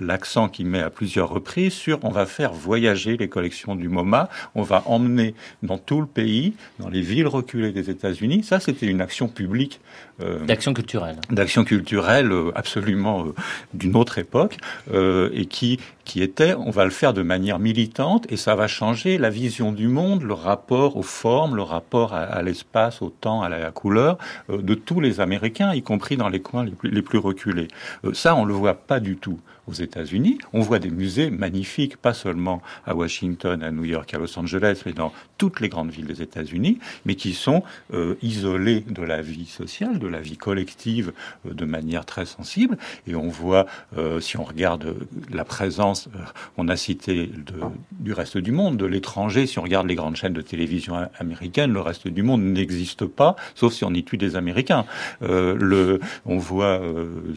l'accent 0.00 0.48
qu'il 0.48 0.66
met 0.66 0.80
à 0.80 0.90
plusieurs 0.90 1.28
reprises 1.28 1.72
sur 1.72 1.98
on 2.02 2.10
va 2.10 2.26
faire 2.26 2.52
voyager 2.52 3.16
les 3.16 3.28
collections 3.28 3.74
du 3.74 3.88
MoMA, 3.88 4.28
on 4.54 4.62
va 4.62 4.82
emmener 4.86 5.34
dans 5.62 5.78
tout 5.78 6.00
le 6.00 6.06
pays, 6.06 6.54
dans 6.78 6.88
les 6.88 7.00
villes 7.00 7.26
reculées 7.26 7.72
des 7.72 7.90
États-Unis. 7.90 8.42
Ça, 8.44 8.60
c'était 8.60 8.86
une 8.86 9.00
action 9.00 9.28
publique. 9.28 9.80
Euh, 10.20 10.44
d'action 10.46 10.74
culturelle. 10.74 11.16
D'action 11.30 11.64
culturelle 11.64 12.32
euh, 12.32 12.50
absolument 12.54 13.26
euh, 13.26 13.34
d'une 13.74 13.96
autre 13.96 14.18
époque 14.18 14.56
euh, 14.92 15.30
et 15.32 15.46
qui 15.46 15.78
qui 16.04 16.22
était 16.22 16.54
on 16.54 16.70
va 16.70 16.84
le 16.84 16.90
faire 16.90 17.12
de 17.12 17.20
manière 17.20 17.58
militante 17.58 18.26
et 18.32 18.38
ça 18.38 18.54
va 18.54 18.66
changer 18.66 19.18
la 19.18 19.28
vision 19.28 19.72
du 19.72 19.88
monde, 19.88 20.22
le 20.22 20.32
rapport 20.32 20.96
aux 20.96 21.02
formes, 21.02 21.54
le 21.54 21.62
rapport 21.62 22.14
à, 22.14 22.40
l'espace, 22.40 23.02
au 23.02 23.10
temps, 23.10 23.42
à 23.42 23.50
la, 23.50 23.70
couleur 23.72 24.16
de 24.48 24.74
tous 24.74 25.00
les 25.00 25.20
Américains, 25.20 25.74
y 25.74 25.82
compris 25.82 26.16
dans 26.16 26.30
les 26.30 26.40
coins 26.40 26.64
les 26.64 26.70
plus, 26.70 26.90
les 26.90 27.02
plus 27.02 27.18
reculés. 27.18 27.68
ça, 28.14 28.34
on 28.36 28.46
le 28.46 28.54
voit 28.54 28.72
pas 28.72 28.97
du 29.00 29.16
tout 29.16 29.40
aux 29.68 29.72
États-Unis. 29.72 30.38
On 30.52 30.60
voit 30.60 30.78
des 30.78 30.90
musées 30.90 31.30
magnifiques, 31.30 31.96
pas 31.96 32.14
seulement 32.14 32.62
à 32.86 32.94
Washington, 32.94 33.62
à 33.62 33.70
New 33.70 33.84
York, 33.84 34.12
à 34.14 34.18
Los 34.18 34.38
Angeles, 34.38 34.82
mais 34.86 34.92
dans 34.92 35.12
toutes 35.36 35.60
les 35.60 35.68
grandes 35.68 35.90
villes 35.90 36.06
des 36.06 36.22
États-Unis, 36.22 36.78
mais 37.04 37.14
qui 37.14 37.34
sont 37.34 37.62
euh, 37.92 38.16
isolés 38.22 38.80
de 38.80 39.02
la 39.02 39.22
vie 39.22 39.46
sociale, 39.46 39.98
de 39.98 40.08
la 40.08 40.20
vie 40.20 40.36
collective 40.36 41.12
euh, 41.46 41.54
de 41.54 41.64
manière 41.64 42.04
très 42.04 42.26
sensible. 42.26 42.78
Et 43.06 43.14
on 43.14 43.28
voit, 43.28 43.66
euh, 43.96 44.20
si 44.20 44.36
on 44.36 44.44
regarde 44.44 44.96
la 45.30 45.44
présence, 45.44 46.08
on 46.56 46.68
a 46.68 46.76
cité 46.76 47.26
de, 47.26 47.54
du 47.92 48.12
reste 48.12 48.38
du 48.38 48.52
monde, 48.52 48.76
de 48.76 48.86
l'étranger, 48.86 49.46
si 49.46 49.58
on 49.58 49.62
regarde 49.62 49.86
les 49.86 49.94
grandes 49.94 50.16
chaînes 50.16 50.32
de 50.32 50.42
télévision 50.42 51.08
américaines, 51.18 51.72
le 51.72 51.80
reste 51.80 52.08
du 52.08 52.22
monde 52.22 52.42
n'existe 52.42 53.04
pas, 53.04 53.36
sauf 53.54 53.72
si 53.72 53.84
on 53.84 53.92
y 53.92 54.02
tue 54.02 54.16
des 54.16 54.36
Américains. 54.36 54.84
le, 55.20 56.00
on 56.24 56.38
voit 56.38 56.80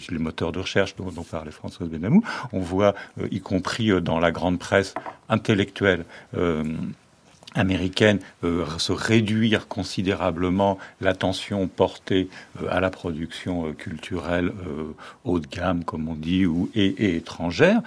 les 0.10 0.18
moteurs 0.18 0.52
de 0.52 0.60
recherche 0.60 0.96
dont, 0.96 1.10
dont 1.12 1.24
parlait 1.24 1.52
Françoise 1.52 1.90
Benamou, 1.90 2.21
on 2.54 2.60
voit, 2.60 2.96
euh, 3.20 3.28
y 3.32 3.40
compris 3.40 3.92
euh, 3.92 4.02
dans 4.02 4.20
la 4.20 4.32
grande 4.32 4.60
presse 4.60 4.94
intellectuelle, 5.30 6.06
euh, 6.38 6.64
américaine 7.56 8.20
euh, 8.44 8.66
se 8.78 8.92
réduire 8.92 9.68
considérablement 9.68 10.78
l'attention 11.02 11.68
portée 11.68 12.30
euh, 12.62 12.68
à 12.70 12.80
la 12.80 12.90
production 12.90 13.68
euh, 13.68 13.74
culturelle 13.74 14.52
haut 15.26 15.40
de 15.40 15.48
gamme, 15.48 15.84
comme 15.84 16.08
on 16.08 16.16
dit, 16.16 16.46
ou 16.46 16.70
et, 16.76 17.16
étrangère. 17.16 17.82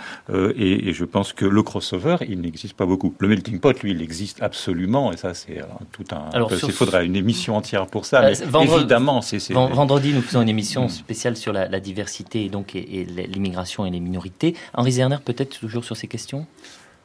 Et, 0.57 0.93
je 0.93 1.05
pense 1.05 1.33
que 1.33 1.45
le 1.45 1.63
crossover, 1.63 2.17
il 2.29 2.41
n'existe 2.41 2.75
pas 2.75 2.87
beaucoup. 2.87 3.15
Le 3.19 3.29
melting 3.29 3.59
pot, 3.59 3.81
lui, 3.83 3.93
il 3.93 4.03
existe 4.03 4.43
absolument, 4.43 5.13
et 5.13 5.17
ça, 5.17 5.35
c'est 5.35 5.63
tout 5.93 6.05
un. 6.13 6.31
Alors, 6.33 6.53
il 6.53 6.73
faudrait 6.73 7.07
une 7.07 7.17
émission 7.17 7.57
entière 7.57 7.87
pour 7.87 8.05
ça. 8.07 8.23
mais 8.23 8.65
évidemment, 8.65 9.23
c'est. 9.23 9.53
Vendredi, 9.53 10.13
nous 10.13 10.23
faisons 10.23 10.43
une 10.43 10.49
émission 10.49 10.89
spéciale 10.89 11.37
sur 11.37 11.53
la, 11.53 11.81
diversité 11.81 12.45
et 12.45 12.49
donc 12.49 12.75
et 12.75 13.07
l'immigration 13.29 13.85
et 13.87 13.91
les 13.91 14.01
minorités. 14.01 14.55
Henri 14.75 14.93
Zerner, 14.93 15.19
peut-être 15.25 15.59
toujours 15.59 15.85
sur 15.85 15.97
ces 15.97 16.07
questions? 16.07 16.47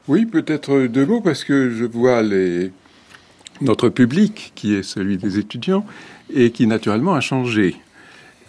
Oui, 0.08 0.26
peut-être 0.26 0.88
deux 0.88 1.06
mots 1.06 1.22
parce 1.22 1.44
que 1.44 1.70
je 1.70 1.86
vois 1.86 2.22
les... 2.24 2.72
notre 3.62 3.90
public, 3.90 4.54
qui 4.56 4.74
est 4.74 4.84
celui 4.84 5.18
des 5.18 5.38
étudiants, 5.38 5.86
et 6.34 6.52
qui 6.52 6.68
naturellement 6.68 7.14
a 7.14 7.22
changé. 7.22 7.76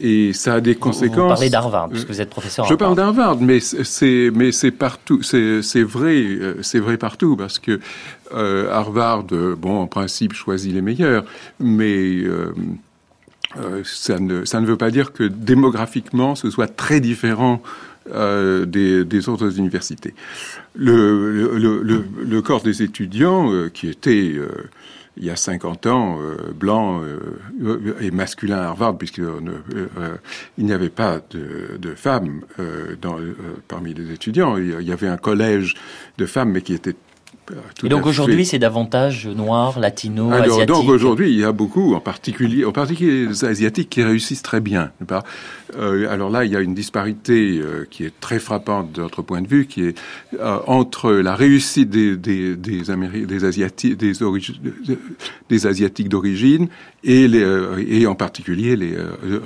Et 0.03 0.33
ça 0.33 0.55
a 0.55 0.61
des 0.61 0.77
conséquences. 0.77 1.17
Vous 1.17 1.29
parlez 1.29 1.51
d'Harvard, 1.51 1.91
puisque 1.91 2.09
vous 2.09 2.21
êtes 2.23 2.31
professeur. 2.31 2.65
Je 2.65 2.75
parle 2.75 2.97
d'Harvard, 2.97 3.39
mais 3.39 3.61
c'est 3.61 4.31
mais 4.35 4.51
c'est 4.51 4.71
partout, 4.71 5.23
c'est 5.23 5.83
vrai, 5.83 6.23
euh, 6.23 6.63
c'est 6.63 6.79
vrai 6.79 6.97
partout 6.97 7.37
parce 7.37 7.59
que 7.59 7.81
euh, 8.35 8.73
Harvard, 8.73 9.27
euh, 9.33 9.55
bon, 9.57 9.79
en 9.79 9.87
principe, 9.87 10.33
choisit 10.33 10.73
les 10.73 10.81
meilleurs, 10.81 11.25
mais 11.59 12.23
ça 13.85 14.19
ne 14.19 14.47
ça 14.47 14.61
ne 14.61 14.67
veut 14.67 14.79
pas 14.79 14.91
dire 14.91 15.13
que 15.13 15.25
démographiquement 15.25 16.35
ce 16.35 16.49
soit 16.51 16.69
très 16.69 17.01
différent 17.01 17.61
euh, 18.09 18.65
des, 18.65 19.29
autres 19.29 19.59
universités. 19.59 20.15
Le, 20.75 22.41
corps 22.41 22.63
des 22.63 22.83
étudiants, 22.83 23.53
euh, 23.53 23.69
qui 23.69 23.89
était 23.89 24.33
euh, 24.35 24.49
il 25.19 25.25
y 25.25 25.31
a 25.31 25.37
50 25.37 25.87
ans 25.87 26.19
blanc 26.55 27.03
et 28.01 28.11
masculin 28.11 28.57
à 28.57 28.69
Harvard, 28.69 28.97
puisqu'il 28.97 29.27
n'y 30.57 30.73
avait 30.73 30.89
pas 30.89 31.21
de, 31.31 31.95
femmes 31.95 32.41
parmi 33.69 33.93
les 33.93 34.13
étudiants. 34.13 34.57
Il 34.57 34.81
y 34.81 34.93
avait 34.93 35.09
un 35.09 35.19
collège 35.19 35.75
de 36.17 36.25
femmes, 36.25 36.53
mais 36.53 36.63
qui 36.63 36.73
était 36.73 36.97
et 37.85 37.89
donc 37.89 38.07
aujourd'hui, 38.07 38.45
c'est 38.45 38.59
davantage 38.59 39.27
noir, 39.27 39.79
latino, 39.79 40.31
Alors, 40.33 40.57
asiatique. 40.57 40.69
Donc 40.69 40.89
aujourd'hui, 40.89 41.31
il 41.31 41.39
y 41.39 41.45
a 41.45 41.53
beaucoup, 41.53 41.95
en 41.95 42.01
particulier, 42.01 42.65
en 42.65 42.73
particulier 42.73 43.27
les 43.27 43.45
asiatiques, 43.45 43.91
qui 43.91 44.03
réussissent 44.03 44.43
très 44.43 44.61
bien. 44.61 44.91
Pas? 45.07 45.23
Euh, 45.77 46.11
alors 46.11 46.31
là, 46.31 46.45
il 46.45 46.53
y 46.53 46.57
a 46.57 46.61
une 46.61 46.75
disparité 46.75 47.59
euh, 47.59 47.87
qui 47.91 48.05
est 48.05 48.13
très 48.21 48.39
frappante 48.39 48.93
de 48.93 49.01
notre 49.01 49.23
point 49.23 49.41
de 49.41 49.49
vue, 49.49 49.67
qui 49.67 49.85
est 49.85 49.99
euh, 50.39 50.59
entre 50.67 51.13
la 51.13 51.35
réussite 51.35 51.91
des 51.91 52.17
des 52.17 52.57
des, 52.57 52.83
des 52.83 53.45
asiatiques 53.45 53.97
des, 53.97 54.13
des 55.49 55.67
asiatiques 55.67 56.09
d'origine 56.09 56.69
et 57.05 57.29
les 57.29 57.45
et 57.89 58.07
en 58.07 58.15
particulier 58.15 58.77
les 58.77 58.97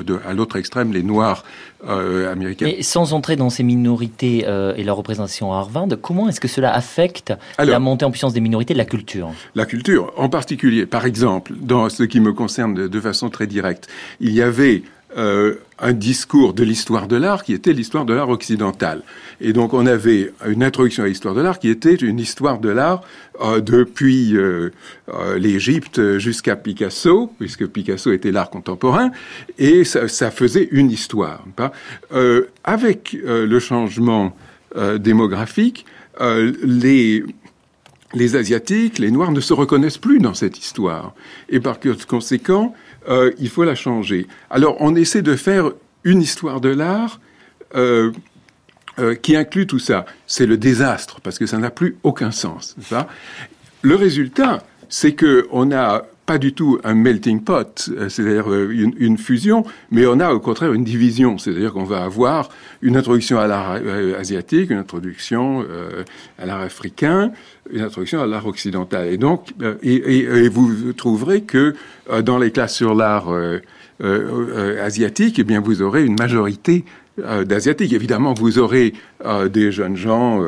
de, 0.06 0.18
à 0.26 0.34
l'autre 0.34 0.56
extrême 0.56 0.92
les 0.92 1.02
noirs 1.02 1.44
américains. 1.86 2.66
Mais 2.66 2.82
sans 2.82 3.12
entrer 3.12 3.36
dans 3.36 3.50
ces 3.50 3.62
minorités 3.62 4.46
et 4.76 4.84
leur 4.84 4.96
représentation 4.96 5.52
à 5.52 5.56
Harvard, 5.56 5.88
comment 6.00 6.28
est-ce 6.28 6.40
que 6.40 6.48
cela 6.48 6.74
affecte 6.74 7.32
la 7.58 7.78
montée 7.78 8.04
en 8.04 8.10
puissance 8.10 8.32
des 8.32 8.40
minorités 8.40 8.74
de 8.74 8.78
la 8.78 8.84
culture? 8.84 9.30
La 9.54 9.66
culture, 9.66 10.12
en 10.16 10.28
particulier, 10.28 10.86
par 10.86 11.06
exemple, 11.06 11.52
dans 11.60 11.88
ce 11.88 12.02
qui 12.02 12.20
me 12.20 12.32
concerne 12.32 12.74
de, 12.74 12.88
de 12.88 13.00
façon 13.00 13.30
très 13.30 13.46
directe, 13.46 13.88
il 14.20 14.32
y 14.32 14.42
avait 14.42 14.82
euh, 15.16 15.54
un 15.78 15.92
discours 15.92 16.54
de 16.54 16.64
l'histoire 16.64 17.08
de 17.08 17.16
l'art 17.16 17.42
qui 17.44 17.52
était 17.52 17.72
l'histoire 17.72 18.04
de 18.04 18.14
l'art 18.14 18.30
occidental. 18.30 19.02
Et 19.40 19.52
donc 19.52 19.74
on 19.74 19.86
avait 19.86 20.32
une 20.46 20.62
introduction 20.62 21.02
à 21.02 21.06
l'histoire 21.06 21.34
de 21.34 21.40
l'art 21.40 21.58
qui 21.58 21.68
était 21.68 21.94
une 21.94 22.18
histoire 22.18 22.58
de 22.58 22.68
l'art 22.68 23.02
euh, 23.40 23.60
depuis 23.60 24.36
euh, 24.36 24.70
l'Égypte 25.36 26.18
jusqu'à 26.18 26.56
Picasso, 26.56 27.32
puisque 27.38 27.66
Picasso 27.66 28.12
était 28.12 28.32
l'art 28.32 28.50
contemporain, 28.50 29.10
et 29.58 29.84
ça, 29.84 30.30
faisait 30.30 30.68
une 30.70 30.90
histoire. 30.90 31.44
avec 32.64 33.16
le 33.24 33.58
changement 33.60 34.36
démographique, 34.98 35.86
les 36.20 37.24
les 38.14 38.36
Asiatiques, 38.36 38.98
les 38.98 39.10
Noirs 39.10 39.32
ne 39.32 39.40
se 39.40 39.52
reconnaissent 39.52 39.98
plus 39.98 40.18
dans 40.18 40.34
cette 40.34 40.58
histoire. 40.58 41.14
Et 41.48 41.60
par 41.60 41.78
conséquent, 42.08 42.74
euh, 43.08 43.32
il 43.38 43.48
faut 43.48 43.64
la 43.64 43.74
changer. 43.74 44.26
Alors 44.50 44.76
on 44.80 44.94
essaie 44.94 45.22
de 45.22 45.36
faire 45.36 45.72
une 46.04 46.20
histoire 46.20 46.60
de 46.60 46.68
l'art 46.68 47.20
euh, 47.74 48.12
euh, 48.98 49.14
qui 49.14 49.36
inclut 49.36 49.66
tout 49.66 49.78
ça. 49.78 50.04
C'est 50.26 50.46
le 50.46 50.56
désastre 50.56 51.20
parce 51.20 51.38
que 51.38 51.46
ça 51.46 51.58
n'a 51.58 51.70
plus 51.70 51.96
aucun 52.02 52.30
sens. 52.30 52.76
Le 53.82 53.94
résultat, 53.96 54.62
c'est 54.88 55.12
que 55.12 55.46
on 55.50 55.72
a 55.72 56.04
pas 56.26 56.38
du 56.38 56.54
tout 56.54 56.78
un 56.84 56.94
melting 56.94 57.42
pot, 57.42 57.90
euh, 57.90 58.08
c'est-à-dire 58.08 58.50
euh, 58.50 58.70
une, 58.98 59.18
fusion, 59.18 59.64
mais 59.90 60.06
on 60.06 60.20
a 60.20 60.32
au 60.32 60.40
contraire 60.40 60.72
une 60.72 60.84
division, 60.84 61.38
c'est-à-dire 61.38 61.72
qu'on 61.72 61.84
va 61.84 62.04
avoir 62.04 62.48
une 62.82 62.96
introduction 62.96 63.38
à 63.38 63.46
l'art 63.46 63.78
euh, 63.82 64.18
asiatique, 64.18 64.70
une 64.70 64.78
introduction 64.78 65.64
à 66.38 66.46
l'art 66.46 66.60
africain, 66.60 67.32
une 67.70 67.82
introduction 67.82 68.22
à 68.22 68.26
l'art 68.26 68.46
occidental. 68.46 69.08
Et 69.08 69.16
donc, 69.16 69.52
et, 69.82 70.48
vous 70.48 70.92
trouverez 70.92 71.42
que 71.42 71.74
dans 72.22 72.38
les 72.38 72.50
classes 72.50 72.74
sur 72.74 72.94
l'art 72.94 73.28
asiatique, 74.00 75.38
eh 75.38 75.44
bien, 75.44 75.60
vous 75.60 75.82
aurez 75.82 76.04
une 76.04 76.16
majorité 76.18 76.84
d'asiatiques. 77.18 77.92
Évidemment, 77.92 78.34
vous 78.34 78.58
aurez 78.58 78.94
des 79.50 79.72
jeunes 79.72 79.96
gens 79.96 80.42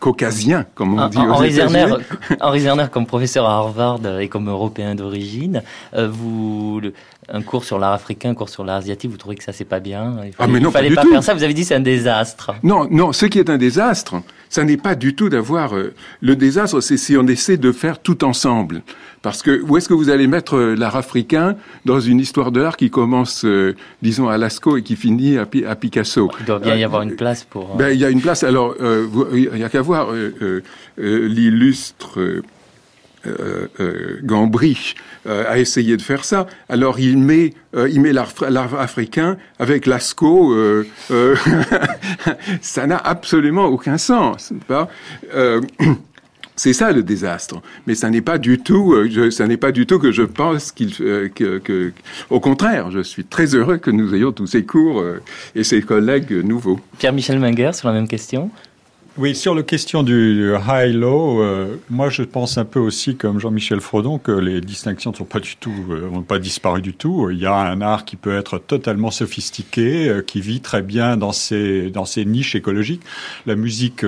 caucasien, 0.00 0.66
comme 0.74 0.98
on 0.98 1.08
dit 1.08 1.18
Henri 1.18 1.52
Zerner, 1.52 1.86
Henri 2.40 2.60
Zerner, 2.60 2.86
comme 2.90 3.06
professeur 3.06 3.46
à 3.46 3.54
Harvard 3.56 4.00
et 4.20 4.28
comme 4.28 4.48
européen 4.48 4.94
d'origine, 4.94 5.62
euh, 5.94 6.08
vous, 6.10 6.80
un 7.28 7.42
cours 7.42 7.64
sur 7.64 7.78
l'art 7.78 7.92
africain, 7.92 8.30
un 8.30 8.34
cours 8.34 8.48
sur 8.48 8.64
l'art 8.64 8.76
asiatique, 8.76 9.10
vous 9.10 9.16
trouvez 9.16 9.36
que 9.36 9.44
ça 9.44 9.52
c'est 9.52 9.64
pas 9.64 9.80
bien 9.80 10.16
Il 10.24 10.32
ah 10.38 10.46
mais 10.46 10.60
non, 10.60 10.70
fallait 10.70 10.94
pas, 10.94 11.02
faire 11.02 11.22
ça. 11.22 11.34
Vous 11.34 11.42
avez 11.42 11.54
dit 11.54 11.64
c'est 11.64 11.74
un 11.74 11.80
désastre. 11.80 12.54
Non, 12.62 12.86
non. 12.90 13.12
Ce 13.12 13.26
qui 13.26 13.38
est 13.38 13.50
un 13.50 13.58
désastre, 13.58 14.16
ça 14.48 14.64
n'est 14.64 14.76
pas 14.76 14.94
du 14.94 15.14
tout 15.14 15.28
d'avoir 15.28 15.74
euh, 15.74 15.94
le 16.20 16.36
désastre. 16.36 16.80
C'est 16.80 16.96
si 16.96 17.16
on 17.16 17.26
essaie 17.26 17.56
de 17.56 17.72
faire 17.72 17.98
tout 17.98 18.24
ensemble. 18.24 18.82
Parce 19.26 19.42
que 19.42 19.60
où 19.60 19.76
est-ce 19.76 19.88
que 19.88 19.94
vous 19.94 20.08
allez 20.08 20.28
mettre 20.28 20.54
euh, 20.56 20.76
l'art 20.76 20.94
africain 20.94 21.56
dans 21.84 21.98
une 21.98 22.20
histoire 22.20 22.52
de 22.52 22.60
l'art 22.60 22.76
qui 22.76 22.90
commence, 22.90 23.44
euh, 23.44 23.74
disons, 24.00 24.28
à 24.28 24.38
Lascaux 24.38 24.76
et 24.76 24.82
qui 24.84 24.94
finit 24.94 25.36
à, 25.36 25.46
Picasso? 25.46 26.30
Il 26.38 26.46
doit 26.46 26.60
bien 26.60 26.76
y 26.76 26.84
avoir 26.84 27.02
une 27.02 27.16
place 27.16 27.42
pour. 27.42 27.74
Ben, 27.74 27.90
il 27.90 27.98
y 27.98 28.04
a 28.04 28.10
une 28.10 28.20
place. 28.20 28.44
Alors, 28.44 28.76
il 29.34 29.50
n'y 29.52 29.64
a 29.64 29.68
qu'à 29.68 29.82
voir 29.82 30.10
l'illustre 30.96 32.20
euh, 33.26 33.68
euh, 33.80 34.20
Gambry 34.22 34.94
euh, 35.26 35.44
a 35.48 35.58
essayé 35.58 35.96
de 35.96 36.02
faire 36.02 36.24
ça. 36.24 36.46
Alors 36.68 37.00
il 37.00 37.18
met, 37.18 37.54
il 37.74 38.00
met 38.00 38.12
l'art 38.12 38.78
africain 38.78 39.36
avec 39.58 39.86
Lascaux. 39.86 40.54
ça 42.60 42.86
n'a 42.86 42.98
absolument 42.98 43.66
aucun 43.66 43.98
sens. 43.98 44.52
Pas? 44.66 44.88
C'est 46.56 46.72
ça 46.72 46.90
le 46.90 47.02
désastre. 47.02 47.60
Mais 47.86 47.94
ça 47.94 48.08
n'est 48.08 48.22
pas 48.22 48.38
du 48.38 48.58
tout, 48.58 48.94
euh, 48.94 49.30
ça 49.30 49.46
n'est 49.46 49.58
pas 49.58 49.72
du 49.72 49.86
tout 49.86 49.98
que 49.98 50.10
je 50.10 50.22
pense 50.22 50.72
qu'il, 50.72 50.90
euh, 51.00 51.28
que, 51.28 51.92
au 52.30 52.40
contraire, 52.40 52.90
je 52.90 53.00
suis 53.00 53.24
très 53.24 53.54
heureux 53.54 53.76
que 53.76 53.90
nous 53.90 54.14
ayons 54.14 54.32
tous 54.32 54.46
ces 54.46 54.64
cours 54.64 55.00
euh, 55.00 55.22
et 55.54 55.64
ces 55.64 55.82
collègues 55.82 56.32
nouveaux. 56.32 56.80
Pierre-Michel 56.98 57.38
Menger 57.38 57.72
sur 57.74 57.88
la 57.88 57.94
même 57.94 58.08
question. 58.08 58.50
Oui, 59.18 59.34
sur 59.34 59.54
la 59.54 59.62
question 59.62 60.02
du 60.02 60.52
high-low, 60.68 61.40
euh, 61.40 61.76
moi 61.88 62.10
je 62.10 62.22
pense 62.22 62.58
un 62.58 62.66
peu 62.66 62.78
aussi 62.78 63.16
comme 63.16 63.40
Jean-Michel 63.40 63.80
Frodon 63.80 64.18
que 64.18 64.30
les 64.30 64.60
distinctions 64.60 65.10
ne 65.10 65.16
sont 65.16 65.24
pas 65.24 65.40
du 65.40 65.56
tout, 65.56 65.72
euh, 65.88 66.20
pas 66.20 66.38
disparu 66.38 66.82
du 66.82 66.92
tout. 66.92 67.30
Il 67.30 67.38
y 67.38 67.46
a 67.46 67.54
un 67.54 67.80
art 67.80 68.04
qui 68.04 68.16
peut 68.16 68.36
être 68.36 68.58
totalement 68.58 69.10
sophistiqué, 69.10 70.06
euh, 70.10 70.20
qui 70.20 70.42
vit 70.42 70.60
très 70.60 70.82
bien 70.82 71.16
dans 71.16 71.32
ses 71.32 71.88
dans 71.88 72.04
ses 72.04 72.26
niches 72.26 72.56
écologiques. 72.56 73.00
La 73.46 73.56
musique 73.56 74.04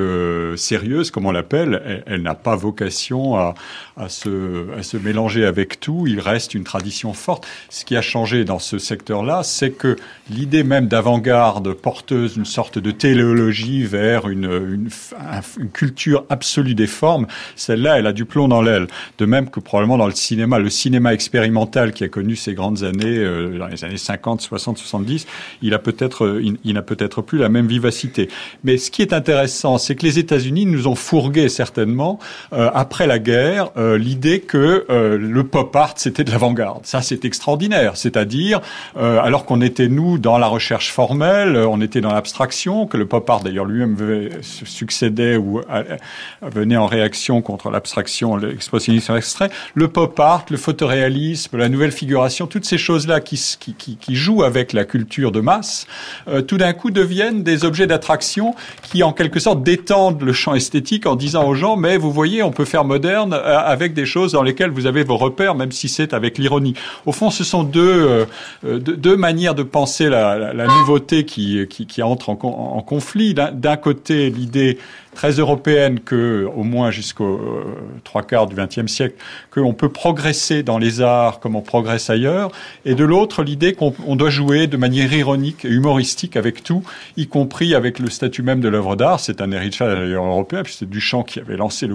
sérieuse, 0.56 1.11
comme 1.11 1.24
on 1.24 1.32
l'appelle, 1.32 1.80
elle, 1.86 2.02
elle 2.06 2.22
n'a 2.22 2.34
pas 2.34 2.54
vocation 2.54 3.34
à, 3.36 3.54
à 3.96 4.11
se 4.11 4.70
à 4.78 4.82
se 4.82 4.98
mélanger 4.98 5.46
avec 5.46 5.80
tout. 5.80 6.04
Il 6.06 6.20
reste 6.20 6.52
une 6.52 6.64
tradition 6.64 7.14
forte. 7.14 7.46
Ce 7.70 7.86
qui 7.86 7.96
a 7.96 8.02
changé 8.02 8.44
dans 8.44 8.59
ce 8.59 8.76
secteur-là, 8.76 9.42
c'est 9.42 9.70
que 9.70 9.96
l'idée 10.28 10.64
même 10.64 10.86
d'avant-garde 10.86 11.72
porteuse 11.72 12.34
d'une 12.34 12.44
sorte 12.44 12.78
de 12.78 12.90
téléologie 12.90 13.84
vers 13.84 14.28
une, 14.28 14.44
une 14.44 14.90
une 15.59 15.70
culture 15.70 16.24
absolue 16.30 16.74
des 16.74 16.86
formes, 16.86 17.26
celle-là, 17.57 17.99
elle 17.99 18.07
a 18.07 18.12
du 18.12 18.24
plomb 18.24 18.49
dans 18.49 18.62
l'aile. 18.62 18.86
De 19.18 19.26
même 19.26 19.51
que 19.51 19.61
probablement 19.61 19.99
dans 19.99 20.07
le 20.07 20.12
cinéma, 20.12 20.59
le 20.59 20.70
cinéma 20.70 21.12
expérimental 21.12 21.92
qui 21.92 22.05
a 22.05 22.09
connu 22.09 22.36
ces 22.36 22.55
grandes 22.55 22.84
années, 22.84 23.18
euh, 23.18 23.59
dans 23.59 23.66
les 23.66 23.84
années 23.84 23.96
50, 23.96 24.40
60, 24.40 24.78
70, 24.78 25.26
il 25.62 25.74
a 25.74 25.78
peut-être, 25.78 26.24
euh, 26.24 26.57
il, 26.64 26.74
n'a 26.74 26.82
peut-être 26.82 27.22
plus 27.22 27.38
la 27.38 27.49
même 27.49 27.66
vivacité. 27.66 28.28
Mais 28.64 28.78
ce 28.78 28.90
qui 28.90 29.03
est 29.03 29.12
intéressant, 29.12 29.78
c'est 29.78 29.94
que 29.94 30.05
les 30.05 30.18
États-Unis 30.18 30.66
nous 30.66 30.86
ont 30.86 30.94
fourgué 30.94 31.49
certainement 31.49 32.18
euh, 32.53 32.70
après 32.74 33.07
la 33.07 33.18
guerre 33.18 33.70
l'idée 33.76 34.40
que 34.40 34.86
le 34.88 35.44
pop 35.44 35.74
art 35.74 35.94
c'était 35.96 36.24
de 36.24 36.30
l'avant-garde. 36.30 36.84
Ça, 36.84 37.03
c'est 37.03 37.24
extraordinaire. 37.24 37.96
C'est-à-dire, 37.96 38.61
alors 38.96 39.44
qu'on 39.44 39.61
était 39.61 39.88
nous 39.88 40.18
dans 40.18 40.38
la 40.38 40.46
recherche 40.46 40.92
formelle, 40.92 41.57
on 41.57 41.80
était 41.80 42.01
dans 42.01 42.12
l'abstraction, 42.12 42.86
que 42.86 42.96
le 42.96 43.07
pop 43.07 43.28
art 43.28 43.42
d'ailleurs 43.42 43.64
lui-même 43.64 43.96
succédait 44.89 45.36
ou 45.36 45.61
venait 46.43 46.76
en 46.76 46.86
réaction 46.86 47.43
contre 47.43 47.70
l'abstraction, 47.70 48.36
l'expressionnisme 48.36 49.16
extrait, 49.16 49.51
le 49.74 49.89
pop 49.89 50.18
art, 50.18 50.47
le 50.51 50.57
photoréalisme, 50.57 51.59
la 51.59 51.68
nouvelle 51.68 51.93
figuration, 51.93 52.47
toutes 52.47 52.64
ces 52.64 52.78
choses-là 52.78 53.20
qui, 53.20 53.39
qui, 53.76 53.97
qui, 53.97 54.14
jouent 54.14 54.43
avec 54.43 54.72
la 54.72 54.84
culture 54.84 55.30
de 55.30 55.41
masse, 55.41 55.86
euh, 56.28 56.41
tout 56.41 56.57
d'un 56.57 56.72
coup 56.72 56.91
deviennent 56.91 57.43
des 57.43 57.64
objets 57.64 57.86
d'attraction 57.86 58.55
qui, 58.82 59.03
en 59.03 59.12
quelque 59.12 59.41
sorte, 59.41 59.62
détendent 59.62 60.22
le 60.22 60.32
champ 60.32 60.55
esthétique 60.55 61.07
en 61.07 61.16
disant 61.16 61.47
aux 61.47 61.55
gens, 61.55 61.76
mais 61.76 61.99
vous 61.99 62.12
voyez, 62.12 62.43
on 62.43 62.51
peut 62.51 62.64
faire 62.64 62.84
moderne 62.84 63.34
euh, 63.34 63.59
avec 63.59 63.93
des 63.93 64.07
choses 64.07 64.32
dans 64.32 64.43
lesquelles 64.43 64.70
vous 64.70 64.86
avez 64.86 65.05
vos 65.05 65.16
repères, 65.16 65.55
même 65.55 65.72
si 65.72 65.89
c'est 65.89 66.14
avec 66.14 66.39
l'ironie. 66.39 66.74
Au 67.05 67.12
fond, 67.12 67.30
ce 67.30 67.45
sont 67.45 67.62
deux, 67.62 68.26
euh, 68.64 68.78
deux, 68.78 69.16
manières 69.16 69.55
de 69.55 69.62
penser 69.62 70.09
la, 70.09 70.53
la, 70.55 70.66
nouveauté 70.66 71.24
qui, 71.24 71.66
qui, 71.68 71.86
qui 71.86 72.03
entre 72.03 72.30
en, 72.30 72.39
en 72.43 72.82
conflit. 72.82 73.34
D'un 73.34 73.76
côté, 73.76 74.30
l'idée 74.30 74.77
très 75.14 75.32
européenne 75.32 76.00
que, 76.00 76.48
au 76.54 76.62
moins 76.62 76.90
jusqu'au 76.90 77.38
euh, 77.38 77.64
trois 78.04 78.22
quarts 78.22 78.46
du 78.46 78.54
XXe 78.54 78.86
siècle, 78.86 79.16
qu'on 79.50 79.74
peut 79.74 79.88
progresser 79.88 80.62
dans 80.62 80.78
les 80.78 81.00
arts 81.00 81.40
comme 81.40 81.56
on 81.56 81.60
progresse 81.60 82.10
ailleurs, 82.10 82.50
et 82.84 82.94
de 82.94 83.04
l'autre 83.04 83.42
l'idée 83.42 83.72
qu'on 83.72 84.16
doit 84.16 84.30
jouer 84.30 84.66
de 84.66 84.76
manière 84.76 85.12
ironique 85.12 85.64
et 85.64 85.68
humoristique 85.68 86.36
avec 86.36 86.62
tout, 86.62 86.82
y 87.16 87.26
compris 87.26 87.74
avec 87.74 87.98
le 87.98 88.10
statut 88.10 88.42
même 88.42 88.60
de 88.60 88.68
l'œuvre 88.68 88.96
d'art. 88.96 89.20
C'est 89.20 89.40
un 89.40 89.50
héritage 89.50 89.94
d'ailleurs 89.94 90.24
européen, 90.24 90.62
puisque 90.62 90.80
c'est 90.80 90.88
Duchamp 90.88 91.22
qui 91.22 91.40
avait 91.40 91.56
lancé 91.56 91.88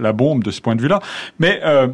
la 0.00 0.12
bombe 0.12 0.42
de 0.42 0.50
ce 0.50 0.60
point 0.60 0.76
de 0.76 0.82
vue-là. 0.82 1.00
Mais 1.38 1.60
euh, 1.64 1.88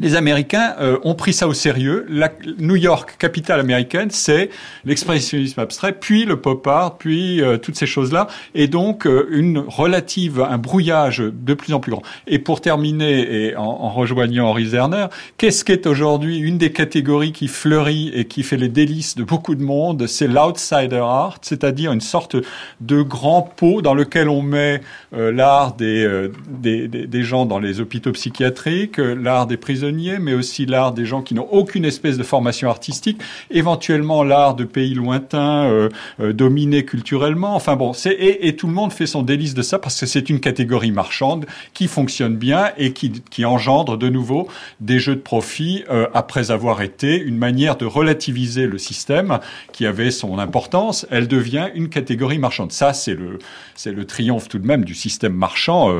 les 0.00 0.16
Américains 0.16 0.74
euh, 0.80 0.98
ont 1.04 1.14
pris 1.14 1.32
ça 1.32 1.46
au 1.46 1.54
sérieux. 1.54 2.04
La, 2.08 2.32
New 2.58 2.74
York, 2.74 3.14
capitale 3.16 3.60
américaine, 3.60 4.10
c'est 4.10 4.50
l'expressionnisme 4.84 5.60
abstrait, 5.60 5.92
puis 5.92 6.24
le 6.24 6.40
pop 6.40 6.66
art, 6.66 6.98
puis 6.98 7.40
euh, 7.40 7.58
toutes 7.58 7.76
ces 7.76 7.86
choses-là, 7.86 8.26
et 8.56 8.66
donc 8.66 9.06
euh, 9.06 9.28
une 9.30 9.58
relative, 9.58 10.40
un 10.40 10.58
brouillage 10.58 11.18
de 11.18 11.54
plus 11.54 11.72
en 11.74 11.80
plus 11.80 11.92
grand. 11.92 12.02
Et 12.26 12.40
pour 12.40 12.60
terminer, 12.60 13.46
et 13.46 13.56
en, 13.56 13.62
en 13.62 13.90
rejoignant 13.90 14.48
Henri 14.48 14.66
Zerner, 14.66 15.06
qu'est-ce 15.38 15.64
qu'est 15.64 15.86
aujourd'hui 15.86 16.38
une 16.38 16.58
des 16.58 16.72
catégories 16.72 17.32
qui 17.32 17.46
fleurit 17.46 18.10
et 18.14 18.24
qui 18.24 18.42
fait 18.42 18.56
les 18.56 18.68
délices 18.68 19.14
de 19.14 19.22
beaucoup 19.22 19.54
de 19.54 19.62
monde? 19.62 20.08
C'est 20.08 20.26
l'outsider 20.26 20.96
art, 20.96 21.38
c'est-à-dire 21.42 21.92
une 21.92 22.00
sorte 22.00 22.36
de 22.80 23.02
grand 23.02 23.42
pot 23.42 23.80
dans 23.80 23.94
lequel 23.94 24.28
on 24.28 24.42
met 24.42 24.80
l'art 25.12 25.74
des, 25.74 26.28
des, 26.48 26.88
des, 26.88 27.06
des 27.06 27.22
gens 27.22 27.46
dans 27.46 27.60
les 27.60 27.80
hôpitaux 27.80 28.12
psychiatriques, 28.12 28.98
l'art 28.98 29.46
des 29.46 29.56
mais 29.92 30.34
aussi 30.34 30.66
l'art 30.66 30.92
des 30.92 31.04
gens 31.04 31.22
qui 31.22 31.34
n'ont 31.34 31.48
aucune 31.50 31.84
espèce 31.84 32.16
de 32.16 32.22
formation 32.22 32.68
artistique, 32.68 33.20
éventuellement 33.50 34.22
l'art 34.22 34.54
de 34.54 34.64
pays 34.64 34.94
lointains 34.94 35.64
euh, 35.64 35.88
euh, 36.20 36.32
dominés 36.32 36.84
culturellement. 36.84 37.54
Enfin 37.54 37.76
bon, 37.76 37.92
c'est 37.92 38.14
et, 38.18 38.56
tout 38.56 38.66
le 38.66 38.72
monde 38.72 38.92
fait 38.92 39.06
son 39.06 39.22
délice 39.22 39.54
de 39.54 39.62
ça 39.62 39.78
parce 39.78 39.98
que 39.98 40.06
c'est 40.06 40.30
une 40.30 40.40
catégorie 40.40 40.92
marchande 40.92 41.46
qui 41.72 41.88
fonctionne 41.88 42.36
bien 42.36 42.70
et 42.78 42.92
qui, 42.92 43.12
engendre 43.44 43.98
de 43.98 44.08
nouveau 44.08 44.48
des 44.80 44.98
jeux 44.98 45.16
de 45.16 45.20
profit 45.20 45.84
euh, 45.90 46.06
après 46.14 46.50
avoir 46.50 46.80
été 46.82 47.18
une 47.20 47.36
manière 47.36 47.76
de 47.76 47.84
relativiser 47.84 48.66
le 48.66 48.78
système 48.78 49.38
qui 49.72 49.86
avait 49.86 50.10
son 50.10 50.38
importance. 50.38 51.06
Elle 51.10 51.28
devient 51.28 51.68
une 51.74 51.88
catégorie 51.88 52.38
marchande. 52.38 52.72
Ça, 52.72 52.92
c'est 52.92 53.14
le 53.14 53.38
c'est 53.74 53.92
le 53.92 54.04
triomphe 54.04 54.48
tout 54.48 54.58
de 54.58 54.66
même 54.66 54.84
du 54.84 54.94
système 54.94 55.34
marchand. 55.34 55.92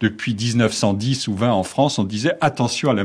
depuis 0.00 0.34
1910 0.34 1.28
ou 1.28 1.34
20 1.34 1.50
en 1.50 1.62
France, 1.62 1.98
on 1.98 2.04
disait 2.04 2.34
attention 2.40 2.90
à 2.90 2.94
la 2.94 3.04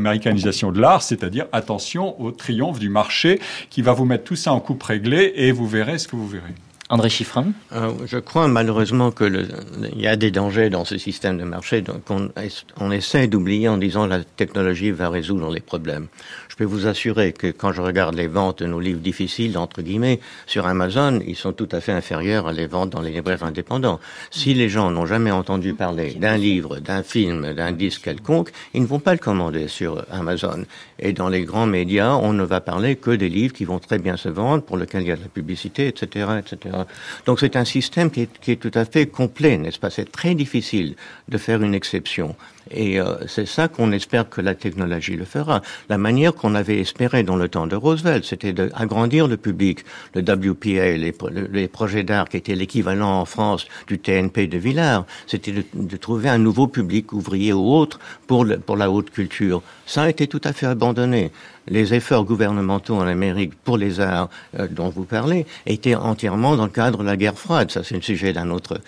de 0.72 0.80
l'art, 0.80 1.02
c'est-à-dire 1.02 1.46
attention 1.52 2.20
au 2.22 2.32
triomphe 2.32 2.80
du 2.80 2.90
marché 2.90 3.40
qui 3.70 3.82
va 3.82 3.94
vous 3.94 4.06
mettre 4.06 4.24
tout 4.24 4.36
ça 4.36 4.54
en 4.54 4.60
coupe 4.60 4.84
réglée 4.84 5.34
et 5.36 5.52
vous 5.52 5.68
verrez 5.68 5.98
ce 5.98 6.08
que 6.08 6.16
vous 6.16 6.28
verrez. 6.28 6.54
André 6.92 7.10
Chiffrin 7.10 7.54
euh, 7.72 7.94
Je 8.06 8.18
crois 8.18 8.50
malheureusement 8.50 9.12
qu'il 9.12 9.48
y 9.96 10.08
a 10.08 10.18
des 10.18 10.30
dangers 10.30 10.70
dans 10.70 10.84
ce 10.84 10.98
système 10.98 11.38
de 11.38 11.46
marché 11.46 11.82
qu'on 12.06 12.30
on 12.82 12.92
essaie 12.92 13.28
d'oublier 13.28 13.70
en 13.70 13.78
disant 13.78 14.06
la 14.08 14.26
technologie 14.26 14.92
va 14.92 15.10
résoudre 15.10 15.52
les 15.54 15.62
problèmes. 15.62 16.08
Je 16.50 16.58
peux 16.58 16.66
vous 16.66 16.88
assurer 16.88 17.32
que 17.32 17.48
quand 17.48 17.72
je 17.72 17.82
regarde 17.82 18.16
les 18.16 18.28
ventes 18.28 18.60
de 18.60 18.68
nos 18.68 18.82
livres 18.82 19.00
difficiles, 19.00 19.58
entre 19.58 19.82
guillemets, 19.82 20.20
sur 20.48 20.68
Amazon, 20.68 21.22
ils 21.26 21.38
sont 21.38 21.54
tout 21.54 21.70
à 21.72 21.80
fait 21.80 21.94
inférieurs 21.94 22.48
à 22.48 22.52
les 22.52 22.68
ventes 22.68 22.90
dans 22.90 23.02
les 23.02 23.12
libraires 23.12 23.44
indépendants. 23.44 24.02
Si 24.30 24.54
les 24.54 24.68
gens 24.68 24.92
n'ont 24.92 25.06
jamais 25.06 25.32
entendu 25.32 25.74
parler 25.74 26.16
d'un 26.16 26.36
livre, 26.36 26.80
d'un 26.80 27.04
film, 27.04 27.54
d'un 27.54 27.72
disque 27.72 28.04
quelconque, 28.04 28.52
ils 28.74 28.82
ne 28.82 28.88
vont 28.88 29.00
pas 29.00 29.14
le 29.14 29.20
commander 29.20 29.70
sur 29.70 30.04
Amazon. 30.12 30.66
Et 31.00 31.14
dans 31.14 31.30
les 31.30 31.44
grands 31.44 31.68
médias, 31.68 32.16
on 32.16 32.34
ne 32.34 32.44
va 32.44 32.60
parler 32.60 32.98
que 32.98 33.12
des 33.12 33.30
livres 33.30 33.54
qui 33.54 33.64
vont 33.64 33.80
très 33.80 33.98
bien 33.98 34.18
se 34.18 34.28
vendre, 34.28 34.64
pour 34.64 34.76
lesquels 34.76 35.04
il 35.04 35.08
y 35.08 35.12
a 35.12 35.16
de 35.16 35.22
la 35.22 35.30
publicité, 35.30 35.88
etc., 35.88 36.28
etc. 36.40 36.81
Donc 37.26 37.40
c'est 37.40 37.56
un 37.56 37.66
système 37.66 38.12
qui 38.12 38.22
est, 38.22 38.40
qui 38.40 38.52
est 38.52 38.56
tout 38.56 38.72
à 38.74 38.86
fait 38.86 39.08
complet, 39.08 39.58
n'est-ce 39.58 39.80
pas? 39.80 39.90
C'est 39.90 40.12
très 40.12 40.36
difficile 40.36 40.96
de 41.30 41.38
faire 41.38 41.62
une 41.62 41.74
exception. 41.74 42.36
Et 42.70 43.00
euh, 43.00 43.16
c'est 43.28 43.48
ça 43.48 43.68
qu'on 43.68 43.92
espère 43.92 44.30
que 44.30 44.42
la 44.42 44.56
technologie 44.56 45.16
le 45.16 45.26
fera. 45.26 45.62
La 45.90 45.98
manière 45.98 46.34
qu'on 46.34 46.56
avait 46.56 46.80
espéré 46.80 47.24
dans 47.24 47.36
le 47.36 47.50
temps 47.50 47.68
de 47.68 47.76
Roosevelt, 47.76 48.24
c'était 48.24 48.54
d'agrandir 48.54 49.28
le 49.28 49.38
public. 49.38 49.84
Le 50.14 50.22
WPA, 50.22 50.98
les, 50.98 51.68
projets 51.68 52.04
d'art 52.04 52.30
qui 52.30 52.38
étaient 52.38 52.56
l'équivalent 52.56 53.22
en 53.22 53.26
France 53.26 53.68
du 53.88 54.00
TNP 54.00 54.48
de 54.48 54.58
Villars, 54.58 55.06
c'était 55.28 55.54
de, 55.74 55.98
trouver 55.98 56.30
un 56.30 56.38
nouveau 56.38 56.68
public, 56.68 57.14
ouvrier 57.14 57.54
ou 57.54 57.74
autre, 57.74 58.00
pour, 58.28 58.46
le, 58.46 58.62
la 58.78 58.92
haute 58.92 59.10
culture. 59.10 59.62
Ça 59.86 60.04
a 60.04 60.10
été 60.10 60.28
tout 60.28 60.42
à 60.44 60.54
fait 60.54 60.68
abandonné 60.68 61.32
les 61.68 61.94
efforts 61.94 62.24
gouvernementaux 62.26 62.96
en 62.96 63.08
Amérique 63.08 63.54
pour 63.64 63.78
les 63.78 64.00
arts 64.00 64.30
euh, 64.60 64.68
dont 64.70 64.90
vous 64.90 65.06
parlez 65.06 65.46
étaient 65.66 65.96
entièrement 65.96 66.56
dans 66.56 66.66
le 66.66 66.72
cadre 66.72 67.00
de 67.00 67.06
la 67.06 67.18
guerre 67.18 67.38
froide. 67.38 67.72
Ça, 67.72 67.84
c'est 67.84 67.96
un 67.98 68.02
sujet 68.02 68.34
d'une 68.34 68.52
autre, 68.52 68.82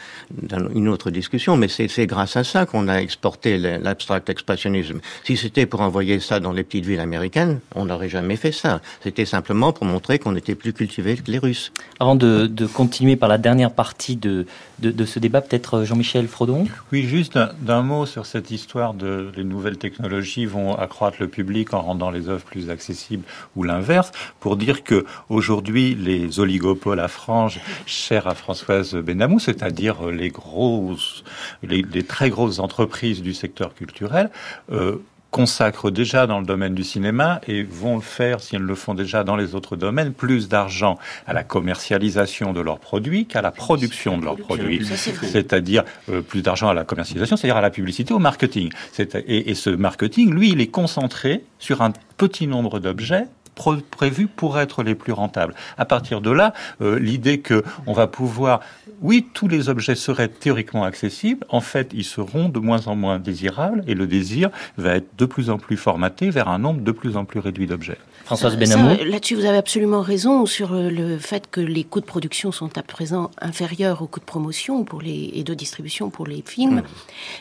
autre 0.87 1.11
discussion, 1.11 1.57
mais 1.57 1.67
c'est 1.67 2.07
grâce 2.07 2.35
à 2.35 2.43
ça 2.43 2.65
qu'on 2.65 2.87
a 2.87 2.97
exporté 2.97 3.57
l'abstract 3.63 4.29
expressionnisme. 4.29 4.99
Si 5.23 5.37
c'était 5.37 5.65
pour 5.65 5.81
envoyer 5.81 6.19
ça 6.19 6.39
dans 6.39 6.51
les 6.51 6.63
petites 6.63 6.85
villes 6.85 6.99
américaines, 6.99 7.59
on 7.75 7.85
n'aurait 7.85 8.09
jamais 8.09 8.35
fait 8.35 8.51
ça. 8.51 8.81
C'était 9.01 9.25
simplement 9.25 9.73
pour 9.73 9.85
montrer 9.85 10.19
qu'on 10.19 10.35
était 10.35 10.55
plus 10.55 10.73
cultivé 10.73 11.15
que 11.15 11.31
les 11.31 11.39
Russes. 11.39 11.71
Avant 11.99 12.15
de, 12.15 12.47
de 12.47 12.65
continuer 12.65 13.15
par 13.15 13.29
la 13.29 13.37
dernière 13.37 13.71
partie 13.71 14.15
de, 14.15 14.45
de, 14.91 15.05
ce 15.05 15.19
débat, 15.19 15.41
peut-être 15.41 15.79
euh, 15.79 15.85
Jean-Michel 15.85 16.27
Frodon 16.27 16.67
Oui, 16.91 17.03
juste 17.03 17.39
d'un 17.61 17.81
mot 17.81 18.05
sur 18.05 18.25
cette 18.25 18.51
histoire 18.51 18.93
de 18.93 19.31
les 19.35 19.43
nouvelles 19.43 19.77
technologies 19.77 20.45
vont 20.45 20.75
accroître 20.75 21.17
le 21.19 21.27
public 21.27 21.73
en 21.73 21.81
rendant 21.81 22.11
les 22.11 22.29
œuvres 22.29 22.43
plus 22.43 22.69
accessibles 22.69 23.23
ou 23.55 23.63
l'inverse, 23.63 24.11
pour 24.39 24.57
dire 24.57 24.83
que 24.83 25.05
aujourd'hui 25.29 25.95
les 25.95 26.39
oligopoles 26.39 26.99
à 26.99 27.07
franges 27.07 27.59
chers 27.85 28.27
à 28.27 28.35
Françoise 28.35 28.95
Benamou, 28.95 29.39
c'est-à-dire 29.39 30.07
les 30.07 30.29
grosses, 30.29 31.23
les, 31.63 31.81
les, 31.81 32.03
très 32.03 32.29
grosses 32.29 32.59
entreprises 32.59 33.21
du 33.21 33.33
secteur 33.33 33.73
culturel, 33.73 34.29
euh, 34.71 34.97
consacrent 35.33 35.89
déjà 35.89 36.27
dans 36.27 36.39
le 36.39 36.45
domaine 36.45 36.75
du 36.75 36.83
cinéma 36.83 37.41
et 37.47 37.63
vont 37.63 37.95
le 37.95 38.01
faire, 38.01 38.39
si 38.39 38.55
elles 38.55 38.61
le 38.61 38.75
font 38.75 38.93
déjà 38.93 39.23
dans 39.23 39.35
les 39.35 39.55
autres 39.55 39.75
domaines, 39.75 40.13
plus 40.13 40.47
d'argent 40.47 40.99
à 41.25 41.33
la 41.33 41.43
commercialisation 41.43 42.53
de 42.53 42.61
leurs 42.61 42.77
produits 42.77 43.25
qu'à 43.25 43.41
la 43.41 43.49
production 43.49 44.19
de 44.19 44.25
leurs 44.25 44.37
produits. 44.37 44.85
C'est-à-dire 45.23 45.83
euh, 46.09 46.21
plus 46.21 46.43
d'argent 46.43 46.69
à 46.69 46.75
la 46.75 46.83
commercialisation, 46.83 47.35
c'est-à-dire 47.35 47.57
à 47.57 47.61
la 47.61 47.71
publicité, 47.71 48.13
au 48.13 48.19
marketing. 48.19 48.69
Et, 48.99 49.49
et 49.49 49.55
ce 49.55 49.71
marketing, 49.71 50.31
lui, 50.31 50.51
il 50.51 50.61
est 50.61 50.67
concentré 50.67 51.43
sur 51.57 51.81
un 51.81 51.93
petit 52.17 52.45
nombre 52.45 52.79
d'objets 52.79 53.25
prévus 53.53 54.27
pour 54.27 54.59
être 54.59 54.83
les 54.83 54.95
plus 54.95 55.13
rentables. 55.13 55.53
À 55.77 55.85
partir 55.85 56.21
de 56.21 56.31
là, 56.31 56.53
euh, 56.81 56.99
l'idée 56.99 57.39
que 57.39 57.63
on 57.87 57.93
va 57.93 58.07
pouvoir, 58.07 58.61
oui, 59.01 59.27
tous 59.33 59.47
les 59.47 59.69
objets 59.69 59.95
seraient 59.95 60.27
théoriquement 60.27 60.83
accessibles, 60.83 61.45
en 61.49 61.61
fait, 61.61 61.91
ils 61.93 62.03
seront 62.03 62.49
de 62.49 62.59
moins 62.59 62.87
en 62.87 62.95
moins 62.95 63.19
désirables 63.19 63.83
et 63.87 63.93
le 63.93 64.07
désir 64.07 64.49
va 64.77 64.95
être 64.95 65.09
de 65.17 65.25
plus 65.25 65.49
en 65.49 65.57
plus 65.57 65.77
formaté 65.77 66.29
vers 66.29 66.47
un 66.47 66.59
nombre 66.59 66.81
de 66.81 66.91
plus 66.91 67.17
en 67.17 67.25
plus 67.25 67.39
réduit 67.39 67.67
d'objets. 67.67 67.97
Françoise 68.25 68.57
Benamou. 68.57 68.95
Là-dessus, 69.05 69.35
vous 69.35 69.45
avez 69.45 69.57
absolument 69.57 70.01
raison 70.01 70.45
sur 70.45 70.73
euh, 70.73 70.89
le 70.89 71.17
fait 71.17 71.49
que 71.51 71.59
les 71.59 71.83
coûts 71.83 71.99
de 71.99 72.05
production 72.05 72.53
sont 72.53 72.77
à 72.77 72.81
présent 72.81 73.29
inférieurs 73.41 74.01
aux 74.01 74.07
coûts 74.07 74.21
de 74.21 74.25
promotion 74.25 74.85
pour 74.85 75.01
les, 75.01 75.31
et 75.33 75.43
de 75.43 75.53
distribution 75.53 76.09
pour 76.09 76.25
les 76.25 76.41
films. 76.45 76.77
Mmh. 76.77 76.83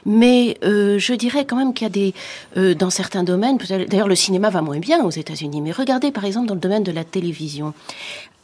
Mais 0.06 0.58
euh, 0.64 0.98
je 0.98 1.14
dirais 1.14 1.44
quand 1.44 1.56
même 1.56 1.72
qu'il 1.72 1.84
y 1.84 1.86
a 1.86 1.90
des, 1.90 2.14
euh, 2.56 2.74
dans 2.74 2.90
certains 2.90 3.22
domaines, 3.22 3.58
d'ailleurs 3.88 4.08
le 4.08 4.16
cinéma 4.16 4.50
va 4.50 4.60
moins 4.60 4.80
bien 4.80 5.04
aux 5.04 5.10
États-Unis, 5.10 5.60
mais 5.60 5.70
regardez 5.70 6.01
par 6.10 6.24
exemple 6.24 6.48
dans 6.48 6.54
le 6.54 6.60
domaine 6.60 6.82
de 6.82 6.92
la 6.92 7.04
télévision 7.04 7.74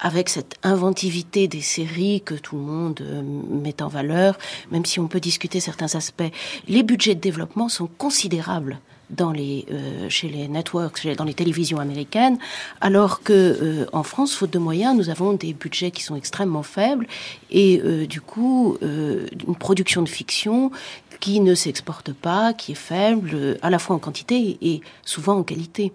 avec 0.01 0.29
cette 0.29 0.57
inventivité 0.63 1.49
des 1.49 1.61
séries 1.61 2.21
que 2.21 2.35
tout 2.35 2.57
le 2.57 2.63
monde 2.63 3.03
met 3.51 3.83
en 3.83 3.89
valeur, 3.89 4.39
même 4.71 4.85
si 4.85 5.01
on 5.01 5.09
peut 5.09 5.19
discuter 5.19 5.59
certains 5.59 5.95
aspects, 5.97 6.31
les 6.69 6.83
budgets 6.83 7.17
de 7.17 7.21
développement 7.21 7.69
sont 7.69 7.89
considérables 7.99 8.79
dans 9.11 9.33
les, 9.33 9.65
euh, 9.71 10.09
chez 10.09 10.29
les 10.29 10.49
networks, 10.49 11.07
dans 11.17 11.25
les 11.25 11.35
télévisions 11.35 11.79
américaines, 11.79 12.39
alors 12.81 13.23
que 13.23 13.33
euh, 13.33 13.87
en 13.93 14.03
France, 14.03 14.35
faute 14.35 14.53
de 14.53 14.59
moyens, 14.59 14.97
nous 14.97 15.09
avons 15.09 15.33
des 15.33 15.55
budgets 15.55 15.91
qui 15.91 16.03
sont 16.03 16.17
extrêmement 16.17 16.63
faibles 16.63 17.07
et 17.51 17.81
euh, 17.85 18.07
du 18.07 18.21
coup 18.21 18.77
une 18.83 19.57
production 19.57 20.03
de 20.03 20.09
fiction 20.09 20.71
qui 21.21 21.41
ne 21.41 21.55
s'exporte 21.55 22.13
pas, 22.13 22.53
qui 22.53 22.73
est 22.73 22.77
faible, 22.77 23.31
euh, 23.35 23.59
à 23.63 23.71
la 23.71 23.79
fois 23.79 23.97
en 23.97 23.99
quantité 23.99 24.59
et 24.63 24.81
souvent 25.05 25.39
en 25.39 25.43
qualité. 25.43 25.93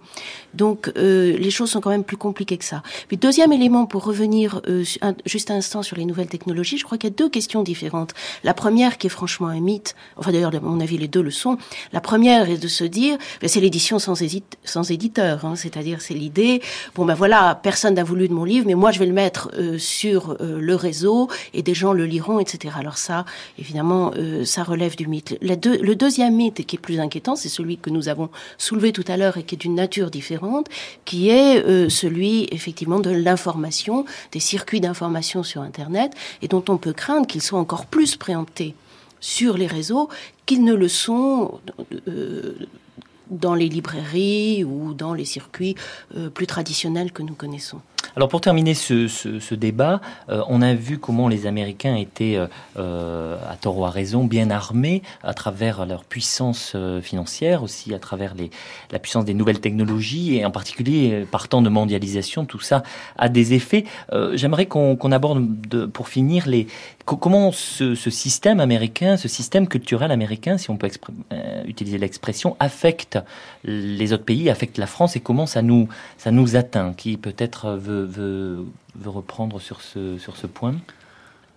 Donc 0.54 0.92
euh, 0.98 1.38
les 1.38 1.52
choses 1.52 1.72
sont 1.72 1.82
quand 1.82 1.90
même 1.90 2.04
plus 2.04 2.18
compliquées 2.18 2.58
que 2.58 2.66
ça. 2.66 2.84
Puis 3.08 3.18
deuxième 3.18 3.54
élément 3.54 3.86
pour 3.86 4.04
revenir 4.04 4.62
euh, 4.68 4.84
juste 5.26 5.52
un 5.52 5.56
instant 5.56 5.82
sur 5.82 5.98
les 5.98 6.06
nouvelles 6.06 6.28
technologies, 6.28 6.78
je 6.78 6.84
crois 6.84 6.98
qu'il 6.98 7.10
y 7.10 7.14
a 7.14 7.16
deux 7.16 7.30
questions 7.30 7.64
différentes. 7.64 8.14
La 8.44 8.54
première 8.54 8.98
qui 8.98 9.08
est 9.08 9.10
franchement 9.10 9.48
un 9.48 9.60
mythe, 9.60 9.96
enfin 10.18 10.32
d'ailleurs 10.32 10.54
à 10.54 10.60
mon 10.60 10.80
avis 10.80 10.98
les 10.98 11.08
deux 11.08 11.22
le 11.22 11.32
sont. 11.32 11.58
La 11.94 12.02
première 12.02 12.50
est 12.50 12.58
de 12.58 12.68
se 12.68 12.84
dire, 12.84 13.18
ben, 13.42 13.48
c'est 13.48 13.62
l'édition 13.62 14.00
sans, 14.00 14.16
sans 14.64 14.92
éditeur, 14.92 15.46
hein, 15.46 15.56
c'est-à-dire 15.56 16.02
c'est 16.02 16.14
l'idée, 16.14 16.62
bon 16.96 17.06
ben 17.06 17.14
voilà, 17.14 17.60
personne 17.64 17.94
n'a 17.94 18.04
voulu 18.04 18.28
de 18.28 18.34
mon 18.34 18.44
livre, 18.44 18.68
mais 18.68 18.76
moi 18.76 18.92
je 18.92 19.00
vais 19.00 19.06
le 19.06 19.14
mettre 19.14 19.52
sur 19.78 20.38
le 20.40 20.76
réseau 20.76 21.30
et 21.54 21.62
des 21.62 21.74
gens 21.74 21.94
le 21.94 22.06
liront, 22.06 22.40
etc. 22.40 22.76
Alors 22.78 22.98
ça, 22.98 23.26
évidemment, 23.58 24.12
ça 24.44 24.64
relève 24.64 24.96
du 24.96 25.08
le 25.42 25.94
deuxième 25.94 26.36
mythe 26.36 26.66
qui 26.66 26.76
est 26.76 26.80
plus 26.80 27.00
inquiétant, 27.00 27.36
c'est 27.36 27.50
celui 27.50 27.78
que 27.78 27.90
nous 27.90 28.10
avons 28.10 28.30
soulevé 28.58 28.92
tout 28.92 29.04
à 29.08 29.18
l'heure 29.18 29.38
et 29.38 29.44
qui 29.44 29.56
est 29.56 29.58
d'une 29.58 29.76
nature 29.76 30.10
différente, 30.12 30.68
qui 31.06 31.30
est 31.30 31.64
euh, 31.64 31.90
celui 31.90 32.48
effectivement 32.52 33.00
de 33.00 33.10
l'information, 33.10 34.06
des 34.32 34.40
circuits 34.40 34.82
d'information 34.82 35.44
sur 35.44 35.62
Internet, 35.62 36.14
et 36.42 36.48
dont 36.48 36.64
on 36.70 36.78
peut 36.78 36.94
craindre 36.94 37.28
qu'ils 37.28 37.42
soient 37.42 37.60
encore 37.60 37.86
plus 37.86 38.16
préemptés 38.16 38.76
sur 39.20 39.58
les 39.58 39.68
réseaux 39.68 40.10
qu'ils 40.46 40.64
ne 40.64 40.74
le 40.74 40.90
sont 40.90 41.60
euh, 42.08 42.56
dans 43.30 43.56
les 43.56 43.70
librairies 43.70 44.64
ou 44.64 44.94
dans 44.94 45.14
les 45.14 45.26
circuits 45.26 45.76
euh, 46.16 46.30
plus 46.30 46.48
traditionnels 46.48 47.12
que 47.12 47.24
nous 47.24 47.34
connaissons. 47.34 47.80
Alors 48.16 48.30
pour 48.30 48.42
terminer 48.42 48.74
ce, 48.74 49.54
débat, 49.56 50.02
euh, 50.30 50.42
on 50.48 50.62
a 50.62 50.74
vu 50.74 50.98
comment 50.98 51.28
les 51.28 51.48
Américains 51.48 51.96
étaient, 51.96 52.40
euh, 52.78 53.38
à 53.50 53.56
tort 53.56 53.78
ou 53.78 53.86
à 53.86 53.90
raison, 53.90 54.26
bien 54.26 54.50
armés 54.50 55.02
à 55.24 55.34
travers 55.34 55.86
leur 55.86 56.04
puissance 56.04 56.76
financière, 57.02 57.64
aussi 57.64 57.94
à 57.94 58.00
travers 58.00 58.36
la 58.92 59.00
puissance 59.00 59.26
des 59.26 59.34
nouvelles 59.34 59.60
technologies, 59.60 60.36
et 60.38 60.46
en 60.46 60.52
particulier 60.52 61.26
par 61.30 61.48
temps 61.48 61.62
de 61.62 61.70
mondialisation, 61.70 62.46
tout 62.46 62.60
ça 62.60 62.84
a 63.18 63.30
des 63.30 63.54
effets. 63.54 63.86
J'aimerais 64.34 64.66
qu'on 64.66 65.12
aborde, 65.12 65.88
pour 65.88 66.08
finir, 66.08 66.48
les, 66.48 66.68
comment 67.06 67.52
ce, 67.52 67.96
système 67.96 68.60
américain, 68.60 69.18
ce 69.18 69.28
système 69.28 69.68
culturel 69.68 70.12
américain, 70.12 70.58
si 70.58 70.70
on 70.70 70.78
peut 70.78 70.90
utiliser 71.66 71.98
l'expression, 71.98 72.56
affecte 72.60 73.20
les 73.64 74.14
autres 74.14 74.24
pays, 74.24 74.50
affecte 74.50 74.78
la 74.78 74.88
France 74.88 75.16
et 75.16 75.20
comment 75.20 75.46
ça 75.46 75.62
nous, 75.62 75.88
ça 76.18 76.32
nous 76.32 76.56
atteint 76.56 76.94
Qui 76.94 77.18
peut-être 77.18 77.72
veut, 77.72 77.93
veut, 77.94 78.66
veut, 78.96 79.10
reprendre 79.10 79.60
sur 79.60 79.82
ce, 79.82 80.18
sur 80.18 80.36
ce 80.38 80.48
point 80.48 80.76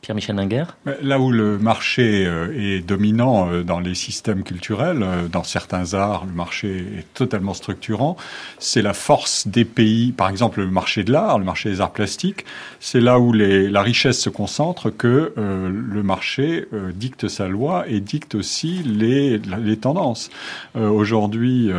Pierre-Michel 0.07 0.69
Là 1.03 1.19
où 1.19 1.33
le 1.33 1.59
marché 1.59 2.25
euh, 2.27 2.57
est 2.57 2.81
dominant 2.81 3.51
euh, 3.51 3.65
dans 3.65 3.81
les 3.81 3.97
systèmes 3.97 4.45
culturels, 4.45 5.03
euh, 5.03 5.27
dans 5.27 5.43
certains 5.43 5.95
arts, 5.95 6.27
le 6.27 6.33
marché 6.33 6.85
est 6.99 7.13
totalement 7.13 7.55
structurant. 7.55 8.17
C'est 8.61 8.83
la 8.83 8.93
force 8.93 9.49
des 9.49 9.65
pays, 9.65 10.13
par 10.13 10.29
exemple 10.29 10.61
le 10.61 10.71
marché 10.71 11.03
de 11.03 11.11
l'art, 11.11 11.41
le 11.41 11.45
marché 11.45 11.71
des 11.71 11.81
arts 11.81 11.91
plastiques. 11.91 12.45
C'est 12.79 13.01
là 13.01 13.19
où 13.19 13.33
la 13.33 13.83
richesse 13.83 14.21
se 14.21 14.31
concentre 14.31 14.91
que 14.91 15.33
le 15.37 16.03
marché 16.03 16.67
dicte 16.95 17.27
sa 17.27 17.49
loi 17.49 17.85
et 17.89 18.01
dicte 18.01 18.37
aussi 18.37 18.83
les 18.85 19.77
tendances. 19.77 20.31
Aujourd'hui, 20.75 21.71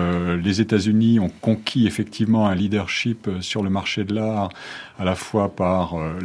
les 0.44 0.62
États-Unis 0.62 1.20
ont 1.20 1.32
conquis 1.42 1.88
effectivement 1.88 2.48
un 2.48 2.56
leadership 2.56 3.30
sur 3.42 3.64
le 3.64 3.70
marché 3.70 4.04
de 4.04 4.16
l'art 4.16 4.50
à 5.00 5.06
la 5.06 5.16
fois 5.16 5.50
par 5.50 5.94
euh, 5.96 6.20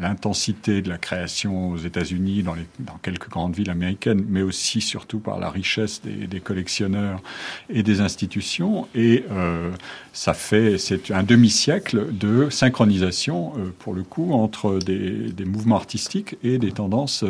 l'intensité 0.00 0.82
de 0.82 0.88
la 0.88 0.98
création 0.98 1.70
aux 1.70 1.76
États-Unis, 1.76 2.42
dans, 2.42 2.54
quelques 3.02 3.28
grandes 3.28 3.54
villes 3.54 3.70
américaines, 3.70 4.24
mais 4.28 4.42
aussi 4.42 4.80
surtout 4.80 5.18
par 5.18 5.38
la 5.38 5.50
richesse 5.50 6.00
des, 6.02 6.40
collectionneurs 6.40 7.20
et 7.68 7.82
des 7.82 8.00
institutions. 8.00 8.88
Et 8.94 9.24
euh, 9.30 9.70
ça 10.12 10.34
fait, 10.34 10.78
c'est 10.78 11.10
un 11.10 11.22
demi-siècle 11.22 12.06
de 12.12 12.48
synchronisation, 12.50 13.52
euh, 13.56 13.72
pour 13.78 13.94
le 13.94 14.02
coup, 14.02 14.32
entre 14.32 14.78
des, 14.78 15.32
mouvements 15.44 15.76
artistiques 15.76 16.36
et 16.42 16.58
des 16.58 16.72
tendances 16.72 17.22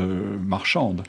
marchandes. 0.46 1.02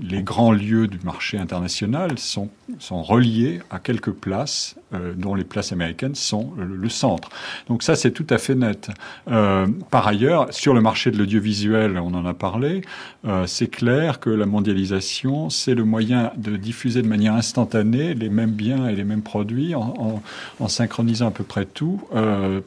Les 0.00 0.22
grands 0.22 0.52
lieux 0.52 0.86
du 0.86 1.00
marché 1.02 1.36
international 1.36 2.16
sont, 2.18 2.48
sont 2.78 3.02
reliés 3.02 3.60
à 3.70 3.80
quelques 3.80 4.12
places, 4.12 4.76
euh, 4.94 5.14
dont 5.16 5.34
les 5.34 5.42
places 5.42 5.72
américaines 5.72 6.14
sont 6.14 6.52
le, 6.56 6.88
centre. 6.88 7.28
Donc 7.68 7.82
ça, 7.82 7.96
c'est 7.96 8.12
tout 8.12 8.26
à 8.30 8.38
fait 8.38 8.54
net. 8.54 8.90
Euh, 9.30 9.66
par 9.90 10.06
ailleurs, 10.06 10.52
sur 10.52 10.74
le 10.74 10.80
marché 10.80 11.10
de 11.10 11.18
l'audiovisuel, 11.18 11.98
on 11.98 12.14
en 12.14 12.24
a 12.24 12.34
parlé, 12.34 12.82
euh, 13.26 13.46
c'est 13.46 13.66
clair 13.66 14.20
que 14.20 14.30
la 14.30 14.46
mondialisation, 14.46 15.50
c'est 15.50 15.74
le 15.74 15.84
moyen 15.84 16.32
de 16.36 16.56
diffuser 16.56 17.02
de 17.02 17.08
manière 17.08 17.34
instantanée 17.34 18.14
les 18.14 18.28
mêmes 18.28 18.52
biens 18.52 18.86
et 18.88 18.94
les 18.94 19.04
mêmes 19.04 19.22
produits 19.22 19.74
en, 19.74 20.22
synchronisant 20.68 21.28
à 21.28 21.30
peu 21.30 21.44
près 21.44 21.64
tout 21.64 22.00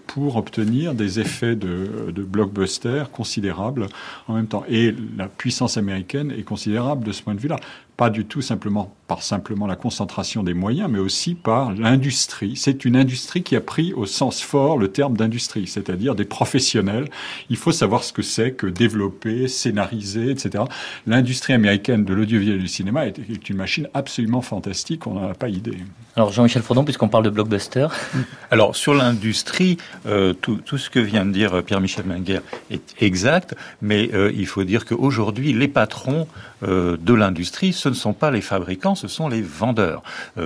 pour 0.08 0.36
obtenir 0.36 0.94
des 0.94 1.20
effets 1.20 1.56
de, 1.56 2.12
de 2.14 2.24
blockbuster 2.24 3.06
considérables 3.12 3.88
en 4.28 4.34
même 4.34 4.48
temps. 4.48 4.66
Et 4.68 4.94
la 5.18 5.28
puissance 5.28 5.78
américaine 5.78 6.32
est 6.32 6.44
considérable 6.44 7.13
ce 7.14 7.24
point 7.24 7.36
de 7.36 7.40
vue-là 7.40 7.58
pas 7.98 8.10
du 8.10 8.26
tout 8.26 8.42
simplement 8.42 8.96
par 9.08 9.22
simplement 9.22 9.68
la 9.68 9.76
concentration 9.76 10.44
des 10.44 10.54
moyens, 10.54 10.90
mais 10.90 11.00
aussi 11.00 11.36
par 11.36 11.74
l'industrie. 11.74 12.56
C'est 12.56 12.86
une 12.86 12.96
industrie 12.96 13.44
qui 13.44 13.56
a 13.56 13.62
pris 13.62 13.94
au 13.94 14.06
sens 14.06 14.42
fort 14.42 14.78
le 14.78 14.88
terme 14.88 15.16
d'industrie, 15.16 15.68
c'est-à-dire 15.68 16.16
des 16.16 16.26
professionnels. 16.26 17.10
Il 17.50 17.58
faut 17.58 17.72
savoir 17.72 18.04
ce 18.04 18.12
que 18.12 18.24
c'est 18.24 18.54
que 18.54 18.66
développer, 18.66 19.48
scénariser, 19.48 20.32
etc. 20.32 20.64
L'industrie 21.06 21.54
américaine 21.54 22.06
de 22.06 22.14
l'audiovisuel 22.14 22.58
et 22.58 22.62
du 22.62 22.68
cinéma 22.68 23.06
est, 23.06 23.50
une 23.50 23.58
machine 23.58 23.88
absolument 23.94 24.42
fantastique, 24.42 25.06
on 25.06 25.14
n'en 25.14 25.30
a 25.30 25.36
pas 25.36 25.50
idée. 25.50 25.78
Alors 26.16 26.32
Jean-Michel 26.32 26.62
Frodon, 26.62 26.84
puisqu'on 26.84 27.08
parle 27.08 27.24
de 27.24 27.32
blockbuster. 27.32 27.88
Alors 28.52 28.76
sur 28.76 28.94
l'industrie, 28.94 29.78
euh, 30.06 30.34
tout, 30.34 30.62
ce 30.78 30.92
que 30.92 31.00
vient 31.00 31.26
de 31.26 31.32
dire 31.32 31.56
euh, 31.56 31.62
Pierre-Michel 31.64 32.06
Menguer 32.06 32.42
est 32.70 32.94
exact, 33.02 33.56
mais 33.82 34.12
euh, 34.14 34.32
il 34.36 34.46
faut 34.46 34.64
dire 34.64 34.86
qu'aujourd'hui, 34.86 35.54
les 35.54 35.68
patrons 35.68 36.28
de 36.62 37.14
l'industrie, 37.14 37.74
ce 37.74 37.90
ne 37.90 37.94
sont 37.94 38.14
pas 38.14 38.32
les 38.32 38.40
fabricants, 38.40 38.96
ce 38.96 39.10
sont 39.10 39.28
les 39.28 39.42
vendeurs, 39.42 40.02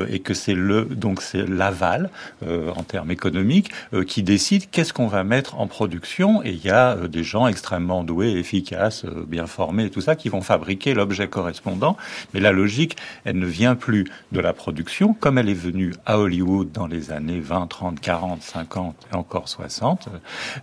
et 0.09 0.17
que 0.17 0.33
c'est 0.33 0.55
le 0.55 0.85
donc 0.85 1.21
c'est 1.21 1.47
l'aval 1.47 2.09
en 2.43 2.81
termes 2.81 3.11
économiques 3.11 3.69
qui 4.07 4.23
décide 4.23 4.67
qu'est-ce 4.71 4.93
qu'on 4.93 5.05
va 5.05 5.23
mettre 5.23 5.59
en 5.59 5.67
production. 5.67 6.43
Et 6.43 6.53
il 6.53 6.65
y 6.65 6.71
a 6.71 6.95
des 7.07 7.23
gens 7.23 7.45
extrêmement 7.45 8.03
doués, 8.03 8.31
efficaces, 8.31 9.05
bien 9.27 9.45
formés, 9.45 9.85
et 9.85 9.89
tout 9.91 10.01
ça, 10.01 10.15
qui 10.15 10.29
vont 10.29 10.41
fabriquer 10.41 10.95
l'objet 10.95 11.27
correspondant. 11.27 11.97
Mais 12.33 12.39
la 12.39 12.51
logique, 12.51 12.97
elle 13.23 13.37
ne 13.37 13.45
vient 13.45 13.75
plus 13.75 14.05
de 14.31 14.39
la 14.39 14.53
production 14.53 15.13
comme 15.13 15.37
elle 15.37 15.49
est 15.49 15.56
venue 15.57 15.93
à 16.05 16.19
Hollywood 16.19 16.71
dans 16.71 16.87
les 16.87 17.11
années 17.11 17.39
20, 17.39 17.67
30, 17.67 17.99
40, 17.99 18.41
50 18.41 18.95
et 19.11 19.15
encore 19.15 19.49
60, 19.49 20.09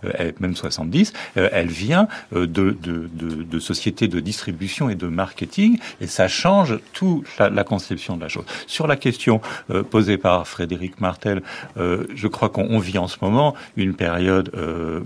euh, 0.03 0.31
même 0.39 0.55
70, 0.55 1.13
euh, 1.37 1.49
elle 1.51 1.67
vient 1.67 2.07
de, 2.31 2.45
de, 2.45 2.73
de, 2.73 3.09
de, 3.43 3.59
sociétés 3.59 4.07
de 4.07 4.19
distribution 4.19 4.89
et 4.89 4.95
de 4.95 5.07
marketing, 5.07 5.79
et 6.01 6.07
ça 6.07 6.27
change 6.27 6.79
toute 6.93 7.25
la, 7.37 7.49
la, 7.49 7.63
conception 7.63 8.15
de 8.15 8.21
la 8.21 8.27
chose. 8.27 8.45
Sur 8.67 8.87
la 8.87 8.95
question 8.95 9.41
posée 9.89 10.17
par 10.17 10.47
Frédéric 10.47 11.01
Martel, 11.01 11.41
je 11.77 12.27
crois 12.27 12.49
qu'on 12.49 12.79
vit 12.79 12.97
en 12.97 13.07
ce 13.07 13.17
moment 13.21 13.55
une 13.75 13.93
période 13.93 14.51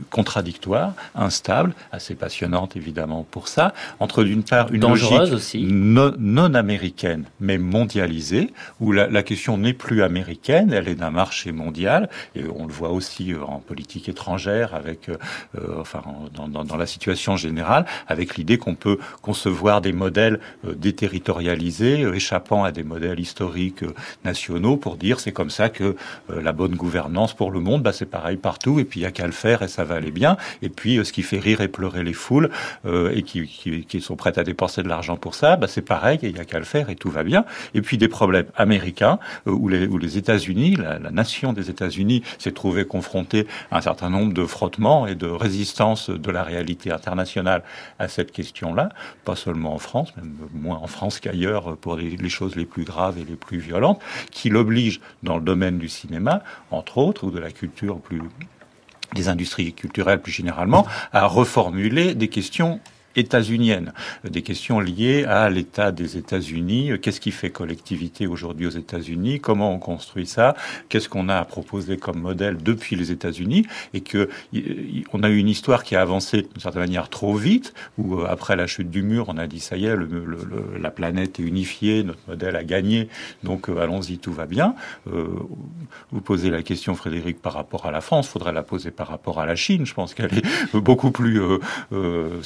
contradictoire, 0.10 0.94
instable, 1.16 1.74
assez 1.92 2.16
passionnante 2.16 2.76
évidemment 2.76 3.26
pour 3.30 3.48
ça, 3.48 3.74
entre 4.00 4.24
d'une 4.24 4.44
part 4.44 4.72
une 4.72 4.82
Dangereuse 4.82 5.34
aussi. 5.34 5.64
non, 5.64 6.14
non 6.20 6.54
américaine, 6.54 7.26
mais 7.40 7.58
mondialisée, 7.58 8.52
où 8.80 8.92
la, 8.92 9.08
la 9.08 9.24
question 9.24 9.58
n'est 9.58 9.74
plus 9.80 10.04
américaine, 10.04 10.72
elle 10.72 10.88
est 10.88 10.96
d'un 10.96 11.10
marché 11.10 11.52
mondial, 11.52 12.10
et 12.36 12.44
on 12.56 12.68
le 12.68 12.74
voit 12.74 12.92
aussi 12.92 13.34
euh, 13.34 13.42
en 13.44 13.60
politique 13.60 14.10
étrangère, 14.10 14.76
avec, 14.76 15.10
euh, 15.10 15.16
euh, 15.58 15.80
enfin, 15.80 16.04
dans, 16.34 16.78
la 16.78 16.86
situation 16.86 17.36
générale, 17.38 17.86
avec 18.08 18.36
l'idée 18.36 18.58
qu'on 18.58 18.76
peut 18.76 19.00
concevoir 19.22 19.82
des 19.82 19.94
modèles 19.94 20.40
déterritorialisés, 20.64 22.02
échappant 22.14 22.64
à 22.64 22.72
des 22.72 22.84
modèles 22.84 23.20
historiques 23.20 23.84
nationaux, 24.24 24.78
pour 24.78 24.98
dire 24.98 25.20
c'est 25.20 25.32
comme 25.32 25.50
ça 25.50 25.70
que 25.70 25.96
la 26.30 26.52
bonne 26.52 26.76
gouvernance 26.76 27.34
pour 27.34 27.52
le 27.52 27.60
monde, 27.60 27.82
bah, 27.82 27.94
c'est 27.94 28.06
pareil 28.06 28.38
partout, 28.38 28.80
et 28.80 28.84
puis 28.84 29.00
il 29.00 29.04
y 29.04 29.06
a 29.06 29.12
qu'à 29.12 29.26
le 29.26 29.32
faire 29.32 29.62
et 29.62 29.68
ça 29.68 29.84
va 29.84 29.96
aller 29.96 30.12
bien. 30.12 30.38
Et 30.62 30.70
puis 30.70 31.04
ce 31.04 31.12
qui 31.12 31.22
fait 31.22 31.40
rire 31.40 31.62
et 31.62 31.68
pleurer 31.68 32.04
les 32.04 32.14
foules, 32.14 32.50
et 32.86 33.24
qui, 33.24 34.02
sont 34.02 34.16
prêtes 34.16 34.38
à 34.38 34.44
dépenser 34.44 34.84
de 34.84 34.90
l'argent 34.90 35.18
pour 35.18 35.36
ça, 35.36 35.56
bah, 35.56 35.68
c'est 35.68 35.82
pareil, 35.82 36.20
il 36.22 36.38
y 36.38 36.40
a 36.40 36.46
qu'à 36.46 36.60
le 36.60 36.66
faire 36.66 36.90
et 36.90 36.96
tout 36.96 37.10
va 37.10 37.24
bien. 37.24 37.46
Et 37.74 37.82
puis 37.82 37.98
des 37.98 38.10
problèmes 38.10 38.48
américains 38.56 39.20
où 39.46 39.69
où 39.88 39.98
les 39.98 40.18
États-Unis, 40.18 40.76
la, 40.76 41.00
nation 41.12 41.54
des 41.54 41.70
États-Unis, 41.70 42.24
s'est 42.38 42.52
trouvée 42.52 42.86
confrontée 42.86 43.48
à 43.72 43.78
un 43.78 43.82
certain 43.82 44.10
nombre 44.10 44.34
de 44.34 44.46
frottements 44.46 45.08
et 45.08 45.16
de 45.16 45.28
résistances 45.28 46.10
de 46.10 46.32
la 46.32 46.44
réalité 46.44 46.92
internationale 46.92 47.64
à 48.00 48.08
cette 48.08 48.32
question-là, 48.32 48.90
pas 49.26 49.36
seulement 49.36 49.74
en 49.74 49.80
France, 49.80 50.14
moins 50.54 50.78
en 50.78 50.88
France 50.88 51.20
qu'ailleurs 51.20 51.78
pour 51.78 51.96
les, 51.96 52.30
choses 52.30 52.56
les 52.56 52.66
plus 52.66 52.84
graves 52.84 53.18
et 53.18 53.24
les 53.24 53.36
plus 53.36 53.60
violentes, 53.60 54.02
qui 54.32 54.50
l'obligent 54.50 55.02
dans 55.24 55.38
le 55.38 55.44
domaine 55.44 55.78
du 55.78 55.90
cinéma, 55.90 56.44
entre 56.72 56.98
autres, 56.98 57.26
ou 57.26 57.32
de 57.32 57.40
la 57.40 57.52
culture 57.52 58.00
des 59.16 59.28
industries 59.28 59.74
culturelles 59.74 60.22
plus 60.22 60.32
généralement, 60.32 60.86
à 61.14 61.26
reformuler 61.26 62.16
des 62.16 62.28
questions 62.28 62.80
états-unienne, 63.16 63.94
des 64.24 64.42
questions 64.42 64.80
liées 64.80 65.26
à 65.26 65.50
l'état 65.50 65.92
des 65.92 66.18
États-Unis, 66.18 66.92
qu'est-ce 67.02 67.20
qui 67.20 67.32
fait 67.32 67.50
collectivité 67.50 68.28
aujourd'hui 68.28 68.68
aux 68.68 68.72
États-Unis, 68.72 69.40
comment 69.40 69.74
on 69.74 69.80
construit 69.80 70.28
ça, 70.28 70.56
qu'est-ce 70.90 71.10
qu'on 71.10 71.30
a 71.30 71.38
à 71.38 71.46
proposer 71.46 71.98
comme 71.98 72.20
modèle 72.20 72.58
depuis 72.58 72.96
les 72.96 73.12
États-Unis, 73.12 73.66
et 73.94 74.02
que 74.02 74.30
on 75.14 75.24
a 75.24 75.30
eu 75.30 75.38
une 75.38 75.50
histoire 75.50 75.84
qui 75.84 75.96
a 75.96 76.02
avancé 76.02 76.44
d'une 76.44 76.62
certaine 76.62 76.82
manière 76.82 77.10
trop 77.10 77.36
vite, 77.36 77.74
où 77.98 78.16
euh, 78.16 78.26
après 78.30 78.56
la 78.56 78.68
chute 78.68 78.90
du 78.90 79.02
mur, 79.02 79.26
on 79.28 79.38
a 79.38 79.48
dit 79.48 79.60
ça 79.60 79.78
y 79.78 79.86
est, 79.86 79.96
la 80.80 80.92
planète 80.92 81.40
est 81.40 81.44
unifiée, 81.44 82.04
notre 82.04 82.20
modèle 82.28 82.56
a 82.56 82.64
gagné, 82.64 83.10
donc 83.44 83.70
euh, 83.70 83.80
allons-y, 83.80 84.18
tout 84.18 84.34
va 84.34 84.46
bien. 84.46 84.76
Euh, 85.12 85.28
vous 86.12 86.22
posez 86.22 86.50
la 86.50 86.64
question, 86.64 86.96
Frédéric, 86.96 87.42
par 87.42 87.54
rapport 87.54 87.86
à 87.86 87.92
la 87.92 88.02
France, 88.02 88.28
faudrait 88.28 88.54
la 88.54 88.64
poser 88.64 88.92
par 88.92 89.08
rapport 89.08 89.40
à 89.40 89.46
la 89.46 89.56
Chine. 89.56 89.86
Je 89.86 89.94
pense 89.94 90.14
qu'elle 90.14 90.34
est 90.38 90.76
beaucoup 90.76 91.12
plus 91.12 91.42
euh, 91.42 92.42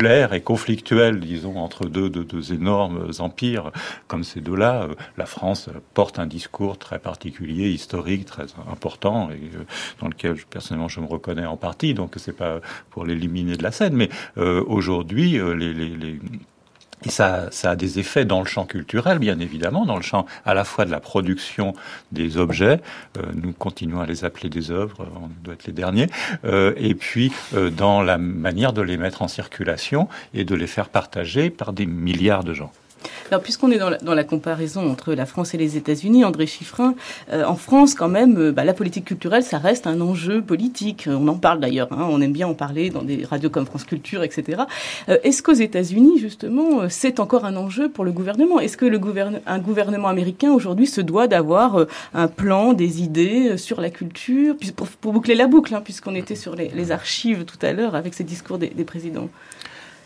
spectaculaire 0.00 0.32
et 0.32 0.40
conflictuelle, 0.40 1.20
disons, 1.20 1.56
entre 1.56 1.86
deux, 1.86 2.52
énormes 2.52 3.10
empires 3.18 3.70
comme 4.08 4.24
ces 4.24 4.40
deux-là, 4.40 4.82
euh, 4.82 4.94
la 5.16 5.26
France 5.26 5.68
porte 5.94 6.18
un 6.18 6.26
discours 6.26 6.78
très 6.78 6.98
particulier, 6.98 7.70
historique, 7.70 8.24
très 8.24 8.46
important, 8.70 9.30
et 9.30 9.34
euh, 9.34 9.64
dans 10.00 10.08
lequel 10.08 10.36
personnellement 10.48 10.88
je 10.88 11.00
me 11.00 11.06
reconnais 11.06 11.46
en 11.46 11.56
partie. 11.56 11.94
Donc 11.94 12.14
c'est 12.16 12.36
pas 12.36 12.60
pour 12.90 13.04
l'éliminer 13.04 13.56
de 13.56 13.62
la 13.62 13.72
scène, 13.72 13.94
mais 13.94 14.08
euh, 14.38 14.64
aujourd'hui 14.66 15.38
les 15.56 16.18
et 17.04 17.10
ça, 17.10 17.48
ça 17.50 17.70
a 17.70 17.76
des 17.76 17.98
effets 17.98 18.24
dans 18.24 18.40
le 18.40 18.46
champ 18.46 18.66
culturel, 18.66 19.18
bien 19.18 19.38
évidemment, 19.40 19.86
dans 19.86 19.96
le 19.96 20.02
champ 20.02 20.26
à 20.44 20.54
la 20.54 20.64
fois 20.64 20.84
de 20.84 20.90
la 20.90 21.00
production 21.00 21.74
des 22.12 22.36
objets, 22.36 22.80
euh, 23.16 23.22
nous 23.34 23.52
continuons 23.52 24.00
à 24.00 24.06
les 24.06 24.24
appeler 24.24 24.48
des 24.48 24.70
œuvres, 24.70 25.06
on 25.16 25.28
doit 25.42 25.54
être 25.54 25.66
les 25.66 25.72
derniers, 25.72 26.08
euh, 26.44 26.74
et 26.76 26.94
puis 26.94 27.32
euh, 27.54 27.70
dans 27.70 28.02
la 28.02 28.18
manière 28.18 28.72
de 28.72 28.82
les 28.82 28.96
mettre 28.96 29.22
en 29.22 29.28
circulation 29.28 30.08
et 30.34 30.44
de 30.44 30.54
les 30.54 30.66
faire 30.66 30.88
partager 30.88 31.50
par 31.50 31.72
des 31.72 31.86
milliards 31.86 32.44
de 32.44 32.54
gens. 32.54 32.72
Alors, 33.30 33.42
puisqu'on 33.42 33.70
est 33.70 33.78
dans 33.78 34.14
la, 34.14 34.24
comparaison 34.24 34.90
entre 34.90 35.14
la 35.14 35.26
France 35.26 35.54
et 35.54 35.56
les 35.56 35.76
États-Unis, 35.76 36.24
André 36.24 36.46
Chiffrin, 36.46 36.94
euh, 37.32 37.44
en 37.44 37.54
France, 37.54 37.94
quand 37.94 38.08
même, 38.08 38.36
euh, 38.38 38.52
bah, 38.52 38.64
la 38.64 38.74
politique 38.74 39.04
culturelle, 39.04 39.42
ça 39.42 39.58
reste 39.58 39.86
un 39.86 40.00
enjeu 40.00 40.42
politique. 40.42 41.08
On 41.08 41.28
en 41.28 41.36
parle 41.36 41.60
d'ailleurs, 41.60 41.88
hein, 41.92 42.06
on 42.10 42.20
aime 42.20 42.32
bien 42.32 42.48
en 42.48 42.54
parler 42.54 42.90
dans 42.90 43.02
des 43.02 43.24
radios 43.24 43.50
comme 43.50 43.66
France 43.66 43.84
Culture, 43.84 44.22
etc. 44.22 44.62
Euh, 45.08 45.18
Est-ce 45.22 45.42
qu'aux 45.42 45.52
États-Unis, 45.52 46.18
justement, 46.18 46.82
euh, 46.82 46.86
c'est 46.88 47.20
encore 47.20 47.44
un 47.44 47.56
enjeu 47.56 47.88
pour 47.88 48.04
le 48.04 48.12
gouvernement? 48.12 48.60
Est-ce 48.60 48.76
que 48.76 48.90
un 49.46 49.58
gouvernement 49.58 50.08
américain, 50.08 50.52
aujourd'hui, 50.52 50.86
se 50.86 51.00
doit 51.00 51.28
d'avoir 51.28 51.76
euh, 51.76 51.86
un 52.14 52.28
plan, 52.28 52.72
des 52.72 53.02
idées 53.02 53.56
sur 53.56 53.80
la 53.80 53.90
culture? 53.90 54.56
Pour, 55.00 55.12
boucler 55.12 55.34
la 55.34 55.46
boucle, 55.46 55.74
hein, 55.74 55.80
puisqu'on 55.82 56.14
était 56.14 56.36
sur 56.36 56.54
les, 56.56 56.90
archives 56.90 57.44
tout 57.44 57.58
à 57.64 57.72
l'heure 57.72 57.94
avec 57.94 58.14
ces 58.14 58.24
discours 58.24 58.58
des 58.58 58.84
présidents 58.84 59.28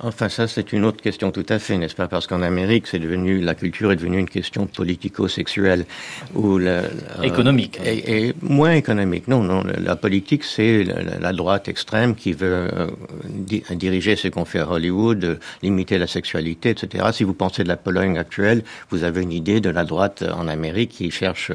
Enfin, 0.00 0.28
ça, 0.28 0.48
c'est 0.48 0.72
une 0.72 0.84
autre 0.84 1.00
question 1.00 1.30
tout 1.30 1.46
à 1.48 1.58
fait, 1.58 1.78
n'est-ce 1.78 1.94
pas? 1.94 2.08
Parce 2.08 2.26
qu'en 2.26 2.42
Amérique, 2.42 2.86
c'est 2.88 2.98
devenu 2.98 3.40
la 3.40 3.54
culture 3.54 3.92
est 3.92 3.96
devenue 3.96 4.18
une 4.18 4.28
question 4.28 4.66
politico-sexuelle 4.66 5.86
ou 6.34 6.58
la, 6.58 6.82
économique 7.22 7.78
et, 7.84 8.28
et, 8.28 8.34
moins 8.42 8.72
économique. 8.72 9.28
Non, 9.28 9.42
non, 9.42 9.62
la 9.64 9.96
politique, 9.96 10.42
c'est 10.42 10.82
la, 10.82 11.18
la, 11.20 11.32
droite 11.32 11.68
extrême 11.68 12.16
qui 12.16 12.32
veut 12.32 12.68
euh, 12.72 12.88
di 13.28 13.62
diriger 13.70 14.16
ce 14.16 14.28
qu'on 14.28 14.44
fait 14.44 14.58
à 14.58 14.68
Hollywood, 14.68 15.24
euh, 15.24 15.36
limiter 15.62 15.98
la 15.98 16.08
sexualité, 16.08 16.70
etc. 16.70 17.04
Si 17.12 17.22
vous 17.22 17.34
pensez 17.34 17.62
de 17.62 17.68
la 17.68 17.76
Pologne 17.76 18.18
actuelle, 18.18 18.64
vous 18.90 19.04
avez 19.04 19.22
une 19.22 19.32
idée 19.32 19.60
de 19.60 19.70
la 19.70 19.84
droite 19.84 20.24
en 20.36 20.48
Amérique 20.48 20.90
qui 20.90 21.10
cherche 21.10 21.52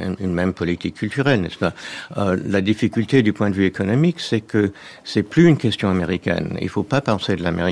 une, 0.00 0.16
une 0.18 0.32
même 0.32 0.52
politique 0.52 0.96
culturelle, 0.96 1.42
n'est-ce 1.42 1.58
pas? 1.58 1.74
Euh, 2.16 2.36
La 2.44 2.60
difficulté 2.60 3.22
du 3.22 3.32
point 3.32 3.50
de 3.50 3.54
vue 3.54 3.66
économique, 3.66 4.18
c'est 4.18 4.40
que 4.40 4.72
c'est 5.04 5.22
plus 5.22 5.46
une 5.46 5.56
question 5.56 5.88
américaine. 5.88 6.56
Il 6.60 6.64
ne 6.64 6.70
faut 6.70 6.82
pas 6.82 7.00
penser 7.00 7.36
de 7.36 7.42
l'Amérique 7.42 7.67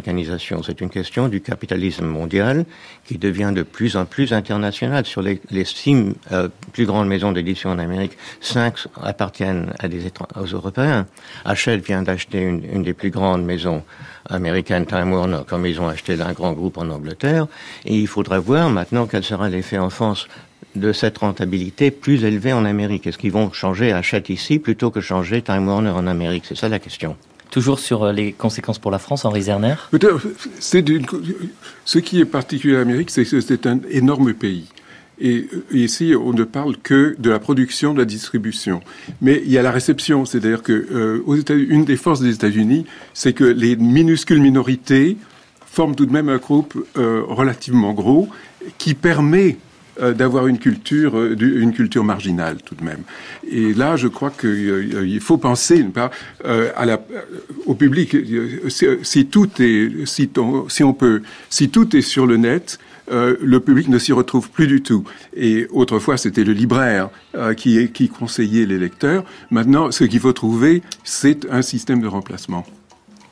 c'est 0.63 0.81
une 0.81 0.91
question 0.91 1.29
du 1.29 1.41
capitalisme 1.41 2.05
mondial 2.05 2.65
qui 3.05 3.19
devient 3.19 3.53
de 3.55 3.63
plus 3.63 3.97
en 3.97 4.05
plus 4.05 4.33
international. 4.33 5.05
Sur 5.07 5.23
les, 5.23 5.41
les 5.51 5.65
six 5.65 5.97
euh, 6.33 6.49
plus 6.73 6.87
grandes 6.87 7.09
maisons 7.09 7.33
d'édition 7.33 7.71
en 7.71 7.79
Amérique, 7.79 8.17
cinq 8.41 8.75
appartiennent 9.03 9.73
à 9.79 9.89
des 9.89 10.07
aux 10.41 10.47
Européens. 10.47 11.07
Hachette 11.45 11.85
vient 11.85 12.03
d'acheter 12.03 12.41
une, 12.41 12.83
des 12.83 12.95
plus 12.95 13.11
grandes 13.11 13.45
maisons 13.45 13.83
américaines, 14.29 14.87
Time 14.87 15.13
Warner, 15.13 15.41
comme 15.47 15.67
ils 15.67 15.81
ont 15.81 15.89
acheté 15.89 16.17
d'un 16.17 16.33
grand 16.33 16.53
groupe 16.53 16.79
en 16.79 16.89
Angleterre. 16.91 17.47
Et 17.85 17.97
il 17.97 18.07
faudra 18.07 18.39
voir 18.39 18.71
maintenant 18.71 19.07
quel 19.07 19.25
sera 19.25 19.49
l'effet 19.49 19.79
en 19.79 19.91
France 19.91 20.29
de 20.75 20.93
cette 20.93 21.19
rentabilité 21.19 21.91
plus 21.91 22.25
élevée 22.25 22.53
en 22.53 22.65
Amérique. 22.65 23.07
Est-ce 23.07 23.19
qu'ils 23.19 23.33
vont 23.33 23.53
changer 23.53 23.93
Hachette 23.93 24.29
ici 24.29 24.59
plutôt 24.59 24.91
que 24.91 25.01
changer 25.01 25.43
Time 25.43 25.67
Warner 25.67 25.91
en 25.91 26.07
Amérique? 26.07 26.45
C'est 26.47 26.57
ça 26.57 26.69
la 26.69 26.79
question. 26.79 27.17
Toujours 27.57 27.79
sur 27.79 28.03
euh, 28.03 28.13
les 28.13 28.35
conséquences 28.35 28.79
pour 28.79 28.91
la 28.91 28.99
France, 28.99 29.25
Henri 29.25 29.45
Zerner 29.45 29.77
c'est 30.59 30.85
Ce 31.87 31.99
qui 31.99 32.21
est 32.21 32.27
particulier 32.27 32.77
à 32.77 32.81
l'Amérique, 32.81 33.09
c'est 33.09 33.25
que 33.25 33.41
c'est 33.41 33.67
un 33.67 33.81
énorme 33.89 34.35
pays. 34.35 34.67
Et 35.19 35.49
ici, 35.73 36.13
on 36.15 36.35
ne 36.35 36.45
parle 36.45 36.77
que 36.77 37.17
de 37.19 37.31
la 37.31 37.39
production, 37.39 37.95
de 37.95 37.99
la 38.01 38.05
distribution. 38.05 38.83
Mais 39.23 39.41
il 39.43 39.51
y 39.51 39.57
a 39.57 39.63
la 39.63 39.71
réception, 39.71 40.27
c'est-à-dire 40.27 40.63
que 40.63 40.87
euh, 40.93 41.85
des 41.85 41.97
forces 41.97 42.21
des 42.21 42.35
États-Unis, 42.35 42.85
c'est 43.15 43.33
que 43.33 43.45
les 43.45 43.75
minuscules 43.75 44.43
minorités 44.43 45.17
forment 45.65 45.95
tout 45.95 46.05
de 46.05 46.13
même 46.13 46.29
un 46.29 46.37
groupe 46.37 46.77
euh, 46.99 47.23
relativement 47.27 47.95
gros 47.95 48.29
qui 48.77 48.93
permet 48.93 49.53
euh, 49.53 49.66
d'avoir 50.01 50.47
une 50.47 50.59
culture, 50.59 51.17
euh, 51.19 51.37
une 51.39 51.73
culture 51.73 52.05
marginale 52.05 52.59
tout 52.65 52.75
de 52.75 52.85
même. 52.85 53.03
Et 53.51 53.75
là, 53.75 53.97
je 53.97 54.09
crois 54.09 54.31
qu'il 54.31 54.49
euh, 54.49 55.21
faut 55.21 55.39
penser 55.39 55.85
au 57.67 57.75
public. 57.75 58.17
Si, 59.03 59.27
tout 59.27 59.49
est, 59.61 60.07
si 60.07 60.31
on, 60.39 60.69
si 60.69 60.83
on 60.85 60.93
peut, 60.93 61.23
si 61.49 61.69
tout 61.69 61.97
est 61.97 62.03
sur 62.03 62.27
le 62.27 62.37
net, 62.37 62.79
euh, 63.11 63.37
le 63.41 63.61
public 63.61 63.89
ne 63.89 63.99
s'y 63.99 64.13
retrouve 64.13 64.51
plus 64.51 64.67
du 64.67 64.83
tout. 64.83 65.05
Et 65.35 65.67
autrefois, 65.71 66.17
c'était 66.17 66.45
le 66.45 66.53
libraire 66.53 67.09
euh, 67.35 67.55
qui, 67.55 67.89
qui 67.91 68.09
conseillait 68.09 68.67
les 68.67 68.79
lecteurs. 68.79 69.25
Maintenant, 69.51 69.91
ce 69.91 70.05
qu'il 70.05 70.21
faut 70.21 70.33
trouver, 70.33 70.83
c'est 71.05 71.49
un 71.51 71.63
système 71.63 72.01
de 72.01 72.09
remplacement. 72.09 72.67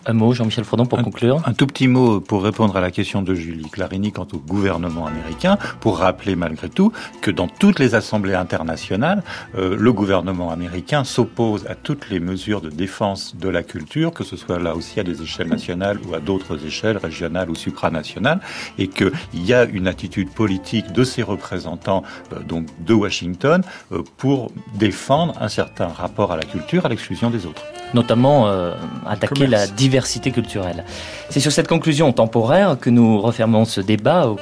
Un 0.07 0.12
mot, 0.12 0.34
Jean-Michel 0.34 0.64
Frodon, 0.64 0.84
pour 0.84 1.02
conclure. 1.02 1.40
Un 1.46 1.55
tout 1.55 1.66
petit 1.66 1.88
mot 1.88 2.20
pour 2.20 2.42
répondre 2.42 2.76
à 2.76 2.80
la 2.82 2.90
question 2.90 3.22
de 3.22 3.34
Julie 3.34 3.70
Clarini 3.70 4.12
quant 4.12 4.26
au 4.34 4.36
gouvernement 4.36 5.07
américain, 5.07 5.57
pour 5.80 5.98
rappeler 5.98 6.36
malgré 6.36 6.68
tout 6.68 6.92
que 7.22 7.30
dans 7.30 7.48
toutes 7.48 7.78
les 7.78 7.94
assemblées 7.94 8.34
internationales, 8.34 9.22
euh, 9.57 9.76
le 9.78 9.92
gouvernement 9.94 10.50
américain 10.50 11.05
s'oppose 11.05 11.66
à 11.68 11.74
toutes 11.74 12.11
les 12.11 12.20
mesures 12.20 12.61
de 12.61 12.68
défense 12.68 13.34
de 13.36 13.48
la 13.48 13.62
culture, 13.62 14.12
que 14.12 14.24
ce 14.24 14.36
soit 14.36 14.59
là 14.59 14.74
aussi 14.76 15.00
à 15.00 15.05
des 15.05 15.22
échelles 15.22 15.48
nationales 15.48 15.98
ou 16.07 16.14
à 16.14 16.20
d'autres 16.20 16.66
échelles 16.66 16.98
régionales 16.98 17.48
ou 17.48 17.55
supranationales, 17.55 18.40
et 18.78 18.88
qu'il 18.88 19.11
y 19.32 19.55
a 19.55 19.64
une 19.64 19.86
attitude 19.86 20.30
politique 20.30 20.92
de 20.92 21.02
ses 21.02 21.22
représentants, 21.22 22.02
euh, 22.34 22.40
donc 22.40 22.66
de 22.84 22.92
Washington, 22.92 23.62
euh, 23.92 24.02
pour 24.18 24.50
défendre 24.74 25.34
un 25.40 25.48
certain 25.48 25.88
rapport 25.88 26.30
à 26.30 26.36
la 26.36 26.44
culture 26.44 26.84
à 26.84 26.90
l'exclusion 26.90 27.30
des 27.30 27.46
autres 27.46 27.62
notamment 27.95 28.49
euh, 28.49 28.74
attaquer 29.07 29.47
la 29.47 29.66
diversité 29.66 30.30
culturelle. 30.30 30.84
C'est 31.30 31.40
sur 31.40 31.53
cette 31.53 31.68
conclusion 31.68 32.12
temporaire 32.12 32.76
que 32.80 32.90
nous 32.90 33.20
refermons 33.20 33.64
ce 33.64 33.80
débat 33.80 34.28
au, 34.28 34.38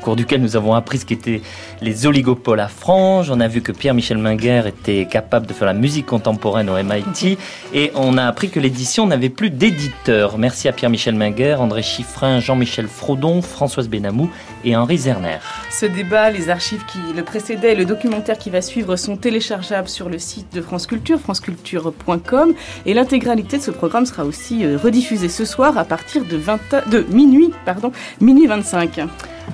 cours 0.00 0.16
duquel 0.16 0.40
nous 0.40 0.56
avons 0.56 0.74
appris 0.74 0.98
ce 0.98 1.06
qu'étaient 1.06 1.42
les 1.80 2.06
oligopoles 2.06 2.60
à 2.60 2.68
franges. 2.68 3.30
On 3.30 3.40
a 3.40 3.48
vu 3.48 3.60
que 3.60 3.72
Pierre-Michel 3.72 4.18
Minguer 4.18 4.62
était 4.66 5.06
capable 5.06 5.46
de 5.46 5.52
faire 5.52 5.66
la 5.66 5.74
musique 5.74 6.06
contemporaine 6.06 6.70
au 6.70 6.82
MIT 6.82 7.38
et 7.74 7.92
on 7.94 8.16
a 8.18 8.24
appris 8.24 8.50
que 8.50 8.60
l'édition 8.60 9.06
n'avait 9.06 9.28
plus 9.28 9.50
d'éditeur. 9.50 10.38
Merci 10.38 10.68
à 10.68 10.72
Pierre-Michel 10.72 11.14
Minguer, 11.14 11.56
André 11.60 11.82
Chiffrin, 11.82 12.40
Jean-Michel 12.40 12.86
Frodon, 12.86 13.42
Françoise 13.42 13.88
Benamou 13.88 14.30
et 14.64 14.76
Henri 14.76 14.98
Zerner. 14.98 15.38
Ce 15.70 15.86
débat, 15.86 16.30
les 16.30 16.48
archives 16.48 16.84
qui 16.86 16.98
le 17.14 17.22
précédaient 17.22 17.72
et 17.72 17.76
le 17.76 17.84
documentaire 17.84 18.38
qui 18.38 18.50
va 18.50 18.62
suivre 18.62 18.96
sont 18.96 19.16
téléchargeables 19.16 19.88
sur 19.88 20.08
le 20.08 20.18
site 20.18 20.52
de 20.54 20.60
France 20.60 20.86
Culture, 20.86 21.18
franceculture.com 21.18 22.54
et 22.86 22.91
l'intégralité 22.94 23.58
de 23.58 23.62
ce 23.62 23.70
programme 23.70 24.06
sera 24.06 24.24
aussi 24.24 24.64
euh, 24.64 24.76
rediffusée 24.76 25.28
ce 25.28 25.44
soir 25.44 25.78
à 25.78 25.84
partir 25.84 26.24
de, 26.24 26.36
20, 26.36 26.88
de 26.90 27.06
minuit, 27.10 27.50
pardon, 27.64 27.92
minuit 28.20 28.46
25. 28.46 29.00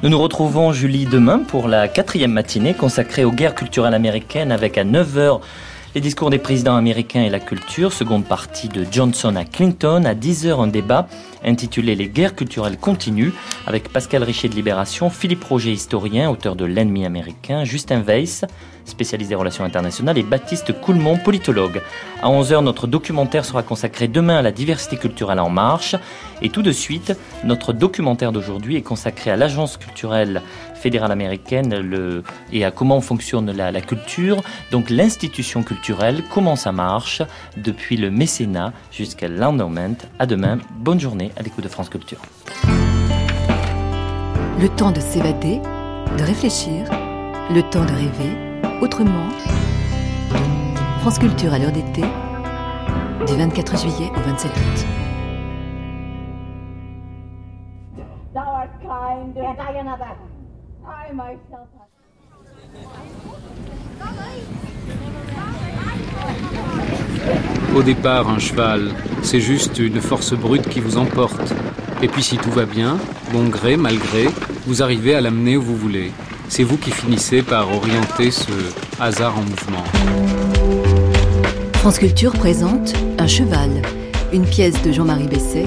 Nous 0.02 0.08
nous 0.08 0.18
retrouvons, 0.18 0.72
Julie, 0.72 1.06
demain 1.06 1.40
pour 1.40 1.68
la 1.68 1.88
quatrième 1.88 2.32
matinée 2.32 2.74
consacrée 2.74 3.24
aux 3.24 3.32
guerres 3.32 3.54
culturelles 3.54 3.94
américaines 3.94 4.52
avec 4.52 4.78
à 4.78 4.84
9h 4.84 5.40
les 5.94 6.00
discours 6.00 6.30
des 6.30 6.38
présidents 6.38 6.76
américains 6.76 7.22
et 7.22 7.30
la 7.30 7.40
culture, 7.40 7.92
seconde 7.92 8.24
partie 8.24 8.68
de 8.68 8.86
Johnson 8.90 9.34
à 9.36 9.44
Clinton, 9.44 10.04
à 10.04 10.14
10h 10.14 10.62
un 10.62 10.66
débat 10.66 11.08
intitulé 11.44 11.94
Les 11.94 12.08
guerres 12.08 12.34
culturelles 12.34 12.76
continuent 12.76 13.32
avec 13.66 13.90
Pascal 13.90 14.22
Richer 14.22 14.48
de 14.48 14.54
Libération, 14.54 15.08
Philippe 15.08 15.44
Roger, 15.44 15.72
historien, 15.72 16.30
auteur 16.30 16.56
de 16.56 16.64
L'ennemi 16.64 17.06
américain, 17.06 17.64
Justin 17.64 18.02
Weiss, 18.02 18.44
spécialiste 18.84 19.30
des 19.30 19.34
relations 19.34 19.64
internationales, 19.64 20.18
et 20.18 20.22
Baptiste 20.22 20.78
Coulmont, 20.80 21.18
politologue. 21.18 21.82
À 22.22 22.28
11h, 22.28 22.62
notre 22.62 22.86
documentaire 22.86 23.44
sera 23.44 23.62
consacré 23.62 24.08
demain 24.08 24.38
à 24.38 24.42
la 24.42 24.52
diversité 24.52 24.96
culturelle 24.96 25.40
en 25.40 25.50
marche. 25.50 25.94
Et 26.42 26.50
tout 26.50 26.62
de 26.62 26.72
suite, 26.72 27.16
notre 27.44 27.72
documentaire 27.72 28.32
d'aujourd'hui 28.32 28.76
est 28.76 28.82
consacré 28.82 29.30
à 29.30 29.36
l'agence 29.36 29.76
culturelle 29.76 30.42
fédérale 30.78 31.12
américaine 31.12 32.22
et 32.52 32.64
à 32.64 32.70
comment 32.70 33.00
fonctionne 33.00 33.50
la, 33.50 33.72
la 33.72 33.80
culture. 33.80 34.42
Donc 34.70 34.90
l'institution 34.90 35.62
culturelle, 35.62 36.22
comment 36.30 36.56
ça 36.56 36.72
marche, 36.72 37.22
depuis 37.56 37.96
le 37.96 38.10
mécénat 38.10 38.72
jusqu'à 38.90 39.28
l'endowment. 39.28 39.96
À 40.18 40.26
demain, 40.26 40.58
bonne 40.76 41.00
journée 41.00 41.32
à 41.36 41.42
l'écoute 41.42 41.64
de 41.64 41.68
France 41.68 41.88
Culture. 41.88 42.18
Le 44.60 44.68
temps 44.68 44.90
de 44.90 45.00
s'évader, 45.00 45.60
de 46.18 46.22
réfléchir, 46.22 46.84
le 47.50 47.62
temps 47.70 47.84
de 47.84 47.92
rêver 47.92 48.48
Autrement, 48.80 49.28
France 51.00 51.18
Culture 51.18 51.52
à 51.52 51.58
l'heure 51.58 51.72
d'été, 51.72 52.02
du 53.26 53.34
24 53.34 53.78
juillet 53.78 54.10
au 54.16 54.20
27 54.20 54.50
août. 54.50 55.07
Au 67.78 67.82
départ, 67.82 68.28
un 68.28 68.38
cheval, 68.38 68.90
c'est 69.22 69.40
juste 69.40 69.78
une 69.78 70.00
force 70.00 70.34
brute 70.34 70.68
qui 70.68 70.80
vous 70.80 70.98
emporte. 70.98 71.54
Et 72.02 72.08
puis 72.08 72.22
si 72.22 72.36
tout 72.36 72.50
va 72.50 72.66
bien, 72.66 72.98
bon 73.32 73.48
gré, 73.48 73.78
mal 73.78 73.96
gré, 73.96 74.26
vous 74.66 74.82
arrivez 74.82 75.14
à 75.14 75.22
l'amener 75.22 75.56
où 75.56 75.62
vous 75.62 75.76
voulez 75.76 76.12
c'est 76.48 76.62
vous 76.62 76.76
qui 76.76 76.90
finissez 76.90 77.42
par 77.42 77.72
orienter 77.72 78.30
ce 78.30 78.50
hasard 78.98 79.38
en 79.38 79.42
mouvement. 79.42 79.84
France 81.74 81.98
Culture 81.98 82.32
présente 82.32 82.94
Un 83.18 83.26
cheval, 83.26 83.70
une 84.32 84.44
pièce 84.44 84.82
de 84.82 84.90
Jean-Marie 84.90 85.28
Besset, 85.28 85.66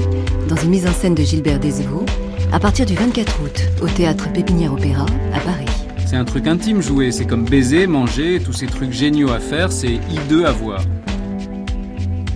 dans 0.50 0.56
une 0.56 0.70
mise 0.70 0.88
en 0.88 0.92
scène 0.92 1.16
de 1.16 1.24
Gilbert 1.24 1.60
Desvaux, 1.60 2.06
à 2.52 2.60
partir 2.60 2.86
du 2.86 2.96
24 2.96 3.42
août, 3.44 3.64
au 3.82 3.88
théâtre 3.88 4.32
Pépinière 4.34 4.74
Opéra, 4.74 5.06
à 5.34 5.40
Paris. 5.40 5.66
C'est 6.06 6.18
un 6.18 6.26
truc 6.26 6.48
intime 6.48 6.82
jouer, 6.82 7.12
c'est 7.12 7.26
comme 7.26 7.46
baiser, 7.46 7.88
manger, 7.88 8.42
tous 8.44 8.54
ces 8.54 8.68
trucs 8.68 8.92
géniaux 8.92 9.32
à 9.32 9.40
faire, 9.40 9.72
c'est 9.72 10.00
hideux 10.12 10.46
à 10.46 10.52
voir. 10.52 10.82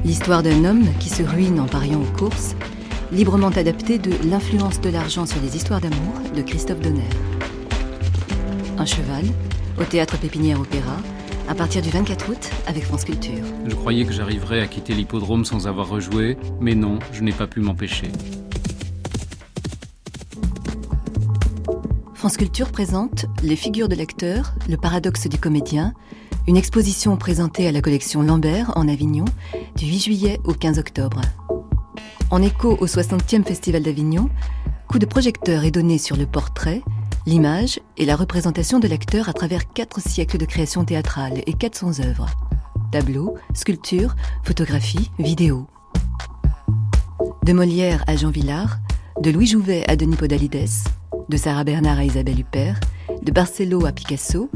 L'histoire 0.06 0.43
d'un 0.43 0.64
homme 0.66 0.86
qui 0.99 1.10
se 1.10 1.24
ruine 1.24 1.60
en 1.60 1.66
pariant 1.66 2.01
aux 2.01 2.18
courses, 2.18 2.56
librement 3.12 3.49
adaptée 3.49 3.97
de 3.97 4.12
L'influence 4.30 4.80
de 4.80 4.89
l'argent 4.89 5.26
sur 5.26 5.41
les 5.41 5.56
histoires 5.58 5.82
d'amour 5.82 6.14
de 6.36 6.41
Christophe 6.41 6.80
Donner 6.80 7.10
un 8.78 8.86
cheval, 8.86 9.26
au 9.80 9.84
théâtre 9.84 10.18
Pépinière 10.20 10.60
Opéra, 10.60 10.97
à 11.47 11.56
partir 11.56 11.82
du 11.82 11.89
24 11.89 12.30
août 12.30 12.49
avec 12.68 12.84
France 12.84 13.06
Culture. 13.06 13.43
Je 13.66 13.74
croyais 13.74 14.06
que 14.06 14.12
j'arriverais 14.12 14.60
à 14.60 14.68
quitter 14.68 14.93
l'hippodrome 14.93 15.45
sans 15.45 15.68
avoir 15.68 15.88
rejoué, 15.88 16.38
mais 16.60 16.76
non, 16.76 16.99
je 17.12 17.22
n'ai 17.22 17.32
pas 17.32 17.47
pu 17.47 17.62
m'empêcher. 17.62 18.12
France 22.14 22.38
Culture 22.38 22.72
présente 22.72 23.26
Les 23.43 23.56
figures 23.56 23.88
de 23.88 23.95
l'acteur, 23.95 24.53
le 24.70 24.78
paradoxe 24.78 25.28
du 25.28 25.38
comédien, 25.38 25.93
une 26.48 26.58
exposition 26.58 27.18
présentée 27.18 27.68
à 27.68 27.72
la 27.72 27.82
collection 27.82 28.22
Lambert 28.22 28.72
en 28.76 28.88
Avignon 28.88 29.26
du 29.76 29.86
8 29.86 30.00
juillet 30.00 30.39
au 30.43 30.54
15 30.54 30.78
octobre. 30.78 31.22
En 32.30 32.41
écho 32.41 32.78
au 32.80 32.86
60e 32.86 33.43
Festival 33.43 33.82
d'Avignon, 33.82 34.30
coup 34.88 35.00
de 35.00 35.06
projecteur 35.06 35.64
est 35.64 35.72
donné 35.72 35.98
sur 35.98 36.16
le 36.18 36.26
portrait 36.26 36.82
l'image 37.26 37.80
et 37.98 38.06
la 38.06 38.16
représentation 38.16 38.80
de 38.80 38.88
l'acteur 38.88 39.30
à 39.30 39.34
travers 39.34 39.72
quatre 39.74 40.00
siècles 40.00 40.38
de 40.38 40.46
création 40.46 40.86
théâtrale 40.86 41.41
et 41.48 41.54
400 41.54 42.02
œuvres. 42.02 42.28
Tableaux, 42.91 43.36
sculptures, 43.56 44.16
photographies, 44.43 45.10
vidéos. 45.18 45.66
De 47.43 47.54
Molière 47.54 48.04
à 48.06 48.16
Jean 48.16 48.30
Villard, 48.30 48.78
de 49.20 49.32
Louis 49.32 49.48
Jouvet 49.48 49.84
à 49.89 49.96
Denis 49.96 50.16
Podalides, 50.16 50.70
de 51.28 51.38
Sarah 51.38 51.64
Bernard 51.64 51.98
à 51.98 52.04
Isabelle 52.04 52.39
Huppert, 52.39 52.80
de 53.24 53.32
Barcelo 53.32 53.86
à 53.88 53.91
Picasso, 53.91 54.52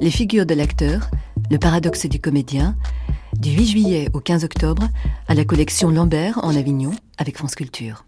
les 0.00 0.10
figures 0.10 0.46
de 0.46 0.54
l'acteur, 0.54 1.10
le 1.50 1.58
paradoxe 1.58 2.06
du 2.06 2.20
comédien, 2.20 2.76
du 3.34 3.50
8 3.50 3.66
juillet 3.66 4.08
au 4.12 4.20
15 4.20 4.44
octobre 4.44 4.88
à 5.28 5.34
la 5.34 5.44
collection 5.44 5.90
Lambert 5.90 6.38
en 6.42 6.56
Avignon 6.56 6.92
avec 7.18 7.36
France 7.36 7.54
Culture. 7.54 8.04